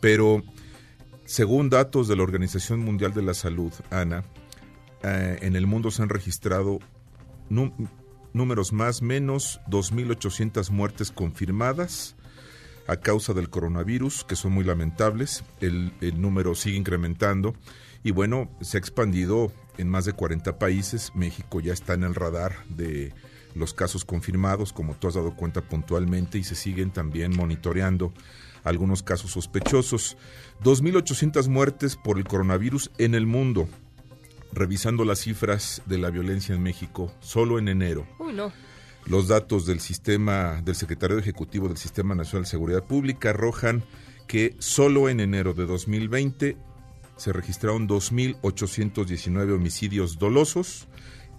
[0.00, 0.42] pero
[1.24, 4.24] según datos de la Organización Mundial de la Salud, Ana,
[5.02, 6.78] eh, en el mundo se han registrado
[7.50, 7.72] nú-
[8.32, 12.16] números más menos 2.800 muertes confirmadas
[12.88, 15.42] a causa del coronavirus, que son muy lamentables.
[15.60, 17.54] El número sigue incrementando
[18.04, 21.12] y bueno, se ha expandido en más de 40 países.
[21.14, 23.12] México ya está en el radar de
[23.54, 28.12] los casos confirmados, como tú has dado cuenta puntualmente, y se siguen también monitoreando
[28.64, 30.16] algunos casos sospechosos.
[30.62, 33.68] 2.800 muertes por el coronavirus en el mundo.
[34.52, 38.52] Revisando las cifras de la violencia en México, solo en enero Uy, no.
[39.06, 43.84] Los datos del sistema del Secretario Ejecutivo del Sistema Nacional de Seguridad Pública arrojan
[44.26, 46.56] que solo en enero de 2020
[47.16, 50.86] se registraron 2.819 homicidios dolosos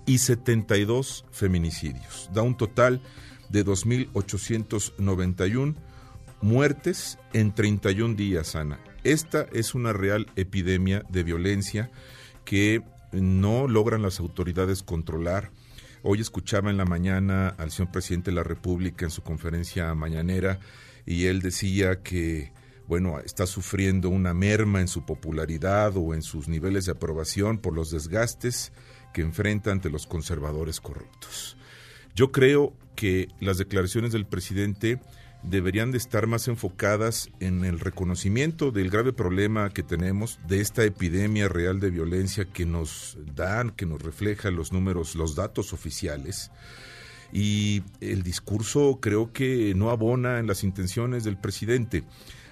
[0.06, 2.30] y 72 feminicidios.
[2.34, 3.02] Da un total
[3.49, 5.76] de 2.891
[6.41, 8.80] muertes en 31 días, Ana.
[9.04, 11.91] Esta es una real epidemia de violencia
[12.45, 15.52] que no logran las autoridades controlar.
[16.04, 20.60] Hoy escuchaba en la mañana al señor presidente de la República en su conferencia mañanera
[21.06, 22.52] y él decía que
[22.88, 27.73] bueno, está sufriendo una merma en su popularidad o en sus niveles de aprobación por
[27.73, 28.72] los desgastes
[29.14, 31.57] que enfrenta ante los conservadores corruptos.
[32.15, 34.99] Yo creo que las declaraciones del presidente
[35.43, 40.84] deberían de estar más enfocadas en el reconocimiento del grave problema que tenemos, de esta
[40.84, 46.51] epidemia real de violencia que nos dan, que nos refleja los números, los datos oficiales.
[47.31, 52.03] Y el discurso creo que no abona en las intenciones del presidente.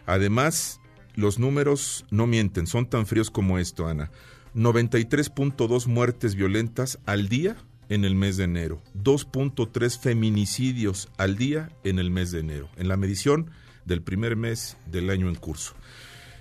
[0.05, 0.79] Además,
[1.15, 4.11] los números no mienten, son tan fríos como esto, Ana.
[4.55, 7.57] 93.2 muertes violentas al día
[7.89, 12.87] en el mes de enero, 2.3 feminicidios al día en el mes de enero, en
[12.87, 13.51] la medición
[13.85, 15.75] del primer mes del año en curso.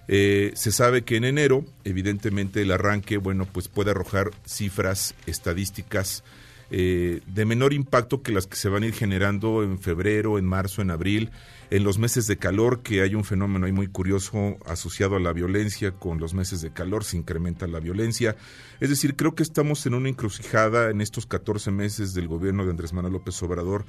[0.07, 6.25] Eh, se sabe que en enero, evidentemente, el arranque, bueno, pues puede arrojar cifras estadísticas
[6.71, 10.45] eh, de menor impacto que las que se van a ir generando en febrero, en
[10.45, 11.31] marzo, en abril,
[11.71, 15.33] en los meses de calor, que hay un fenómeno ahí muy curioso asociado a la
[15.33, 18.37] violencia, con los meses de calor se incrementa la violencia.
[18.81, 22.71] Es decir, creo que estamos en una encrucijada en estos 14 meses del gobierno de
[22.71, 23.85] Andrés Manuel López Obrador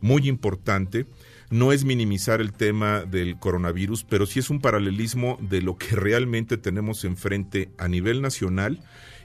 [0.00, 1.06] muy importante.
[1.50, 5.96] No es minimizar el tema del coronavirus, pero sí es un paralelismo de lo que
[5.96, 8.80] realmente tenemos enfrente a nivel nacional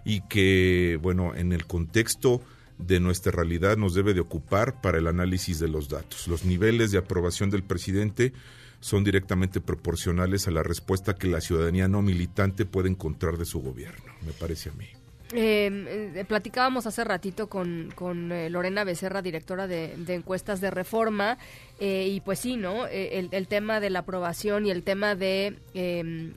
[0.05, 2.41] y que, bueno, en el contexto
[2.87, 6.27] de nuestra realidad nos debe de ocupar para el análisis de los datos.
[6.27, 8.33] Los niveles de aprobación del presidente
[8.79, 13.61] son directamente proporcionales a la respuesta que la ciudadanía no militante puede encontrar de su
[13.61, 14.87] gobierno, me parece a mí.
[15.31, 21.37] Em, eh, platicábamos hace ratito con, con eh, Lorena Becerra, directora de, encuestas de reforma,
[21.79, 22.85] eh, y pues sí, ¿no?
[22.87, 26.33] El, el, tema de la aprobación y el tema de em,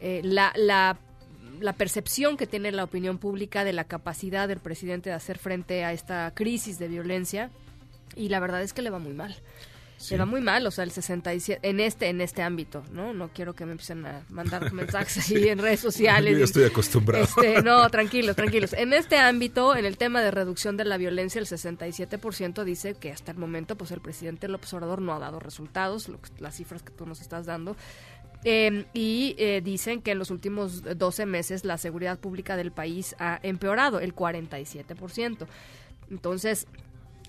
[0.00, 0.98] la, la
[1.60, 5.84] la percepción que tiene la opinión pública de la capacidad del presidente de hacer frente
[5.84, 7.50] a esta crisis de violencia
[8.16, 9.36] y la verdad es que le va muy mal.
[10.10, 13.12] Le va muy mal, o sea, el 67 en este en este ámbito, ¿no?
[13.12, 16.38] No quiero que me empiecen a mandar mensajes así en redes sociales.
[16.38, 17.24] Yo estoy acostumbrado.
[17.24, 18.74] Este, no, tranquilos, tranquilos.
[18.74, 23.10] En este ámbito, en el tema de reducción de la violencia, el 67% dice que
[23.10, 26.08] hasta el momento pues el presidente López Obrador no ha dado resultados,
[26.38, 27.76] las cifras que tú nos estás dando
[28.44, 33.16] Em, y eh, dicen que en los últimos 12 meses la seguridad pública del país
[33.18, 35.46] ha empeorado el 47%.
[36.10, 36.66] Entonces,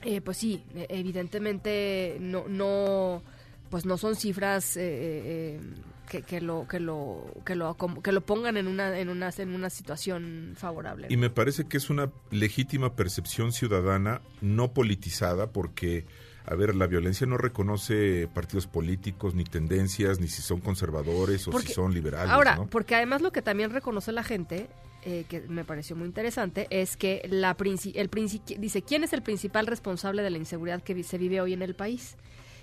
[0.03, 3.23] eh, pues sí, e, evidentemente no, no,
[3.72, 5.60] pues no son cifras eh,
[6.07, 9.56] que, que, lo que lo que lo que lo pongan en una en una en
[9.56, 11.07] una situación favorable.
[11.10, 16.06] Y me parece que es una legítima percepción ciudadana no politizada porque
[16.45, 21.59] a ver, la violencia no reconoce partidos políticos, ni tendencias, ni si son conservadores o
[21.59, 22.31] si son liberales.
[22.31, 24.67] Ahora, porque además lo que también reconoce la gente,
[25.03, 28.09] eh, que me pareció muy interesante, es que la el
[28.57, 31.75] dice, ¿quién es el principal responsable de la inseguridad que se vive hoy en el
[31.75, 32.15] país?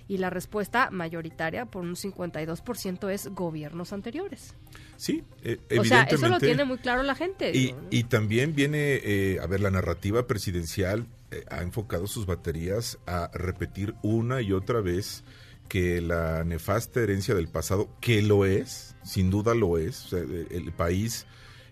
[0.08, 4.54] Y la respuesta mayoritaria, por un 52%, es gobiernos anteriores.
[4.96, 5.78] Sí, evidentemente.
[5.80, 7.50] O sea, eso lo tiene muy claro la gente.
[7.52, 11.06] Y, y también viene, eh, a ver, la narrativa presidencial
[11.50, 15.24] ha enfocado sus baterías a repetir una y otra vez
[15.68, 21.26] que la nefasta herencia del pasado, que lo es, sin duda lo es, el, país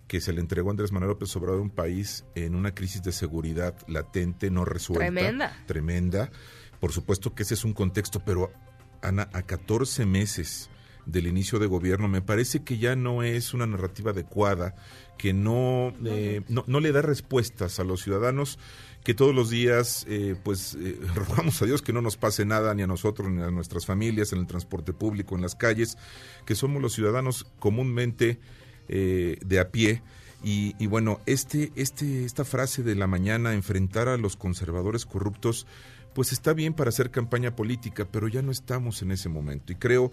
[0.09, 3.12] que se le entregó a Andrés Manuel López Obrador, un país en una crisis de
[3.12, 5.05] seguridad latente, no resuelta.
[5.05, 5.64] Tremenda.
[5.66, 6.31] Tremenda.
[6.81, 8.52] Por supuesto que ese es un contexto, pero
[9.01, 10.70] Ana, a 14 meses
[11.06, 14.74] del inicio de gobierno, me parece que ya no es una narrativa adecuada,
[15.18, 18.59] que no, eh, no, no, le da respuestas a los ciudadanos
[19.05, 22.74] que todos los días, eh, pues, eh, rogamos a Dios que no nos pase nada
[22.74, 25.98] ni a nosotros ni a nuestras familias en el transporte público, en las calles,
[26.47, 28.40] que somos los ciudadanos comúnmente
[28.89, 30.02] eh, de a pie.
[30.43, 35.66] Y, y, bueno, este, este, esta frase de la mañana, enfrentar a los conservadores corruptos,
[36.14, 39.72] pues está bien para hacer campaña política, pero ya no estamos en ese momento.
[39.72, 40.12] Y creo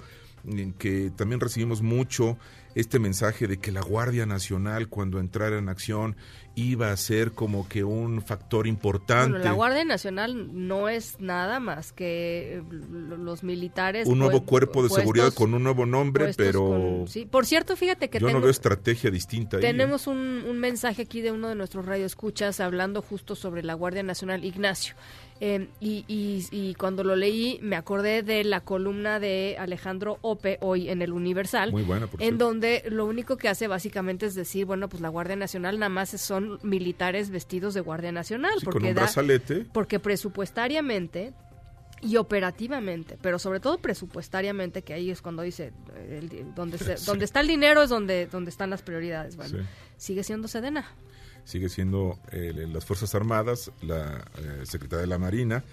[0.78, 2.38] que también recibimos mucho
[2.76, 6.16] este mensaje de que la Guardia Nacional cuando entrara en acción
[6.56, 9.40] iba a ser como que un factor importante.
[9.40, 14.08] la Guardia Nacional no es nada más que eh, los militares.
[14.08, 17.06] Un nuevo cuerpo de seguridad con un nuevo nombre, pero...
[17.08, 17.26] sí.
[17.26, 18.20] Por cierto, fíjate que...
[18.20, 19.58] Yo no veo estrategia distinta.
[19.58, 19.62] ¿eh?
[19.62, 24.04] Tenemos un, un mensaje aquí de uno de nuestros radioescuchas hablando justo sobre la Guardia
[24.04, 24.96] Nacional, Ignacio.
[25.44, 30.88] Eh, y, y, cuando lo leí me acordé de la columna de Alejandro Ope hoy
[30.88, 34.88] en el Universal, Muy buena, en donde lo único que hace básicamente es decir, bueno,
[34.88, 38.52] pues la Guardia Nacional nada más son militares vestidos de Guardia Nacional.
[38.60, 39.66] Sí, porque con un da- brazalete.
[39.74, 41.34] Porque presupuestariamente
[42.04, 46.98] y operativamente, pero sobre todo presupuestariamente, que ahí es cuando dice, eh, el donde, se-
[46.98, 47.06] Sí.
[47.08, 49.38] donde está el dinero es donde, donde están las prioridades.
[49.38, 49.66] Bueno, Sí.
[49.98, 50.86] sigue siendo Sedena.
[51.44, 55.64] Sigue siendo eh, las Fuerzas Armadas, la eh, Secretaría de la Marina,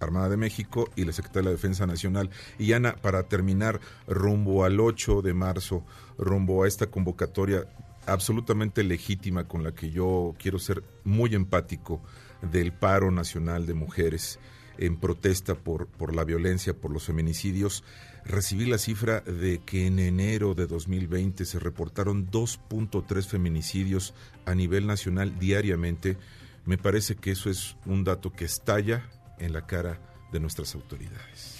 [0.00, 2.30] Armada de México y la Secretaría de la Defensa Nacional.
[2.58, 5.84] Y Ana, para terminar, rumbo al 8 de marzo,
[6.18, 7.66] rumbo a esta convocatoria
[8.06, 12.00] absolutamente legítima con la que yo quiero ser muy empático
[12.42, 14.38] del paro nacional de mujeres
[14.78, 17.84] en protesta por, por la violencia, por los feminicidios,
[18.28, 24.14] recibí la cifra de que en enero de 2020 se reportaron 2.3 feminicidios
[24.44, 26.16] a nivel nacional diariamente.
[26.66, 29.98] Me parece que eso es un dato que estalla en la cara
[30.30, 31.56] de nuestras autoridades.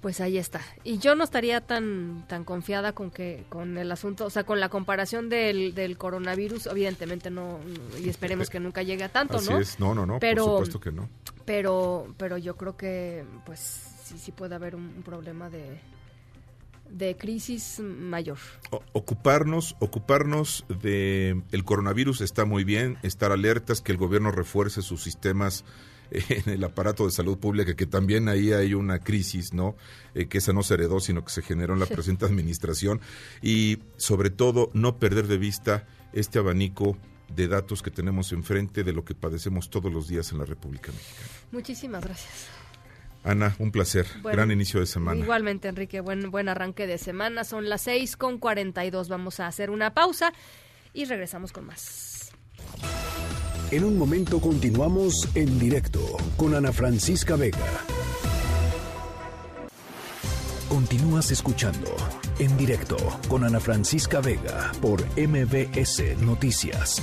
[0.00, 0.60] Pues ahí está.
[0.84, 4.60] Y yo no estaría tan tan confiada con que con el asunto, o sea, con
[4.60, 7.58] la comparación del, del coronavirus, evidentemente no,
[8.00, 9.58] y esperemos que nunca llegue a tanto, Así ¿no?
[9.58, 11.08] es, no, no, no, pero, por supuesto que no.
[11.44, 13.58] Pero, pero yo creo que, pues,
[14.04, 15.80] sí, sí puede haber un, un problema de,
[16.90, 18.38] de crisis mayor.
[18.70, 24.82] O- ocuparnos, ocuparnos de el coronavirus está muy bien, estar alertas, que el gobierno refuerce
[24.82, 25.64] sus sistemas
[26.10, 29.76] eh, en el aparato de salud pública, que también ahí hay una crisis, ¿no?
[30.14, 33.00] Eh, que esa no se heredó, sino que se generó en la presente administración.
[33.42, 36.96] Y sobre todo, no perder de vista este abanico
[37.34, 40.90] de datos que tenemos enfrente de lo que padecemos todos los días en la República
[40.92, 41.28] Mexicana.
[41.52, 42.46] Muchísimas gracias.
[43.24, 44.06] Ana, un placer.
[44.22, 45.20] Bueno, Gran inicio de semana.
[45.20, 47.44] Igualmente, Enrique, buen, buen arranque de semana.
[47.44, 49.08] Son las 6 con 42.
[49.08, 50.32] Vamos a hacer una pausa
[50.92, 52.32] y regresamos con más.
[53.70, 56.00] En un momento continuamos en directo
[56.36, 57.58] con Ana Francisca Vega.
[60.68, 61.94] Continúas escuchando
[62.38, 62.96] en directo
[63.28, 67.02] con Ana Francisca Vega por MBS Noticias.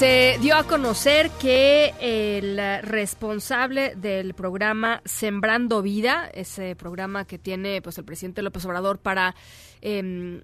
[0.00, 2.58] Se dio a conocer que el
[2.88, 9.34] responsable del programa Sembrando Vida, ese programa que tiene pues el presidente López Obrador para
[9.82, 10.42] eh,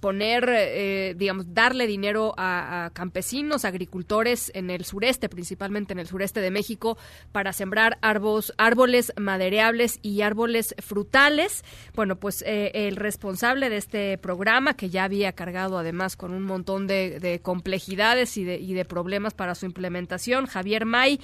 [0.00, 6.40] poner, eh, digamos, darle dinero a, campesinos, agricultores en el sureste, principalmente en el sureste
[6.40, 6.96] de México,
[7.32, 11.64] para sembrar árboles, árboles madereables y árboles frutales.
[11.94, 16.44] Bueno, pues eh, el responsable de este programa, que ya había cargado además con un
[16.44, 21.20] montón de, de complejidades y de, y de, problemas para su implementación, Javier May,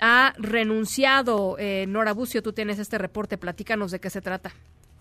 [0.00, 1.56] ha renunciado.
[1.58, 4.52] Eh, Nora Bucio, tú tienes este reporte, platícanos de qué se trata.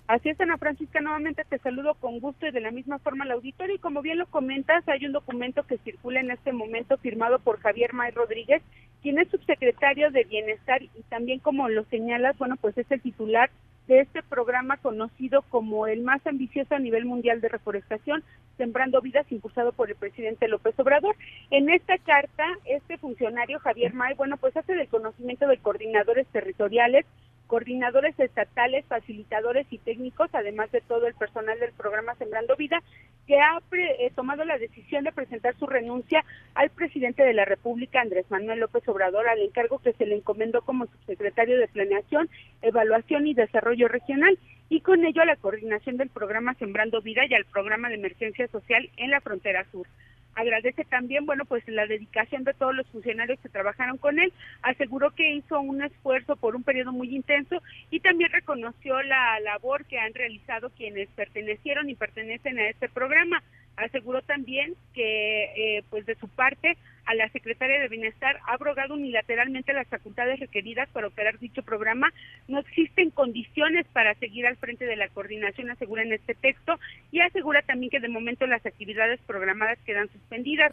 [0.06, 3.32] Así es, Ana Francisca, nuevamente te saludo con gusto y de la misma forma al
[3.32, 3.76] auditorio.
[3.76, 7.60] Y como bien lo comentas, hay un documento que circula en este momento firmado por
[7.62, 8.62] Javier May Rodríguez,
[9.02, 13.50] quien es subsecretario de Bienestar y también, como lo señalas, bueno, pues es el titular
[13.88, 18.24] de este programa conocido como el más ambicioso a nivel mundial de reforestación,
[18.58, 21.16] Sembrando Vidas, impulsado por el presidente López Obrador.
[21.50, 27.06] En esta carta, este funcionario, Javier May, bueno, pues hace del conocimiento de coordinadores territoriales,
[27.48, 32.82] coordinadores estatales, facilitadores y técnicos, además de todo el personal del programa Sembrando Vida,
[33.28, 36.24] que ha pre, eh, tomado la decisión de presentar su renuncia
[36.56, 40.62] al presidente de la República, Andrés Manuel López Obrador, al encargo que se le encomendó
[40.62, 42.30] como subsecretario de Planeación,
[42.62, 44.38] Evaluación y Desarrollo Regional,
[44.70, 48.48] y con ello a la coordinación del programa Sembrando Vida y al programa de emergencia
[48.48, 49.88] social en la frontera sur
[50.36, 54.32] agradece también, bueno, pues la dedicación de todos los funcionarios que trabajaron con él,
[54.62, 57.62] aseguró que hizo un esfuerzo por un periodo muy intenso
[57.92, 63.42] y también reconoció la labor que han realizado quienes pertenecieron y pertenecen a este programa.
[63.76, 68.94] Aseguró también que, eh, pues de su parte, a la secretaria de Bienestar ha abrogado
[68.94, 72.14] unilateralmente las facultades requeridas para operar dicho programa.
[72.48, 76.80] No existen condiciones para seguir al frente de la coordinación, asegura en este texto,
[77.12, 80.72] y asegura también que de momento las actividades programadas quedan suspendidas.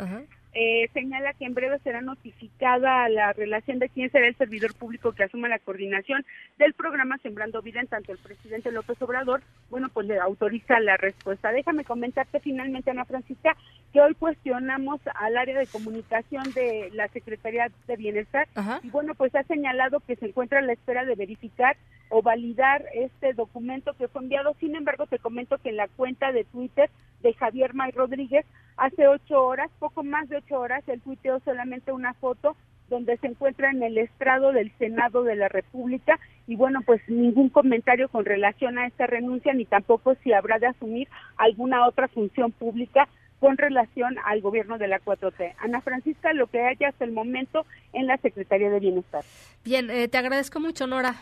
[0.52, 5.12] Eh, señala que en breve será notificada la relación de quién será el servidor público
[5.12, 6.24] que asuma la coordinación
[6.58, 10.96] del programa Sembrando Vida, en tanto el presidente López Obrador, bueno, pues le autoriza la
[10.96, 11.52] respuesta.
[11.52, 13.56] Déjame comentarte finalmente, Ana Francisca,
[13.92, 18.80] que hoy cuestionamos al área de comunicación de la Secretaría de Bienestar Ajá.
[18.82, 21.76] y bueno, pues ha señalado que se encuentra a la espera de verificar
[22.08, 24.54] o validar este documento que fue enviado.
[24.58, 26.90] Sin embargo, te comento que en la cuenta de Twitter
[27.22, 31.92] de Javier May Rodríguez, hace ocho horas, poco más de ocho horas, él tuiteó solamente
[31.92, 32.56] una foto
[32.88, 37.48] donde se encuentra en el estrado del Senado de la República y bueno, pues ningún
[37.48, 42.50] comentario con relación a esta renuncia ni tampoco si habrá de asumir alguna otra función
[42.50, 45.54] pública con relación al gobierno de la 4T.
[45.58, 49.24] Ana Francisca, lo que haya hasta el momento en la Secretaría de Bienestar.
[49.64, 51.14] Bien, eh, te agradezco mucho, Nora.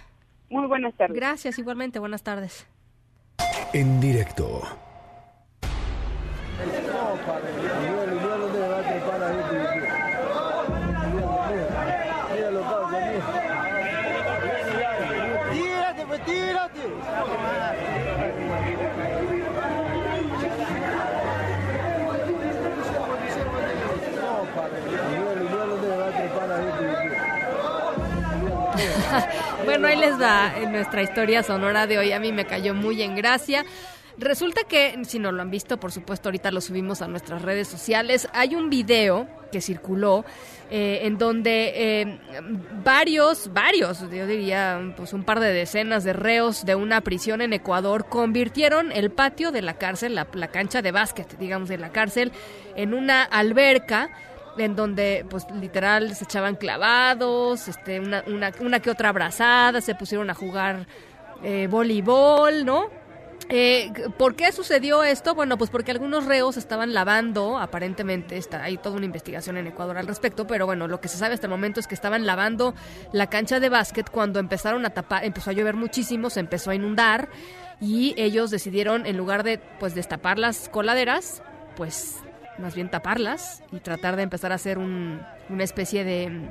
[0.50, 1.16] Muy buenas tardes.
[1.16, 2.66] Gracias, igualmente, buenas tardes.
[3.72, 4.62] En directo.
[29.64, 32.12] Bueno, ahí les da en nuestra historia sonora de hoy.
[32.12, 33.64] A mí me cayó muy en gracia.
[34.18, 37.68] Resulta que, si no lo han visto, por supuesto, ahorita lo subimos a nuestras redes
[37.68, 38.28] sociales.
[38.32, 40.24] Hay un video que circuló
[40.70, 42.18] eh, en donde eh,
[42.84, 47.52] varios, varios, yo diría, pues un par de decenas de reos de una prisión en
[47.52, 52.32] Ecuador convirtieron el patio de la cárcel, la, cancha de básquet, digamos, de la cárcel,
[52.74, 54.10] en una alberca
[54.58, 59.94] en donde pues literal se echaban clavados, este, una, una, una que otra abrazada, se
[59.94, 60.88] pusieron a jugar
[61.44, 62.90] eh, voleibol, ¿no?
[63.50, 65.34] Eh, ¿Por qué sucedió esto?
[65.34, 69.96] Bueno, pues porque algunos reos estaban lavando, aparentemente, está, hay toda una investigación en Ecuador
[69.96, 72.74] al respecto, pero bueno, lo que se sabe hasta el momento es que estaban lavando
[73.12, 76.74] la cancha de básquet cuando empezaron a tapar, empezó a llover muchísimo, se empezó a
[76.74, 77.30] inundar
[77.80, 81.42] y ellos decidieron, en lugar de pues destapar las coladeras,
[81.74, 82.16] pues
[82.58, 86.50] más bien taparlas y tratar de empezar a hacer un, una especie de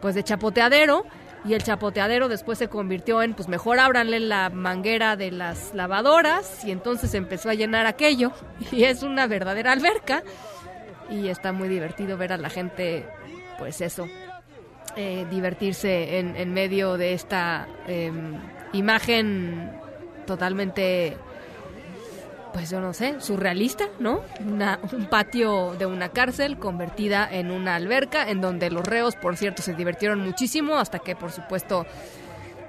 [0.00, 1.04] pues de chapoteadero
[1.44, 6.64] y el chapoteadero después se convirtió en pues mejor ábranle la manguera de las lavadoras
[6.64, 8.32] y entonces empezó a llenar aquello
[8.72, 10.22] y es una verdadera alberca
[11.08, 13.06] y está muy divertido ver a la gente
[13.58, 14.08] pues eso
[14.96, 18.12] eh, divertirse en, en, medio de esta eh,
[18.72, 19.70] imagen
[20.26, 21.16] totalmente
[22.52, 24.22] pues yo no sé, surrealista, ¿no?
[24.40, 29.62] Un patio de una cárcel convertida en una alberca, en donde los reos, por cierto,
[29.62, 31.86] se divirtieron muchísimo, hasta que, por supuesto,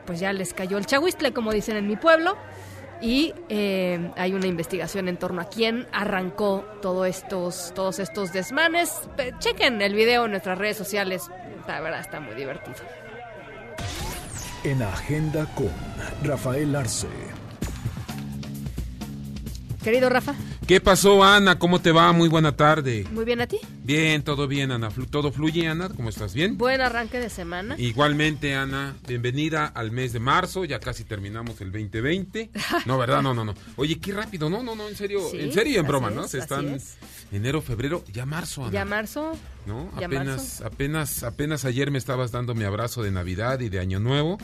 [0.06, 2.38] pues ya les cayó el chahuistle, como dicen en mi pueblo,
[3.02, 6.66] y eh, hay una investigación en torno a quién arrancó
[7.06, 9.02] estos, todos estos desmanes.
[9.40, 11.24] Chequen el video en nuestras redes sociales,
[11.68, 12.78] la verdad está muy divertido.
[14.64, 15.72] En Agenda con
[16.24, 17.08] Rafael Arce.
[19.84, 20.36] Querido Rafa.
[20.68, 21.58] ¿Qué pasó, Ana?
[21.58, 22.12] ¿Cómo te va?
[22.14, 23.08] Muy buena tarde.
[23.12, 23.60] Muy bien a ti.
[23.84, 24.90] Bien, todo bien, Ana.
[25.10, 25.90] ¿Todo fluye, Ana?
[25.90, 26.36] ¿Cómo estás?
[26.36, 26.56] ¿Bien?
[26.56, 27.76] Buen arranque de semana.
[27.80, 28.96] Igualmente, Ana.
[29.08, 30.66] Bienvenida al mes de marzo.
[30.66, 32.52] Ya casi terminamos el 2020.
[32.86, 33.24] No, ¿verdad?
[33.24, 33.56] No, no, no.
[33.76, 34.52] Oye, qué rápido.
[34.52, 34.88] No, no, no.
[34.88, 35.20] En serio.
[35.32, 36.28] Sí, en serio y en broma, es, ¿no?
[36.28, 36.78] Se están
[37.32, 38.74] enero, febrero, ya marzo, Ana.
[38.74, 39.32] Ya marzo.
[39.66, 39.92] ¿No?
[40.00, 40.66] Ya apenas, marzo.
[40.68, 44.38] apenas, apenas ayer me estabas dando mi abrazo de Navidad y de Año Nuevo.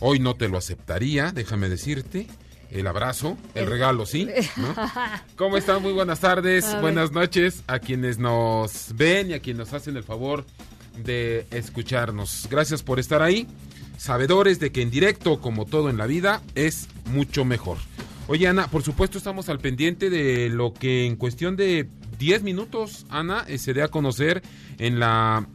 [0.00, 2.28] Hoy no te lo aceptaría, déjame decirte
[2.72, 4.26] el abrazo, el, regalo, ¿sí?
[4.56, 4.74] ¿no?
[5.36, 5.82] ¿Cómo están?
[5.82, 10.02] Muy buenas tardes, buenas noches a quienes nos ven y a quienes nos hacen el
[10.02, 10.44] favor
[11.04, 12.48] de escucharnos.
[12.50, 13.46] Gracias por estar ahí,
[13.98, 17.78] sabedores de que en directo, como todo en la vida, es mucho mejor.
[18.26, 21.88] Oye, Ana, por supuesto estamos al pendiente de lo que en cuestión de
[22.18, 24.42] 10 minutos, Ana, eh, se dé a conocer
[24.78, 25.46] en la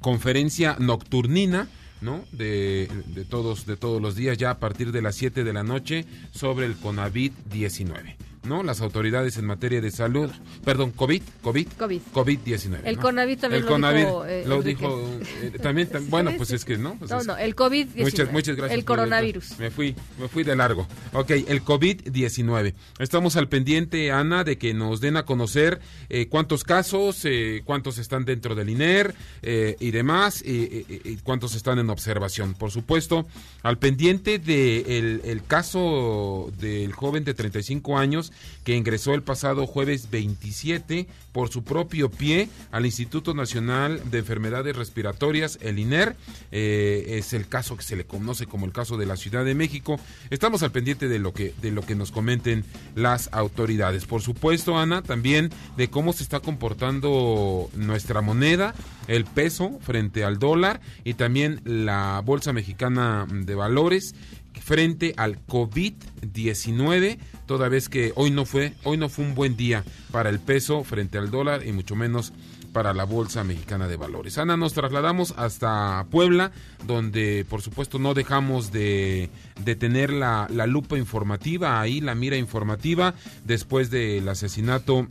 [0.00, 1.68] conferencia nocturnina
[2.00, 2.24] ¿no?
[2.32, 5.62] De, de, todos, de todos los días, ya a partir de las 7 de la
[5.62, 8.25] noche, sobre el CONAVID-19.
[8.46, 8.62] ¿No?
[8.62, 10.30] Las autoridades en materia de salud,
[10.64, 12.80] perdón, COVID, COVID, COVID, COVID-19.
[12.84, 13.02] El ¿no?
[13.02, 14.80] También el lo dijo, eh, lo Enrique.
[14.80, 15.10] dijo
[15.42, 16.96] eh, también, tam, bueno, pues es que no.
[16.96, 18.02] Pues no, no, el COVID-19.
[18.02, 18.78] Muchas, muchas gracias.
[18.78, 19.58] El coronavirus.
[19.58, 20.86] Me fui, me fui de largo.
[21.12, 22.74] Ok, el COVID-19.
[22.98, 27.98] Estamos al pendiente, Ana, de que nos den a conocer eh, cuántos casos, eh, cuántos
[27.98, 32.54] están dentro del INER y demás, y cuántos están en observación.
[32.54, 33.26] Por supuesto,
[33.62, 38.32] al pendiente del de el caso del joven de 35 años
[38.64, 44.74] que ingresó el pasado jueves 27 por su propio pie al Instituto Nacional de Enfermedades
[44.74, 46.16] Respiratorias, el INER.
[46.50, 49.54] Eh, es el caso que se le conoce como el caso de la Ciudad de
[49.54, 50.00] México.
[50.30, 52.64] Estamos al pendiente de lo que de lo que nos comenten
[52.94, 54.04] las autoridades.
[54.06, 58.74] Por supuesto, Ana, también de cómo se está comportando nuestra moneda,
[59.06, 64.14] el peso frente al dólar y también la Bolsa Mexicana de Valores
[64.60, 69.84] frente al COVID-19, toda vez que hoy no fue hoy no fue un buen día
[70.10, 72.32] para el peso frente al dólar y mucho menos
[72.76, 74.36] para la Bolsa Mexicana de Valores.
[74.36, 76.52] Ana, nos trasladamos hasta Puebla,
[76.86, 79.30] donde por supuesto no dejamos de,
[79.78, 83.14] tener la, la, lupa informativa, ahí la mira informativa,
[83.46, 85.06] después del asesinato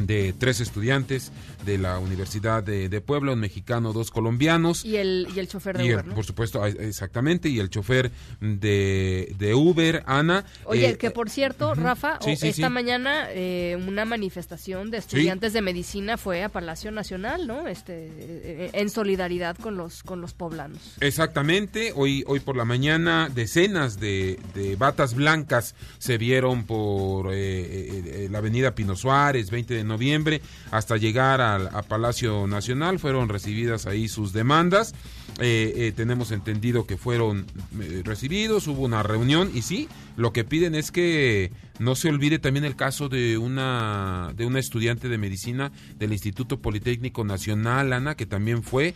[0.00, 1.32] de tres estudiantes
[1.64, 4.84] de la Universidad de, de, Puebla, un mexicano, dos colombianos.
[4.84, 6.14] Y el, y el chofer de Uber, ¿no?
[6.14, 8.10] Por supuesto, exactamente, y el chofer
[8.40, 10.44] de, de Uber, Ana.
[10.64, 11.82] Oye, eh, que por cierto, uh -huh.
[11.82, 12.72] Rafa, sí, sí, esta sí.
[12.72, 17.66] mañana eh, una manifestación de estudiantes de medicina fue a Palacio Nacional, ¿no?
[17.66, 20.96] Este, eh, en solidaridad con los, con los poblanos.
[21.00, 28.38] Exactamente, hoy, hoy por la mañana decenas de, de batas blancas se vieron por la
[28.38, 32.98] avenida Pino Suárez, 20 de noviembre, hasta llegar a, a Palacio Nacional.
[32.98, 34.94] Fueron recibidas ahí sus demandas.
[35.40, 37.46] Eh, eh, tenemos entendido que fueron
[37.80, 41.50] eh, recibidos, hubo una reunión y sí, lo que piden es que
[41.80, 46.60] no se olvide también el caso de una de una estudiante de medicina del Instituto
[46.60, 48.94] Politécnico Nacional, Ana, que también fue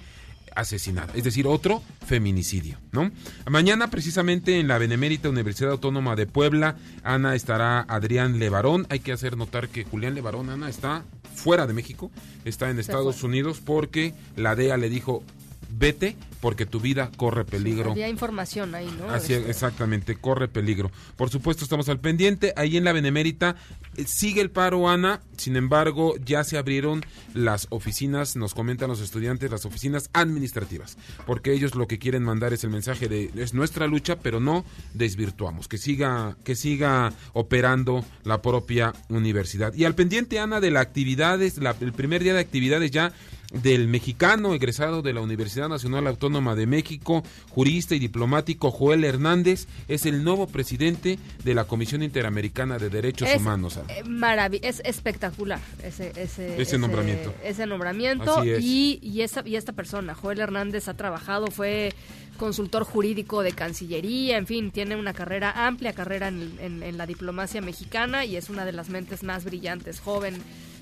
[0.58, 3.10] asesinada, es decir, otro feminicidio, ¿no?
[3.48, 9.12] Mañana precisamente en la Benemérita Universidad Autónoma de Puebla, Ana estará Adrián Levarón, hay que
[9.12, 11.04] hacer notar que Julián Levarón, Ana, está
[11.34, 12.10] fuera de México,
[12.44, 15.22] está en Estados Unidos porque la DEA le dijo,
[15.70, 17.92] vete porque tu vida corre peligro.
[17.92, 19.10] Había información ahí, ¿no?
[19.10, 20.90] Así es, exactamente, corre peligro.
[21.16, 22.52] Por supuesto, estamos al pendiente.
[22.56, 23.56] Ahí en la Benemérita
[23.96, 25.20] eh, sigue el paro, Ana.
[25.36, 27.04] Sin embargo, ya se abrieron
[27.34, 30.96] las oficinas, nos comentan los estudiantes, las oficinas administrativas.
[31.26, 34.64] Porque ellos lo que quieren mandar es el mensaje de es nuestra lucha, pero no
[34.94, 35.66] desvirtuamos.
[35.66, 39.74] Que siga, que siga operando la propia universidad.
[39.74, 43.12] Y al pendiente, Ana, de las actividades, la, el primer día de actividades ya
[43.52, 49.66] del mexicano egresado de la Universidad Nacional Autónoma de México, jurista y diplomático Joel Hernández,
[49.88, 53.78] es el nuevo presidente de la Comisión Interamericana de Derechos es, Humanos.
[53.88, 57.34] Eh, es espectacular ese, ese, ese nombramiento.
[57.42, 58.62] Ese nombramiento es.
[58.62, 61.94] y, y, esa, y esta persona, Joel Hernández, ha trabajado, fue
[62.36, 67.06] consultor jurídico de Cancillería, en fin, tiene una carrera, amplia carrera en, en, en la
[67.06, 70.36] diplomacia mexicana y es una de las mentes más brillantes, joven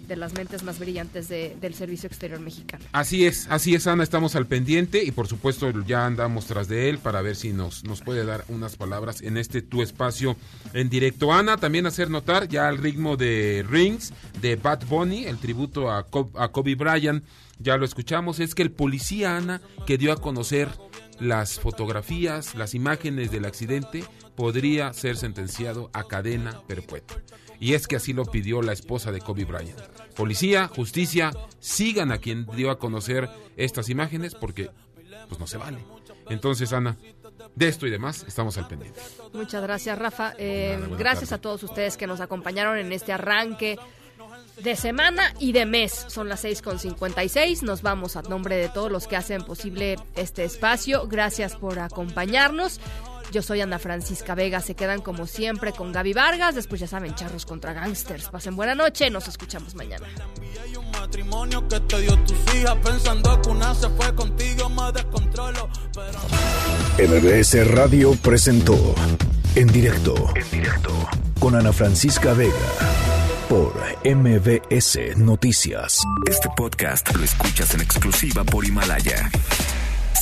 [0.07, 2.85] de las mentes más brillantes de, del Servicio Exterior Mexicano.
[2.93, 6.89] Así es, así es, Ana, estamos al pendiente y por supuesto ya andamos tras de
[6.89, 10.37] él para ver si nos, nos puede dar unas palabras en este tu espacio
[10.73, 11.33] en directo.
[11.33, 16.07] Ana, también hacer notar ya al ritmo de Rings, de Bad Bunny, el tributo a,
[16.35, 17.25] a Kobe Bryant,
[17.59, 20.69] ya lo escuchamos, es que el policía, Ana, que dio a conocer
[21.19, 24.05] las fotografías, las imágenes del accidente,
[24.37, 27.17] podría ser sentenciado a cadena perpetua.
[27.61, 29.81] Y es que así lo pidió la esposa de Kobe Bryant.
[30.15, 34.71] Policía, justicia, sigan a quien dio a conocer estas imágenes porque
[35.29, 35.79] pues no se vale.
[36.29, 36.97] Entonces, Ana,
[37.55, 39.01] de esto y demás estamos al pendiente.
[39.33, 40.35] Muchas gracias, Rafa.
[40.39, 41.41] Eh, gracias tarde.
[41.41, 43.79] a todos ustedes que nos acompañaron en este arranque
[44.63, 46.07] de semana y de mes.
[46.09, 47.63] Son las 6.56.
[47.63, 51.07] Nos vamos a nombre de todos los que hacen posible este espacio.
[51.07, 52.81] Gracias por acompañarnos.
[53.33, 54.61] Yo soy Ana Francisca Vega.
[54.61, 56.55] Se quedan como siempre con Gaby Vargas.
[56.55, 58.29] Después ya saben, charros contra gangsters.
[58.29, 59.11] Pasen buena noche.
[59.11, 60.07] Nos escuchamos mañana.
[60.93, 66.19] matrimonio que te dio tus hijas pensando que una se fue contigo me descontrolo pero...
[66.99, 68.95] MBS Radio presentó
[69.55, 70.91] en directo en directo
[71.39, 72.55] con Ana Francisca Vega
[73.49, 73.73] por
[74.05, 76.01] MBS Noticias.
[76.29, 79.31] Este podcast lo escuchas en exclusiva por Himalaya.